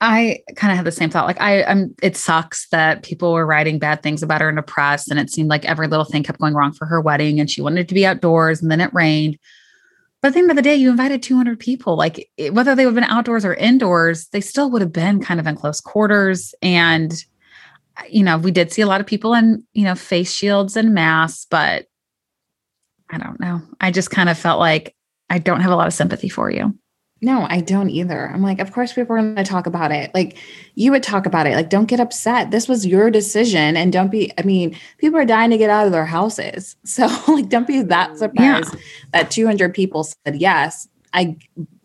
I 0.00 0.40
kind 0.56 0.70
of 0.70 0.76
had 0.76 0.86
the 0.86 0.92
same 0.92 1.08
thought. 1.10 1.26
Like 1.26 1.40
I, 1.40 1.62
I'm. 1.64 1.94
It 2.02 2.16
sucks 2.16 2.68
that 2.68 3.02
people 3.02 3.32
were 3.32 3.46
writing 3.46 3.78
bad 3.78 4.02
things 4.02 4.22
about 4.22 4.42
her 4.42 4.48
in 4.48 4.56
the 4.56 4.62
press, 4.62 5.08
and 5.08 5.18
it 5.18 5.30
seemed 5.30 5.48
like 5.48 5.64
every 5.64 5.88
little 5.88 6.04
thing 6.04 6.22
kept 6.22 6.40
going 6.40 6.54
wrong 6.54 6.72
for 6.72 6.84
her 6.86 7.00
wedding, 7.00 7.40
and 7.40 7.50
she 7.50 7.62
wanted 7.62 7.88
to 7.88 7.94
be 7.94 8.04
outdoors, 8.04 8.60
and 8.60 8.70
then 8.70 8.80
it 8.80 8.92
rained. 8.92 9.38
But 10.20 10.28
at 10.28 10.34
the 10.34 10.40
end 10.40 10.50
of 10.50 10.56
the 10.56 10.62
day, 10.62 10.74
you 10.74 10.90
invited 10.90 11.22
200 11.22 11.58
people. 11.60 11.96
Like 11.96 12.30
it- 12.36 12.54
whether 12.54 12.74
they 12.74 12.84
would 12.86 12.94
have 12.94 13.02
been 13.02 13.10
outdoors 13.10 13.44
or 13.44 13.54
indoors, 13.54 14.28
they 14.28 14.40
still 14.40 14.70
would 14.70 14.82
have 14.82 14.92
been 14.92 15.22
kind 15.22 15.38
of 15.38 15.46
in 15.46 15.54
close 15.54 15.80
quarters. 15.80 16.54
And 16.60 17.12
you 18.08 18.22
know, 18.22 18.38
we 18.38 18.50
did 18.50 18.72
see 18.72 18.82
a 18.82 18.86
lot 18.86 19.00
of 19.00 19.06
people 19.06 19.34
in 19.34 19.64
you 19.72 19.84
know 19.84 19.94
face 19.94 20.32
shields 20.32 20.76
and 20.76 20.94
masks, 20.94 21.46
but 21.50 21.86
I 23.10 23.18
don't 23.18 23.40
know. 23.40 23.62
I 23.80 23.90
just 23.90 24.10
kind 24.10 24.28
of 24.28 24.38
felt 24.38 24.58
like 24.58 24.94
I 25.30 25.38
don't 25.38 25.60
have 25.60 25.72
a 25.72 25.76
lot 25.76 25.86
of 25.86 25.92
sympathy 25.92 26.28
for 26.28 26.50
you. 26.50 26.74
No, 27.24 27.46
I 27.48 27.60
don't 27.60 27.88
either. 27.88 28.28
I'm 28.28 28.42
like, 28.42 28.58
of 28.58 28.72
course, 28.72 28.92
people 28.92 29.16
are 29.16 29.20
going 29.20 29.36
to 29.36 29.44
talk 29.44 29.66
about 29.66 29.92
it. 29.92 30.10
Like, 30.12 30.36
you 30.74 30.90
would 30.90 31.02
talk 31.02 31.24
about 31.24 31.46
it. 31.46 31.54
Like, 31.54 31.70
don't 31.70 31.86
get 31.86 31.98
upset. 31.98 32.50
This 32.50 32.68
was 32.68 32.86
your 32.86 33.10
decision. 33.10 33.78
And 33.78 33.90
don't 33.90 34.10
be, 34.10 34.30
I 34.36 34.42
mean, 34.42 34.76
people 34.98 35.18
are 35.18 35.24
dying 35.24 35.50
to 35.50 35.56
get 35.56 35.70
out 35.70 35.86
of 35.86 35.92
their 35.92 36.04
houses. 36.04 36.76
So, 36.84 37.08
like, 37.28 37.48
don't 37.48 37.66
be 37.66 37.82
that 37.82 38.18
surprised 38.18 38.76
that 39.12 39.30
200 39.30 39.72
people 39.72 40.04
said 40.04 40.36
yes. 40.36 40.86
I 41.14 41.36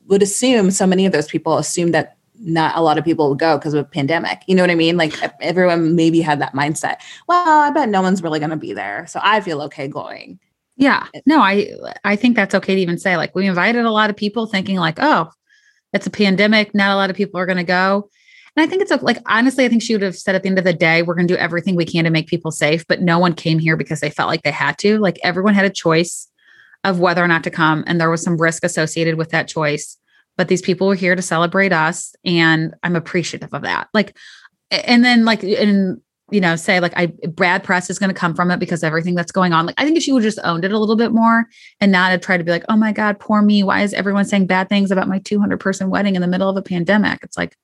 would 0.08 0.22
assume 0.22 0.72
so 0.72 0.86
many 0.86 1.06
of 1.06 1.14
those 1.14 1.28
people 1.28 1.58
assumed 1.58 1.94
that 1.94 2.18
not 2.40 2.76
a 2.76 2.82
lot 2.82 2.98
of 2.98 3.06
people 3.06 3.30
would 3.30 3.40
go 3.40 3.58
because 3.58 3.74
of 3.74 3.86
a 3.86 3.88
pandemic. 3.88 4.42
You 4.48 4.56
know 4.56 4.64
what 4.64 4.72
I 4.72 4.76
mean? 4.76 4.98
Like, 4.98 5.14
everyone 5.42 5.96
maybe 5.96 6.22
had 6.22 6.42
that 6.42 6.54
mindset. 6.54 6.98
Well, 7.28 7.60
I 7.60 7.70
bet 7.72 7.90
no 7.90 8.02
one's 8.02 8.24
really 8.24 8.40
going 8.40 8.52
to 8.52 8.58
be 8.58 8.74
there. 8.74 9.06
So, 9.08 9.20
I 9.22 9.42
feel 9.42 9.62
okay 9.64 9.88
going. 9.88 10.40
Yeah. 10.80 11.08
No, 11.26 11.42
I 11.42 11.76
I 12.06 12.16
think 12.16 12.38
that's 12.38 12.56
okay 12.56 12.74
to 12.74 12.82
even 12.82 12.98
say 12.98 13.18
like 13.18 13.36
we 13.36 13.46
invited 13.46 13.84
a 13.84 13.92
lot 13.92 14.10
of 14.10 14.16
people 14.16 14.46
thinking 14.46 14.78
like, 14.78 14.98
oh, 14.98 15.30
it's 15.92 16.08
a 16.08 16.10
pandemic, 16.10 16.74
not 16.74 16.92
a 16.92 16.96
lot 16.96 17.10
of 17.10 17.18
people 17.18 17.38
are 17.38 17.46
going 17.46 17.58
to 17.58 17.66
go. 17.66 18.10
And 18.56 18.64
I 18.64 18.68
think 18.68 18.82
it's 18.82 18.92
a, 18.92 18.96
like 18.96 19.18
honestly, 19.26 19.66
I 19.66 19.68
think 19.68 19.82
she 19.82 19.94
would 19.94 20.02
have 20.02 20.16
said 20.16 20.36
at 20.36 20.44
the 20.44 20.50
end 20.50 20.58
of 20.58 20.64
the 20.64 20.74
day, 20.74 21.02
we're 21.02 21.16
going 21.16 21.28
to 21.28 21.34
do 21.34 21.38
everything 21.38 21.76
we 21.76 21.84
can 21.84 22.06
to 22.06 22.10
make 22.10 22.28
people 22.28 22.50
safe, 22.50 22.88
but 22.88 23.02
no 23.02 23.20
one 23.20 23.34
came 23.34 23.60
here 23.60 23.76
because 23.76 24.00
they 24.00 24.10
felt 24.10 24.30
like 24.30 24.44
they 24.44 24.52
had 24.52 24.78
to. 24.80 25.00
Like 25.00 25.20
everyone 25.22 25.54
had 25.54 25.66
a 25.66 25.70
choice 25.70 26.30
of 26.86 27.02
whether 27.02 27.22
or 27.22 27.28
not 27.28 27.44
to 27.44 27.52
come 27.52 27.84
and 27.86 28.00
there 28.00 28.10
was 28.10 28.24
some 28.24 28.38
risk 28.38 28.64
associated 28.64 29.18
with 29.18 29.32
that 29.32 29.50
choice. 29.50 29.98
But 30.40 30.48
these 30.48 30.62
people 30.62 30.88
were 30.88 30.96
here 30.96 31.18
to 31.18 31.22
celebrate 31.22 31.74
us 31.74 32.16
and 32.24 32.74
I'm 32.82 32.96
appreciative 32.96 33.54
of 33.54 33.64
that. 33.64 33.90
Like 33.94 34.16
and 34.72 35.04
then 35.04 35.26
like 35.26 35.44
and 35.44 36.00
you 36.32 36.40
know, 36.40 36.56
say 36.56 36.80
like 36.80 36.94
I 36.96 37.08
Brad 37.28 37.62
press 37.62 37.90
is 37.90 38.00
going 38.00 38.10
to 38.10 38.18
come 38.18 38.34
from 38.34 38.50
it 38.50 38.58
because 38.58 38.82
everything 38.82 39.16
that's 39.16 39.34
going 39.34 39.52
on. 39.52 39.66
Like 39.66 39.76
I 39.78 39.84
think 39.84 39.98
if 39.98 40.04
she 40.04 40.14
would 40.14 40.24
just 40.24 40.40
owned 40.46 40.64
it 40.64 40.72
a 40.72 40.80
little 40.80 40.96
bit 40.96 41.12
more 41.12 41.46
and 41.82 41.92
not 41.92 42.12
have 42.12 42.22
tried 42.22 42.38
to 42.38 42.46
be 42.46 42.52
like, 42.52 42.64
oh 42.70 42.78
my 42.78 42.94
God, 42.94 43.20
poor 43.20 43.42
me. 43.42 43.64
Why 43.64 43.82
is 43.82 43.94
everyone 43.94 44.24
saying 44.24 44.48
bad 44.48 44.70
things 44.70 44.92
about 44.92 45.10
my 45.10 45.20
200 45.20 45.60
person 45.60 45.90
wedding 45.90 46.16
in 46.16 46.22
the 46.22 46.28
middle 46.28 46.48
of 46.48 46.56
a 46.56 46.62
pandemic? 46.62 47.20
It's 47.22 47.36
like, 47.36 47.58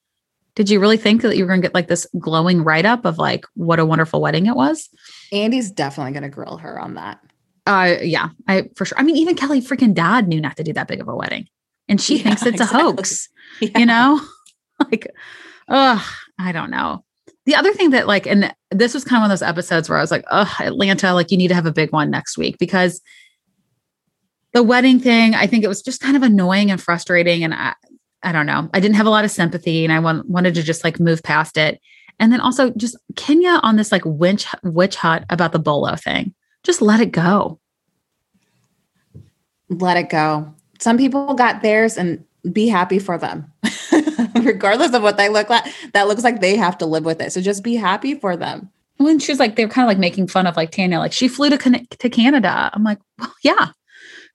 did 0.56 0.70
you 0.70 0.82
really 0.82 0.98
think 0.98 1.22
that 1.22 1.38
you 1.38 1.46
were 1.46 1.48
going 1.48 1.62
to 1.62 1.68
get 1.70 1.76
like 1.76 1.88
this 1.88 2.06
glowing 2.20 2.62
write 2.62 2.86
up 2.86 3.06
of 3.06 3.18
like 3.18 3.46
what 3.54 3.80
a 3.80 3.86
wonderful 3.86 4.20
wedding 4.20 4.48
it 4.48 4.56
was? 4.58 4.90
Andy's 5.32 5.72
definitely 5.72 6.12
going 6.12 6.24
to 6.24 6.30
grill 6.30 6.58
her 6.58 6.78
on 6.78 6.96
that. 6.96 7.22
Uh, 7.66 7.96
yeah, 8.02 8.32
I 8.50 8.70
for 8.76 8.84
sure. 8.84 9.00
I 9.00 9.04
mean, 9.04 9.16
even 9.16 9.36
Kelly 9.36 9.62
freaking 9.62 9.94
Dodd 9.94 10.28
knew 10.28 10.42
not 10.42 10.58
to 10.58 10.64
do 10.64 10.74
that 10.74 10.90
big 10.90 11.00
of 11.00 11.08
a 11.08 11.16
wedding, 11.16 11.48
and 11.88 12.00
she 12.02 12.18
Yeah, 12.18 12.24
thinks 12.24 12.46
it's 12.46 12.62
exactly. 12.62 12.80
a 12.80 12.84
hoax. 12.84 13.30
Yeah. 13.62 13.78
You 13.80 13.86
know, 13.86 14.22
like, 14.92 15.08
oh, 15.70 16.06
I 16.40 16.52
don't 16.52 16.72
know. 16.72 17.04
The 17.46 17.56
other 17.56 17.74
thing 17.74 17.92
that 17.92 18.08
like, 18.08 18.26
and 18.26 18.54
this 18.72 18.94
was 18.94 19.04
kind 19.04 19.18
of 19.18 19.22
one 19.22 19.32
of 19.32 19.40
those 19.40 19.48
episodes 19.48 19.88
where 19.88 19.98
I 19.98 20.02
was 20.02 20.12
like, 20.12 20.26
oh, 20.32 20.52
Atlanta, 20.60 21.14
like 21.14 21.32
you 21.32 21.38
need 21.38 21.50
to 21.50 21.56
have 21.56 21.68
a 21.68 21.72
big 21.72 21.92
one 21.92 22.10
next 22.10 22.38
week 22.38 22.58
because 22.58 23.02
the 24.54 24.64
wedding 24.64 25.00
thing, 25.00 25.36
I 25.36 25.46
think 25.48 25.64
it 25.64 25.68
was 25.68 25.82
just 25.82 26.02
kind 26.02 26.16
of 26.16 26.24
annoying 26.24 26.72
and 26.72 26.82
frustrating, 26.82 27.44
and 27.44 27.54
I, 27.54 27.74
I 28.24 28.32
don't 28.32 28.46
know. 28.46 28.70
I 28.74 28.80
didn't 28.80 28.96
have 28.96 29.06
a 29.06 29.10
lot 29.12 29.26
of 29.26 29.32
sympathy, 29.32 29.84
and 29.84 29.94
I 29.94 30.00
want, 30.00 30.28
wanted 30.30 30.56
to 30.56 30.64
just 30.64 30.84
like 30.84 31.00
move 31.00 31.22
past 31.24 31.58
it. 31.58 31.80
And 32.20 32.32
then 32.32 32.40
also 32.40 32.70
just 32.72 32.98
Kenya 33.18 33.60
on 33.64 33.76
this 33.76 33.92
like 33.92 34.04
witch 34.06 34.48
witch 34.64 34.96
hunt 34.96 35.26
about 35.30 35.52
the 35.52 35.60
bolo 35.60 35.96
thing. 35.98 36.34
Just 36.64 36.82
let 36.82 37.02
it 37.02 37.12
go. 37.12 37.60
let 39.70 39.98
it 39.98 40.10
go. 40.10 40.55
Some 40.80 40.98
people 40.98 41.34
got 41.34 41.62
theirs 41.62 41.98
and 41.98 42.24
be 42.52 42.68
happy 42.68 43.00
for 43.00 43.18
them. 43.18 43.52
Regardless 44.36 44.94
of 44.94 45.02
what 45.02 45.18
they 45.18 45.30
look 45.30 45.50
like, 45.50 45.66
that 45.94 46.08
looks 46.08 46.24
like 46.24 46.42
they 46.42 46.56
have 46.56 46.78
to 46.80 46.86
live 46.86 47.06
with 47.06 47.22
it. 47.22 47.32
So 47.32 47.42
just 47.42 47.64
be 47.64 47.76
happy 47.76 48.16
for 48.16 48.38
them. 48.38 48.70
when 48.98 49.20
she 49.20 49.32
was 49.32 49.40
like, 49.40 49.56
they 49.56 49.66
were 49.66 49.72
kind 49.72 49.86
of 49.86 49.90
like 49.90 49.98
making 49.98 50.28
fun 50.28 50.48
of 50.48 50.56
like 50.56 50.72
Tanya, 50.72 51.00
like 51.00 51.14
she 51.14 51.28
flew 51.28 51.50
to 51.50 51.58
Can- 51.58 51.88
to 51.88 52.10
Canada. 52.10 52.70
I'm 52.74 52.84
like, 52.84 53.00
well, 53.18 53.34
yeah, 53.44 53.70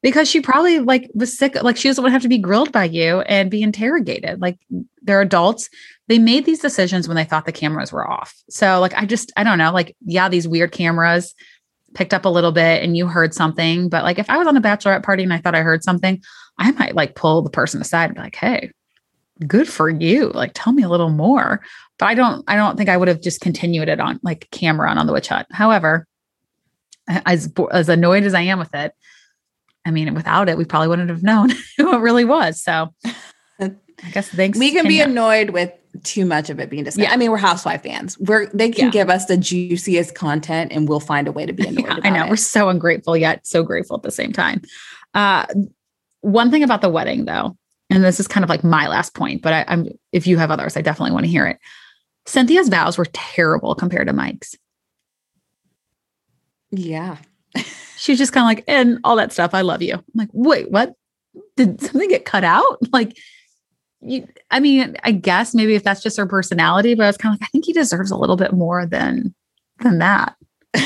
because 0.03 0.29
she 0.29 0.41
probably 0.41 0.81
like 0.81 1.11
was 1.15 1.37
sick. 1.37 1.63
Like 1.63 1.77
she 1.77 1.89
doesn't 1.89 2.03
want 2.03 2.11
to 2.11 2.15
have 2.15 2.23
to 2.23 2.29
be 2.29 2.39
grilled 2.39 2.73
by 2.73 2.85
you 2.85 3.21
and 3.23 3.51
be 3.51 3.63
interrogated. 3.63 4.41
Like 4.41 4.59
they're 5.03 5.21
adults. 5.21 5.69
They 6.09 6.19
made 6.19 6.45
these 6.45 6.61
decisions 6.61 7.07
when 7.07 7.17
they 7.17 7.25
thought 7.25 7.47
the 7.47 7.53
cameras 7.53 7.93
were 7.93 8.09
off. 8.09 8.35
So 8.49 8.81
like, 8.81 8.95
I 8.95 9.05
just, 9.05 9.33
I 9.37 9.45
don't 9.45 9.59
know. 9.59 9.73
Like, 9.73 9.95
yeah, 10.05 10.29
these 10.29 10.49
weird 10.49 10.73
cameras 10.73 11.35
picked 11.95 12.15
up 12.15 12.25
a 12.25 12.29
little 12.29 12.53
bit 12.53 12.83
and 12.83 12.97
you 12.97 13.07
heard 13.07 13.35
something. 13.35 13.89
But 13.89 14.05
like, 14.05 14.19
if 14.19 14.31
I 14.31 14.39
was 14.39 14.47
on 14.47 14.57
a 14.57 14.61
bachelorette 14.61 15.03
party 15.03 15.23
and 15.23 15.33
I 15.33 15.39
thought 15.39 15.55
I 15.55 15.63
heard 15.63 15.83
something, 15.83 16.23
I 16.59 16.71
might 16.73 16.95
like 16.95 17.15
pull 17.15 17.43
the 17.43 17.51
person 17.51 17.81
aside 17.81 18.07
and 18.07 18.15
be 18.15 18.21
like, 18.21 18.37
hey, 18.37 18.71
good 19.47 19.69
for 19.69 19.89
you. 19.89 20.31
Like, 20.31 20.53
tell 20.55 20.73
me 20.73 20.83
a 20.83 20.89
little 20.89 21.11
more 21.11 21.61
but 22.01 22.07
I 22.07 22.15
don't 22.15 22.43
I 22.49 22.57
don't 22.57 22.77
think 22.77 22.89
I 22.89 22.97
would 22.97 23.09
have 23.09 23.21
just 23.21 23.43
continued 23.43 23.89
it 23.89 24.01
on 24.01 24.19
like 24.23 24.49
camera 24.51 24.91
on, 24.91 24.99
on 24.99 25.07
the 25.07 25.13
witch 25.13 25.29
hunt. 25.29 25.47
However, 25.53 26.07
as 27.07 27.53
as 27.71 27.89
annoyed 27.89 28.25
as 28.25 28.35
I 28.35 28.41
am 28.41 28.59
with 28.59 28.75
it, 28.75 28.93
I 29.87 29.91
mean, 29.91 30.13
without 30.15 30.49
it, 30.49 30.57
we 30.57 30.65
probably 30.65 30.89
wouldn't 30.89 31.11
have 31.11 31.23
known 31.23 31.51
who 31.77 31.95
it 31.95 32.01
really 32.01 32.25
was. 32.25 32.61
So 32.61 32.95
I 34.05 34.11
guess 34.11 34.29
thanks. 34.29 34.59
we 34.59 34.73
can 34.73 34.87
be 34.89 35.01
annoyed 35.01 35.51
with 35.51 35.73
too 36.05 36.25
much 36.25 36.51
of 36.51 36.61
it 36.61 36.71
being 36.71 36.85
discussed. 36.85 37.09
Yeah. 37.09 37.13
I 37.13 37.17
mean, 37.17 37.31
we're 37.31 37.37
housewife 37.37 37.83
fans. 37.83 38.19
We're 38.19 38.47
they 38.47 38.71
can 38.71 38.87
Yeah. 38.87 38.91
give 38.93 39.11
us 39.11 39.27
the 39.27 39.37
juiciest 39.37 40.15
content 40.15 40.73
and 40.73 40.89
we'll 40.89 41.01
find 41.01 41.27
a 41.29 41.33
way 41.33 41.47
to 41.47 41.53
be 41.53 41.67
annoyed 41.67 41.85
Yeah, 41.87 41.99
I 42.05 42.11
know. 42.11 42.25
it. 42.27 42.31
We're 42.31 42.37
so 42.37 42.69
ungrateful 42.69 43.17
yet 43.17 43.47
so 43.47 43.63
grateful 43.63 43.97
at 43.97 44.03
the 44.03 44.11
same 44.11 44.33
time. 44.33 44.63
Uh, 45.15 45.47
one 46.21 46.51
thing 46.51 46.63
about 46.63 46.81
the 46.83 46.89
wedding, 46.89 47.25
though, 47.25 47.57
and 47.91 48.05
this 48.05 48.21
is 48.21 48.29
kind 48.29 48.45
of 48.45 48.51
like 48.51 48.63
my 48.63 48.87
last 48.89 49.15
point, 49.15 49.43
but 49.43 49.53
I, 49.53 49.65
I'm 49.69 49.89
if 50.13 50.27
you 50.27 50.39
have 50.39 50.51
others, 50.51 50.77
I 50.77 50.81
definitely 50.83 51.13
want 51.13 51.25
to 51.25 51.31
hear 51.31 51.47
it. 51.47 51.59
Cynthia's 52.27 52.69
vows 52.69 52.97
were 52.99 53.07
terrible 53.13 53.75
compared 53.75 54.07
to 54.07 54.13
Mike's. 54.13 54.55
yeah. 56.71 57.17
She 57.97 58.13
was 58.13 58.19
just 58.19 58.33
kind 58.33 58.45
of 58.45 58.47
like, 58.57 58.65
and 58.67 58.99
all 59.05 59.17
that 59.17 59.31
stuff. 59.31 59.53
I 59.53 59.61
love 59.61 59.83
you. 59.83 59.93
I'm 59.93 60.03
like, 60.15 60.31
wait, 60.33 60.71
what? 60.71 60.95
Did 61.59 61.83
something 61.83 62.09
get 62.09 62.25
cut 62.25 62.45
out? 62.45 62.79
Like, 62.95 63.15
you, 64.03 64.27
I 64.51 64.61
mean, 64.61 64.97
I 65.05 65.13
guess 65.13 65.55
maybe 65.55 65.75
if 65.75 65.83
that's 65.85 66.03
just 66.03 66.17
her 66.17 66.27
personality, 66.27 66.95
but 66.95 67.05
I 67.05 67.07
was 67.09 67.17
kind 67.17 67.35
of 67.35 67.41
like, 67.41 67.49
I 67.49 67.51
think 67.51 67.65
he 67.67 67.73
deserves 67.73 68.11
a 68.11 68.17
little 68.17 68.37
bit 68.37 68.53
more 68.53 68.87
than 68.87 69.35
than 69.81 69.99
that. 69.99 70.37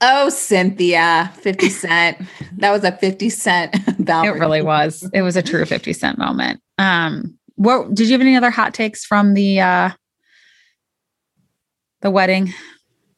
Oh, 0.00 0.28
Cynthia, 0.28 1.32
50 1.40 1.68
Cent. 1.70 2.18
that 2.58 2.70
was 2.72 2.84
a 2.84 2.92
50 2.92 3.30
Cent 3.30 3.74
vow. 3.98 4.22
It 4.26 4.30
really 4.38 4.60
was. 4.60 5.08
It 5.14 5.22
was 5.22 5.36
a 5.36 5.42
true 5.42 5.64
50 5.64 5.92
cent 5.94 6.18
moment. 6.18 6.60
Um, 6.78 7.38
what 7.54 7.94
did 7.94 8.08
you 8.08 8.12
have 8.12 8.20
any 8.20 8.36
other 8.36 8.50
hot 8.50 8.74
takes 8.74 9.04
from 9.06 9.32
the 9.34 9.60
uh 9.60 9.90
the 12.02 12.10
wedding? 12.10 12.52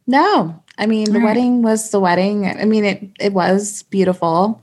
No, 0.06 0.62
I 0.78 0.86
mean, 0.86 1.06
the 1.06 1.12
All 1.14 1.18
right. 1.20 1.24
wedding 1.24 1.62
was 1.62 1.90
the 1.90 1.98
wedding. 1.98 2.46
I 2.46 2.66
mean, 2.66 2.84
it 2.84 3.10
it 3.18 3.32
was 3.32 3.82
beautiful, 3.84 4.62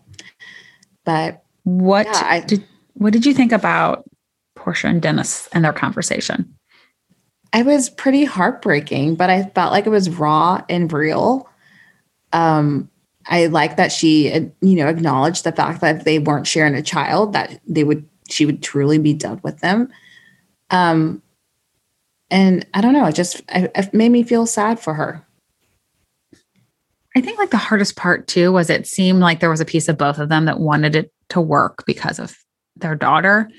but 1.03 1.43
What 1.63 2.05
Yeah, 2.05 2.21
I- 2.23 2.39
did 2.41 2.63
what 2.93 3.13
did 3.13 3.25
you 3.25 3.33
think 3.33 3.51
about 3.51 4.09
Porsha 4.57 4.89
and 4.89 5.01
Dennis 5.01 5.47
and 5.53 5.63
their 5.63 5.73
conversation? 5.73 6.53
I 7.51 7.61
was 7.61 7.89
pretty 7.89 8.25
heartbreaking, 8.25 9.15
but 9.15 9.29
I 9.29 9.43
felt 9.43 9.71
like 9.71 9.85
it 9.85 9.91
was 9.91 10.09
raw 10.09 10.63
and 10.69 10.91
real. 10.91 11.47
Um, 12.31 12.89
I 13.27 13.45
like 13.45 13.77
that 13.77 13.91
she, 13.91 14.29
you 14.61 14.75
know, 14.75 14.87
acknowledged 14.87 15.43
the 15.43 15.51
fact 15.51 15.81
that 15.81 15.97
if 15.97 16.03
they 16.03 16.19
weren't 16.19 16.47
sharing 16.47 16.75
a 16.75 16.81
child, 16.81 17.33
that 17.33 17.61
they 17.67 17.83
would, 17.83 18.07
she 18.29 18.45
would 18.45 18.63
truly 18.63 18.97
be 18.97 19.13
done 19.13 19.39
with 19.43 19.59
them. 19.59 19.89
Um, 20.71 21.21
and 22.31 22.65
I 22.73 22.81
don't 22.81 22.93
know, 22.93 23.05
it 23.05 23.13
just 23.13 23.41
it 23.49 23.93
made 23.93 24.09
me 24.09 24.23
feel 24.23 24.47
sad 24.47 24.79
for 24.79 24.95
her. 24.95 25.23
I 27.15 27.21
think 27.21 27.37
like 27.37 27.51
the 27.51 27.57
hardest 27.57 27.95
part 27.95 28.27
too 28.27 28.51
was 28.51 28.71
it 28.71 28.87
seemed 28.87 29.19
like 29.19 29.39
there 29.39 29.51
was 29.51 29.61
a 29.61 29.65
piece 29.65 29.87
of 29.87 29.99
both 29.99 30.17
of 30.17 30.29
them 30.29 30.45
that 30.45 30.59
wanted 30.59 30.95
it 30.95 31.13
to 31.29 31.39
work 31.39 31.85
because 31.85 32.17
of 32.17 32.35
their 32.75 32.95
daughter. 32.95 33.49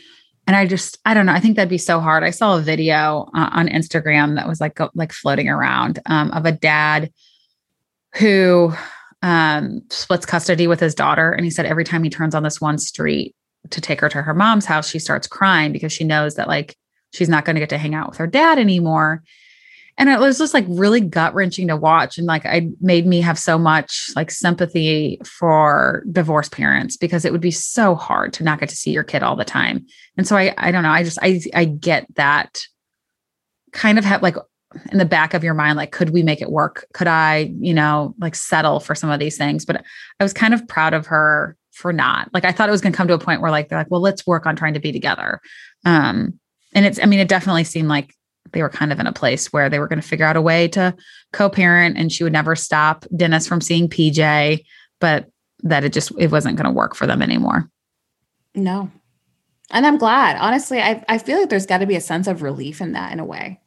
And 0.46 0.55
I 0.55 0.66
just, 0.66 0.98
I 1.07 1.14
don't 1.14 1.27
know. 1.27 1.33
I 1.33 1.40
think 1.40 1.57
that'd 1.57 1.70
be 1.70 1.79
so 1.79 2.00
hard. 2.00 2.22
I 2.22 2.31
saw 2.31 2.59
a 2.59 2.61
video 2.61 3.31
uh, 3.35 3.48
on 3.53 3.68
Instagram 3.68 4.37
that 4.37 4.46
was 4.46 4.61
like, 4.61 4.79
like 4.94 5.12
floating 5.12 5.48
around 5.48 6.00
um, 6.07 6.31
of 6.33 6.44
a 6.44 6.53
dad 6.53 7.11
who 8.16 8.72
um, 9.22 9.81
splits 9.88 10.27
custody 10.27 10.66
with 10.66 10.81
his 10.81 10.94
daughter. 10.94 11.33
And 11.33 11.44
he 11.44 11.50
said 11.50 11.64
every 11.64 11.85
time 11.85 12.05
he 12.05 12.11
turns 12.11 12.35
on 12.35 12.42
this 12.42 12.61
one 12.61 12.79
street 12.79 13.35
to 13.70 13.81
take 13.81 14.00
her 14.00 14.09
to 14.11 14.20
her 14.20 14.35
mom's 14.35 14.66
house, 14.66 14.88
she 14.88 14.98
starts 14.98 15.27
crying 15.27 15.72
because 15.72 15.92
she 15.92 16.05
knows 16.05 16.35
that 16.35 16.46
like 16.46 16.77
she's 17.14 17.29
not 17.29 17.46
going 17.46 17.57
to 17.57 17.61
get 17.61 17.70
to 17.70 17.79
hang 17.79 17.94
out 17.94 18.11
with 18.11 18.18
her 18.18 18.27
dad 18.27 18.59
anymore 18.59 19.22
and 19.96 20.09
it 20.09 20.18
was 20.18 20.38
just 20.38 20.54
like 20.54 20.64
really 20.68 21.00
gut 21.00 21.35
wrenching 21.35 21.68
to 21.68 21.76
watch 21.76 22.18
and 22.18 22.26
like 22.26 22.44
i 22.46 22.68
made 22.80 23.07
me 23.07 23.20
have 23.20 23.38
so 23.38 23.59
much 23.59 24.11
like 24.16 24.30
sympathy 24.30 25.20
for 25.24 26.04
divorced 26.11 26.52
parents 26.52 26.96
because 26.96 27.24
it 27.24 27.33
would 27.33 27.40
be 27.40 27.50
so 27.50 27.94
hard 27.94 28.33
to 28.33 28.44
not 28.44 28.61
get 28.61 28.68
to 28.68 28.76
see 28.76 28.90
your 28.90 29.04
kid 29.04 29.22
all 29.22 29.37
the 29.37 29.44
time. 29.44 29.87
And 30.16 30.26
so 30.26 30.37
i 30.37 30.54
i 30.59 30.70
don't 30.70 30.83
know 30.83 30.90
i 30.90 31.02
just 31.02 31.18
i 31.22 31.40
i 31.54 31.64
get 31.64 32.07
that 32.16 32.62
kind 33.72 33.98
of 33.98 34.04
have 34.04 34.22
like 34.22 34.37
in 34.90 34.98
the 34.98 35.04
back 35.04 35.35
of 35.35 35.44
your 35.44 35.54
mind 35.54 35.76
like 35.76 35.92
could 35.92 36.11
we 36.11 36.22
make 36.22 36.42
it 36.42 36.50
work? 36.50 36.87
Could 36.92 37.07
i 37.09 37.52
you 37.59 37.74
know 37.74 38.14
like 38.18 38.35
settle 38.35 38.80
for 38.80 38.94
some 38.94 39.11
of 39.11 39.20
these 39.20 39.37
things? 39.37 39.64
But 39.64 39.85
i 40.20 40.24
was 40.24 40.33
kind 40.33 40.54
of 40.54 40.66
proud 40.66 40.94
of 40.94 41.07
her 41.07 41.57
for 41.72 41.92
not. 41.92 42.33
Like 42.33 42.44
i 42.44 42.52
thought 42.52 42.68
it 42.68 42.72
was 42.72 42.80
going 42.80 42.92
to 42.92 42.96
come 42.96 43.09
to 43.09 43.14
a 43.14 43.18
point 43.18 43.40
where 43.40 43.50
like 43.50 43.68
they're 43.68 43.78
like 43.78 43.90
well 43.90 44.00
let's 44.00 44.26
work 44.26 44.46
on 44.46 44.57
trying 44.57 44.74
to 44.74 44.80
be 44.80 44.92
together. 44.92 45.40
Um 45.85 46.38
and 46.74 46.85
it's 46.85 47.00
i 47.00 47.07
mean 47.07 47.20
it 47.20 47.28
definitely 47.28 47.64
seemed 47.64 47.88
like 47.88 48.14
they 48.52 48.62
were 48.62 48.68
kind 48.68 48.92
of 48.92 49.00
in 49.00 49.07
a 49.07 49.12
place 49.12 49.52
where 49.52 49.68
they 49.68 49.78
were 49.78 49.88
going 49.88 50.00
to 50.00 50.07
figure 50.07 50.26
out 50.26 50.37
a 50.37 50.42
way 50.42 50.68
to 50.68 50.94
co-parent 51.33 51.96
and 51.96 52.12
she 52.12 52.22
would 52.24 52.33
never 52.33 52.54
stop 52.54 53.04
Dennis 53.16 53.46
from 53.46 53.61
seeing 53.61 53.88
PJ, 53.88 54.64
but 55.00 55.28
that 55.62 55.85
it 55.85 55.92
just 55.92 56.12
it 56.18 56.30
wasn't 56.30 56.57
going 56.57 56.66
to 56.66 56.70
work 56.70 56.94
for 56.94 57.07
them 57.07 57.22
anymore. 57.22 57.68
No. 58.54 58.90
And 59.70 59.87
I'm 59.87 59.98
glad. 59.98 60.37
Honestly, 60.37 60.80
I, 60.80 61.04
I 61.09 61.18
feel 61.18 61.40
like 61.40 61.48
there's 61.48 61.66
got 61.66 61.78
to 61.78 61.87
be 61.87 61.96
a 61.96 62.00
sense 62.00 62.26
of 62.26 62.42
relief 62.42 62.80
in 62.80 62.92
that 62.92 63.12
in 63.12 63.18
a 63.18 63.24
way. 63.24 63.61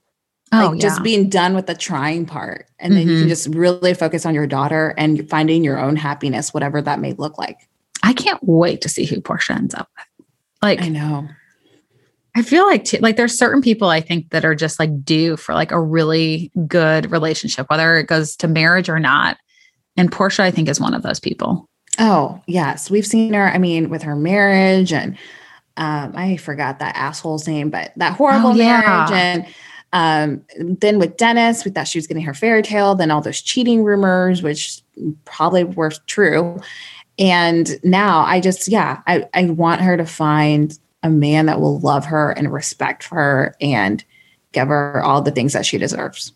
Oh, 0.53 0.69
like 0.71 0.79
just 0.79 1.03
being 1.03 1.27
done 1.27 1.55
with 1.55 1.65
the 1.67 1.75
trying 1.75 2.25
part. 2.25 2.67
And 2.79 2.95
then 2.95 3.07
you 3.07 3.15
Mhm. 3.15 3.19
can 3.21 3.27
just 3.27 3.47
really 3.49 3.93
focus 3.93 4.25
on 4.25 4.33
your 4.33 4.47
daughter 4.47 4.93
and 4.97 5.29
finding 5.29 5.61
your 5.63 5.77
own 5.77 5.97
happiness, 5.97 6.53
whatever 6.53 6.81
that 6.83 7.01
may 7.01 7.11
look 7.13 7.37
like. 7.37 7.67
I 8.03 8.13
can't 8.13 8.39
wait 8.43 8.79
to 8.81 8.89
see 8.89 9.03
who 9.05 9.19
Porsha 9.19 9.57
ends 9.57 9.75
up 9.75 9.89
with. 9.97 10.25
Like 10.61 10.81
I 10.81 10.87
know. 10.87 11.27
I 12.37 12.43
feel 12.43 12.67
like 12.67 12.85
t- 12.85 12.99
like 12.99 13.15
there's 13.15 13.35
certain 13.35 13.63
people 13.63 13.89
I 13.89 13.99
think 13.99 14.29
that 14.29 14.45
are 14.45 14.53
just 14.53 14.77
like 14.77 15.03
due 15.03 15.37
for 15.37 15.55
like 15.55 15.71
a 15.71 15.81
really 15.81 16.51
good 16.67 17.09
relationship, 17.11 17.67
whether 17.67 17.97
it 17.97 18.05
goes 18.05 18.35
to 18.37 18.47
marriage 18.47 18.89
or 18.89 18.99
not. 18.99 19.37
And 19.97 20.11
Porsha, 20.11 20.41
I 20.41 20.51
think, 20.51 20.69
is 20.69 20.79
one 20.79 20.93
of 20.93 21.01
those 21.01 21.19
people. 21.19 21.67
Oh, 21.97 22.39
yes. 22.45 22.91
We've 22.91 23.07
seen 23.07 23.33
her, 23.33 23.49
I 23.49 23.57
mean, 23.57 23.89
with 23.89 24.03
her 24.03 24.15
marriage 24.15 24.93
and 24.93 25.17
um, 25.77 26.13
I 26.15 26.37
forgot 26.37 26.77
that 26.77 26.95
asshole's 26.95 27.47
name, 27.47 27.71
but 27.71 27.91
that 27.95 28.13
horrible 28.13 28.51
Oh, 28.51 28.53
yeah. 28.53 28.81
marriage. 28.81 29.11
And 29.11 29.45
um, 29.93 30.77
then 30.77 30.99
with 30.99 31.17
Dennis, 31.17 31.65
we 31.65 31.71
thought 31.71 31.87
she 31.87 31.97
was 31.97 32.05
getting 32.05 32.23
her 32.23 32.35
fairy 32.35 32.61
tale, 32.61 32.93
then 32.93 33.09
all 33.09 33.21
those 33.21 33.41
cheating 33.41 33.83
rumors, 33.83 34.43
which 34.43 34.83
probably 35.25 35.63
were 35.63 35.91
true. 36.05 36.59
And 37.17 37.83
now 37.83 38.19
I 38.19 38.41
just, 38.41 38.67
yeah, 38.67 39.01
I, 39.07 39.27
I 39.33 39.45
want 39.45 39.81
her 39.81 39.97
to 39.97 40.05
find 40.05 40.77
a 41.07 41.09
man 41.09 41.47
that 41.47 41.59
will 41.59 41.79
love 41.79 42.05
her 42.05 42.31
and 42.31 42.51
respect 42.51 43.05
her 43.05 43.55
and 43.59 44.03
give 44.51 44.67
her 44.67 45.01
all 45.01 45.21
the 45.21 45.31
things 45.31 45.53
that 45.53 45.65
she 45.65 45.77
deserves. 45.77 46.33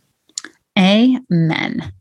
Amen. 0.80 1.92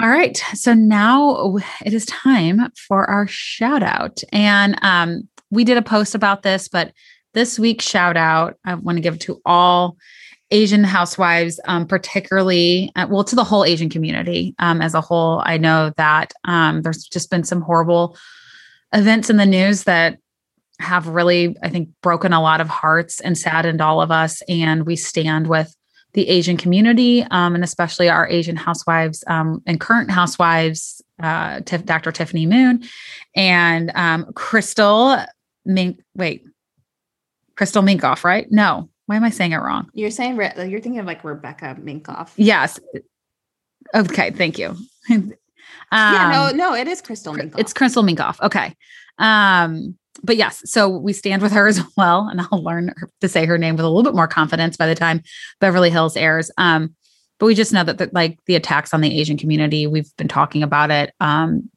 All 0.00 0.08
right. 0.08 0.36
So 0.54 0.74
now 0.74 1.56
it 1.84 1.92
is 1.92 2.06
time 2.06 2.60
for 2.88 3.08
our 3.08 3.26
shout 3.26 3.82
out. 3.82 4.22
And 4.32 4.78
um, 4.82 5.28
we 5.50 5.64
did 5.64 5.76
a 5.76 5.82
post 5.82 6.14
about 6.14 6.42
this, 6.42 6.68
but 6.68 6.92
this 7.34 7.58
week's 7.58 7.84
shout 7.84 8.16
out, 8.16 8.56
I 8.64 8.74
want 8.74 8.96
to 8.96 9.02
give 9.02 9.18
to 9.20 9.40
all 9.44 9.96
Asian 10.50 10.84
housewives, 10.84 11.58
um, 11.66 11.86
particularly, 11.86 12.92
uh, 12.94 13.06
well, 13.08 13.24
to 13.24 13.36
the 13.36 13.44
whole 13.44 13.64
Asian 13.64 13.88
community 13.88 14.54
um, 14.58 14.82
as 14.82 14.94
a 14.94 15.00
whole. 15.00 15.42
I 15.44 15.56
know 15.56 15.92
that 15.96 16.32
um, 16.44 16.82
there's 16.82 17.04
just 17.04 17.30
been 17.30 17.44
some 17.44 17.62
horrible 17.62 18.16
events 18.92 19.30
in 19.30 19.38
the 19.38 19.46
news 19.46 19.84
that 19.84 20.18
have 20.80 21.06
really, 21.06 21.56
I 21.62 21.68
think, 21.68 21.90
broken 22.02 22.32
a 22.32 22.42
lot 22.42 22.60
of 22.60 22.68
hearts 22.68 23.20
and 23.20 23.36
saddened 23.36 23.80
all 23.80 24.00
of 24.00 24.10
us. 24.10 24.42
And 24.48 24.84
we 24.84 24.96
stand 24.96 25.46
with 25.46 25.74
the 26.14 26.28
Asian 26.28 26.56
community, 26.56 27.24
um, 27.30 27.54
and 27.54 27.64
especially 27.64 28.08
our 28.08 28.28
Asian 28.28 28.56
housewives 28.56 29.24
um, 29.28 29.62
and 29.66 29.80
current 29.80 30.10
housewives, 30.10 31.02
uh, 31.22 31.60
Tiff, 31.60 31.84
Dr. 31.86 32.12
Tiffany 32.12 32.46
Moon 32.46 32.84
and 33.34 33.90
um, 33.94 34.30
Crystal 34.34 35.16
Mink. 35.64 36.00
Wait, 36.14 36.44
Crystal 37.56 37.82
Minkoff, 37.82 38.24
right? 38.24 38.46
No, 38.50 38.90
why 39.06 39.16
am 39.16 39.24
I 39.24 39.30
saying 39.30 39.52
it 39.52 39.58
wrong? 39.58 39.88
You're 39.94 40.10
saying, 40.10 40.36
Re- 40.36 40.52
you're 40.68 40.80
thinking 40.80 40.98
of 40.98 41.06
like 41.06 41.24
Rebecca 41.24 41.76
Minkoff. 41.80 42.30
Yes. 42.36 42.78
Okay, 43.94 44.30
thank 44.32 44.58
you. 44.58 44.68
um, 45.10 45.32
yeah, 45.92 46.50
no, 46.52 46.56
no, 46.56 46.74
it 46.74 46.88
is 46.88 47.00
Crystal 47.00 47.34
Minkoff. 47.34 47.58
it's 47.58 47.72
Crystal 47.72 48.02
Minkoff. 48.02 48.40
Okay. 48.40 48.74
Um, 49.18 49.96
but 50.22 50.36
yes, 50.36 50.62
so 50.64 50.88
we 50.88 51.12
stand 51.12 51.42
with 51.42 51.52
her 51.52 51.66
as 51.68 51.82
well, 51.96 52.28
and 52.28 52.40
I'll 52.40 52.62
learn 52.62 52.94
to 53.20 53.28
say 53.28 53.46
her 53.46 53.58
name 53.58 53.76
with 53.76 53.84
a 53.84 53.88
little 53.88 54.02
bit 54.02 54.16
more 54.16 54.28
confidence 54.28 54.76
by 54.76 54.86
the 54.86 54.94
time 54.94 55.22
Beverly 55.60 55.90
Hills 55.90 56.16
airs. 56.16 56.50
Um, 56.58 56.94
but 57.38 57.46
we 57.46 57.54
just 57.54 57.72
know 57.72 57.84
that, 57.84 57.98
that 57.98 58.14
like 58.14 58.38
the 58.46 58.54
attacks 58.54 58.94
on 58.94 59.00
the 59.00 59.18
Asian 59.18 59.36
community, 59.36 59.86
we've 59.86 60.14
been 60.16 60.28
talking 60.28 60.62
about 60.62 60.90
it, 60.90 61.12
um, 61.20 61.68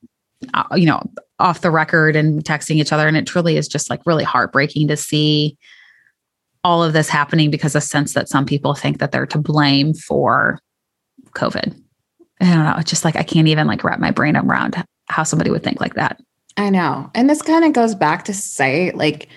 uh, 0.53 0.63
you 0.75 0.85
know, 0.85 1.01
off 1.39 1.61
the 1.61 1.71
record 1.71 2.15
and 2.15 2.43
texting 2.43 2.75
each 2.75 2.93
other, 2.93 3.07
and 3.07 3.17
it 3.17 3.25
truly 3.25 3.57
is 3.57 3.67
just 3.67 3.89
like 3.89 4.01
really 4.05 4.23
heartbreaking 4.23 4.87
to 4.87 4.97
see 4.97 5.57
all 6.63 6.83
of 6.83 6.93
this 6.93 7.09
happening 7.09 7.51
because 7.51 7.75
a 7.75 7.81
sense 7.81 8.13
that 8.13 8.27
some 8.27 8.45
people 8.45 8.73
think 8.73 8.99
that 8.99 9.11
they're 9.11 9.27
to 9.27 9.37
blame 9.37 9.93
for 9.93 10.59
COVID. 11.33 11.79
I 12.41 12.45
don't 12.45 12.65
know. 12.65 12.75
It's 12.77 12.89
just 12.89 13.05
like 13.05 13.15
I 13.15 13.23
can't 13.23 13.47
even 13.47 13.67
like 13.67 13.83
wrap 13.83 13.99
my 13.99 14.11
brain 14.11 14.35
around 14.35 14.83
how 15.07 15.23
somebody 15.23 15.51
would 15.51 15.63
think 15.63 15.79
like 15.79 15.93
that. 15.93 16.19
I 16.57 16.69
know. 16.69 17.09
And 17.13 17.29
this 17.29 17.41
kind 17.41 17.65
of 17.65 17.73
goes 17.73 17.95
back 17.95 18.25
to 18.25 18.33
say, 18.33 18.91
like, 18.91 19.27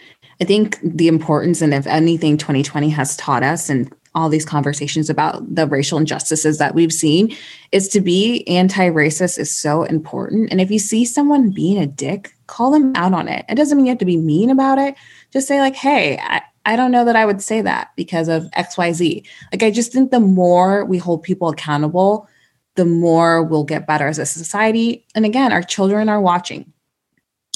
I 0.40 0.44
think 0.44 0.78
the 0.82 1.08
importance, 1.08 1.60
and 1.60 1.74
if 1.74 1.86
anything, 1.86 2.36
2020 2.36 2.90
has 2.90 3.16
taught 3.16 3.42
us, 3.42 3.68
and 3.68 3.92
all 4.14 4.28
these 4.28 4.44
conversations 4.44 5.10
about 5.10 5.54
the 5.54 5.66
racial 5.66 5.98
injustices 5.98 6.58
that 6.58 6.74
we've 6.74 6.92
seen 6.92 7.34
is 7.72 7.88
to 7.88 8.00
be 8.00 8.46
anti-racist 8.48 9.38
is 9.38 9.54
so 9.54 9.84
important. 9.84 10.50
And 10.50 10.60
if 10.60 10.70
you 10.70 10.78
see 10.78 11.04
someone 11.04 11.50
being 11.50 11.78
a 11.78 11.86
dick, 11.86 12.32
call 12.46 12.70
them 12.70 12.92
out 12.96 13.12
on 13.12 13.28
it. 13.28 13.44
It 13.48 13.54
doesn't 13.54 13.76
mean 13.76 13.86
you 13.86 13.92
have 13.92 13.98
to 13.98 14.04
be 14.04 14.16
mean 14.16 14.50
about 14.50 14.78
it. 14.78 14.96
Just 15.32 15.46
say 15.46 15.60
like, 15.60 15.76
"Hey, 15.76 16.18
I, 16.18 16.42
I 16.64 16.76
don't 16.76 16.90
know 16.90 17.04
that 17.04 17.16
I 17.16 17.26
would 17.26 17.42
say 17.42 17.60
that 17.62 17.90
because 17.96 18.28
of 18.28 18.44
XYZ." 18.56 19.26
Like 19.52 19.62
I 19.62 19.70
just 19.70 19.92
think 19.92 20.10
the 20.10 20.20
more 20.20 20.84
we 20.84 20.98
hold 20.98 21.22
people 21.22 21.48
accountable, 21.48 22.28
the 22.76 22.86
more 22.86 23.42
we'll 23.42 23.64
get 23.64 23.86
better 23.86 24.06
as 24.08 24.18
a 24.18 24.26
society. 24.26 25.04
And 25.14 25.26
again, 25.26 25.52
our 25.52 25.62
children 25.62 26.08
are 26.08 26.20
watching. 26.20 26.72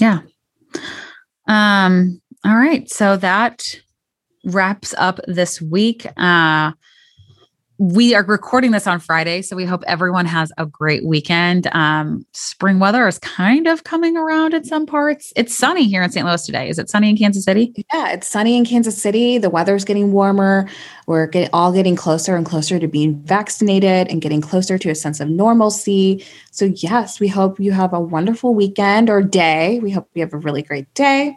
Yeah. 0.00 0.20
Um 1.46 2.20
all 2.44 2.56
right. 2.56 2.88
So 2.90 3.16
that 3.18 3.62
wraps 4.44 4.94
up 4.98 5.20
this 5.28 5.62
week. 5.62 6.06
Uh, 6.16 6.72
we 7.82 8.14
are 8.14 8.22
recording 8.22 8.70
this 8.70 8.86
on 8.86 9.00
Friday, 9.00 9.42
so 9.42 9.56
we 9.56 9.64
hope 9.64 9.82
everyone 9.88 10.24
has 10.24 10.52
a 10.56 10.64
great 10.64 11.04
weekend. 11.04 11.66
Um, 11.72 12.24
spring 12.30 12.78
weather 12.78 13.08
is 13.08 13.18
kind 13.18 13.66
of 13.66 13.82
coming 13.82 14.16
around 14.16 14.54
in 14.54 14.62
some 14.62 14.86
parts. 14.86 15.32
It's 15.34 15.58
sunny 15.58 15.88
here 15.88 16.00
in 16.00 16.12
St. 16.12 16.24
Louis 16.24 16.46
today. 16.46 16.68
Is 16.68 16.78
it 16.78 16.88
sunny 16.88 17.10
in 17.10 17.16
Kansas 17.16 17.42
City? 17.44 17.72
Yeah, 17.92 18.12
it's 18.12 18.28
sunny 18.28 18.56
in 18.56 18.64
Kansas 18.64 19.02
City. 19.02 19.36
The 19.36 19.50
weather's 19.50 19.84
getting 19.84 20.12
warmer. 20.12 20.68
We're 21.08 21.26
get, 21.26 21.50
all 21.52 21.72
getting 21.72 21.96
closer 21.96 22.36
and 22.36 22.46
closer 22.46 22.78
to 22.78 22.86
being 22.86 23.20
vaccinated 23.22 24.06
and 24.06 24.22
getting 24.22 24.42
closer 24.42 24.78
to 24.78 24.88
a 24.88 24.94
sense 24.94 25.18
of 25.18 25.28
normalcy. 25.28 26.24
So, 26.52 26.66
yes, 26.66 27.18
we 27.18 27.26
hope 27.26 27.58
you 27.58 27.72
have 27.72 27.92
a 27.92 28.00
wonderful 28.00 28.54
weekend 28.54 29.10
or 29.10 29.22
day. 29.22 29.80
We 29.80 29.90
hope 29.90 30.08
you 30.14 30.22
have 30.22 30.32
a 30.32 30.38
really 30.38 30.62
great 30.62 30.94
day. 30.94 31.36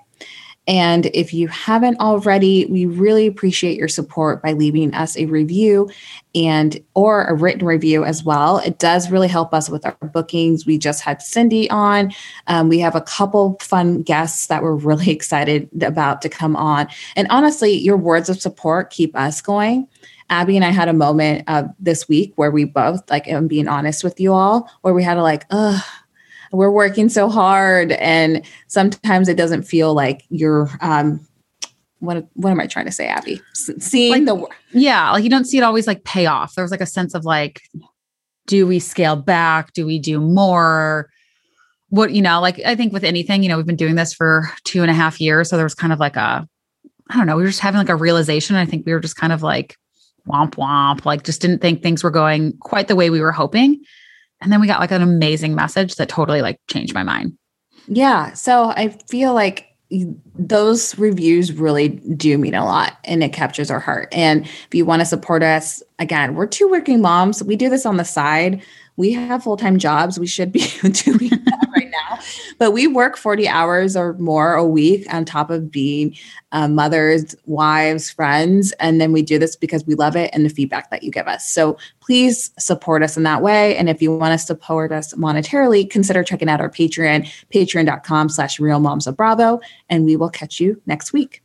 And 0.68 1.08
if 1.08 1.34
you 1.34 1.48
haven't 1.48 2.00
already, 2.00 2.66
we 2.66 2.86
really 2.86 3.28
appreciate 3.28 3.78
your 3.78 3.88
support 3.88 4.42
by 4.42 4.54
leaving 4.54 4.94
us 4.96 5.16
a 5.16 5.26
review 5.26 5.90
and 6.34 6.84
or 6.96 7.26
a 7.26 7.36
written 7.36 7.66
review 7.66 8.04
as 8.04 8.24
well. 8.24 8.58
It 8.58 8.80
does 8.80 9.12
really 9.12 9.28
help 9.28 9.54
us 9.54 9.70
with 9.70 9.86
our 9.86 9.96
bookings. 10.12 10.66
We 10.66 10.78
just 10.78 11.02
had 11.02 11.22
Cindy 11.22 11.70
on. 11.70 12.12
Um, 12.48 12.68
we 12.68 12.80
have 12.80 12.96
a 12.96 13.02
couple 13.02 13.58
fun 13.62 14.02
guests 14.02 14.48
that 14.48 14.64
we're 14.64 14.76
really 14.76 15.10
excited 15.12 15.70
about 15.84 16.22
to 16.24 16.30
come 16.30 16.56
on. 16.56 16.88
And 17.16 17.28
honestly, 17.30 17.72
your 17.72 17.98
words 17.98 18.30
of 18.30 18.42
support 18.42 18.90
keep 18.90 19.16
us 19.16 19.42
going. 19.42 19.88
Abby 20.32 20.56
and 20.56 20.66
I 20.66 20.72
had 20.72 20.88
a 20.88 20.94
moment 20.94 21.44
uh, 21.48 21.66
this 21.80 22.10
week 22.10 22.34
where 22.36 22.50
we 22.50 22.64
both, 22.64 23.08
like, 23.12 23.28
I'm 23.28 23.48
being 23.48 23.68
honest 23.68 24.04
with 24.04 24.20
you 24.20 24.34
all, 24.34 24.68
where 24.82 24.96
we 24.96 25.04
had 25.04 25.14
to 25.14 25.22
like, 25.22 25.46
ugh 25.52 25.84
we're 26.52 26.72
working 26.72 27.10
so 27.10 27.30
hard 27.30 27.92
and 27.94 28.46
sometimes 28.68 29.28
it 29.28 29.38
doesn't 29.38 29.64
feel 29.64 29.94
like 29.94 30.24
you're 30.30 30.70
um 30.82 31.26
what 32.00 32.28
what 32.34 32.52
am 32.52 32.60
I 32.60 32.68
trying 32.68 32.86
to 32.86 32.92
say, 32.92 33.08
Abby? 33.08 33.42
seeing 33.54 34.26
like, 34.26 34.26
the 34.26 34.48
yeah, 34.80 35.12
like 35.12 35.24
you 35.24 35.30
don't 35.30 35.46
see 35.46 35.58
it 35.58 35.64
always 35.64 35.88
like 35.88 36.04
pay 36.04 36.26
off. 36.26 36.56
There's 36.56 36.72
like 36.72 36.82
a 36.82 36.86
sense 36.86 37.14
of 37.14 37.26
like, 37.26 37.62
do 38.48 38.68
we 38.68 38.80
scale 38.80 39.16
back? 39.16 39.74
Do 39.74 39.86
we 39.86 40.00
do 40.00 40.20
more? 40.20 41.10
What 41.90 42.12
you 42.12 42.22
know, 42.22 42.42
like 42.42 42.60
I 42.66 42.76
think 42.76 42.94
with 42.94 43.04
anything, 43.04 43.44
you 43.44 43.50
know, 43.50 43.58
we've 43.58 43.66
been 43.66 43.76
doing 43.76 43.96
this 43.96 44.14
for 44.14 44.50
two 44.64 44.82
and 44.82 44.92
a 44.92 44.94
half 44.94 45.22
years, 45.22 45.50
so 45.50 45.56
there 45.56 45.66
was 45.66 45.76
kind 45.76 45.94
of 45.94 46.00
like 46.00 46.16
a, 46.16 46.48
I 47.10 47.18
don't 47.18 47.28
know, 47.28 47.38
we 47.38 47.44
were 47.44 47.50
just 47.50 47.62
having 47.62 47.80
like 47.80 47.90
a 47.90 47.96
realization. 47.96 48.56
I 48.56 48.66
think 48.66 48.86
we 48.86 48.94
were 48.94 49.00
just 49.00 49.16
kind 49.16 49.34
of 49.34 49.44
like 49.44 49.78
womp 50.28 50.56
womp, 50.56 51.06
like 51.06 51.24
just 51.24 51.42
didn't 51.42 51.60
think 51.60 51.82
things 51.82 52.04
were 52.04 52.12
going 52.12 52.58
quite 52.58 52.88
the 52.88 52.96
way 52.96 53.10
we 53.10 53.22
were 53.22 53.32
hoping. 53.32 53.82
And 54.42 54.52
then 54.52 54.62
we 54.62 54.68
got 54.68 54.80
like 54.80 54.92
an 54.92 55.02
amazing 55.02 55.56
message 55.56 55.96
that 55.96 56.10
totally 56.10 56.42
like 56.42 56.60
changed 56.70 56.94
my 56.94 57.04
mind. 57.04 57.38
Yeah. 57.88 58.34
So 58.34 58.70
I 58.70 58.90
feel 59.10 59.34
like 59.34 59.76
those 60.38 60.98
reviews 60.98 61.54
really 61.54 61.90
do 61.90 62.38
mean 62.38 62.56
a 62.56 62.66
lot 62.66 62.98
and 63.04 63.24
it 63.24 63.34
captures 63.34 63.70
our 63.70 63.80
heart. 63.80 64.10
And 64.12 64.46
if 64.46 64.70
you 64.74 64.84
want 64.86 65.02
to 65.02 65.06
support 65.06 65.44
us, 65.44 65.84
again, 66.00 66.36
we're 66.36 66.48
two 66.48 66.70
working 66.70 67.02
moms. 67.02 67.44
We 67.44 67.56
do 67.56 67.70
this 67.70 67.86
on 67.86 67.98
the 67.98 68.04
side. 68.04 68.64
We 68.98 69.12
have 69.14 69.44
full 69.44 69.58
time 69.58 69.78
jobs. 69.78 70.20
We 70.20 70.28
should 70.28 70.52
be 70.52 70.66
doing 70.82 71.32
right 71.76 71.90
now. 71.90 72.20
But 72.58 72.72
we 72.72 72.88
work 72.88 73.18
40 73.18 73.48
hours 73.48 73.96
or 73.96 74.14
more 74.14 74.54
a 74.54 74.66
week 74.66 75.12
on 75.14 75.26
top 75.26 75.50
of 75.50 75.72
being 75.72 76.16
uh, 76.52 76.68
mothers, 76.68 77.36
wives, 77.46 78.10
friends. 78.10 78.72
And 78.74 79.00
then 79.00 79.12
we 79.12 79.22
do 79.22 79.38
this 79.38 79.56
because 79.56 79.86
we 79.86 79.96
love 79.96 80.16
it 80.16 80.30
and 80.34 80.46
the 80.46 80.50
feedback 80.50 80.90
that 80.90 81.04
you 81.04 81.12
give 81.12 81.28
us. 81.28 81.50
So 81.50 81.78
please 82.00 82.52
support 82.58 83.04
us 83.04 83.18
in 83.18 83.24
that 83.24 83.42
way. 83.42 83.76
And 83.78 83.90
if 83.90 84.02
you 84.02 84.16
want 84.16 84.40
to 84.40 84.46
support 84.46 84.92
us 84.92 85.14
monetarily, 85.14 85.90
consider 85.90 86.24
checking 86.24 86.50
out 86.50 86.62
our 86.62 86.70
Patreon, 86.70 87.32
patreon.com 87.54 88.30
slash 88.30 88.60
real 88.60 88.80
moms 88.80 89.08
of 89.08 89.18
Bravo. 89.18 89.60
And 89.90 90.06
we 90.06 90.16
will 90.16 90.30
catch 90.30 90.60
you 90.60 90.82
next 90.86 91.14
week. 91.14 91.45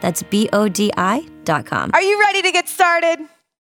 That's 0.00 0.22
B 0.22 0.48
O 0.52 0.68
D 0.68 0.90
I.com. 0.96 1.90
Are 1.94 2.02
you 2.02 2.20
ready 2.20 2.42
to 2.42 2.52
get 2.52 2.68
started? 2.68 3.20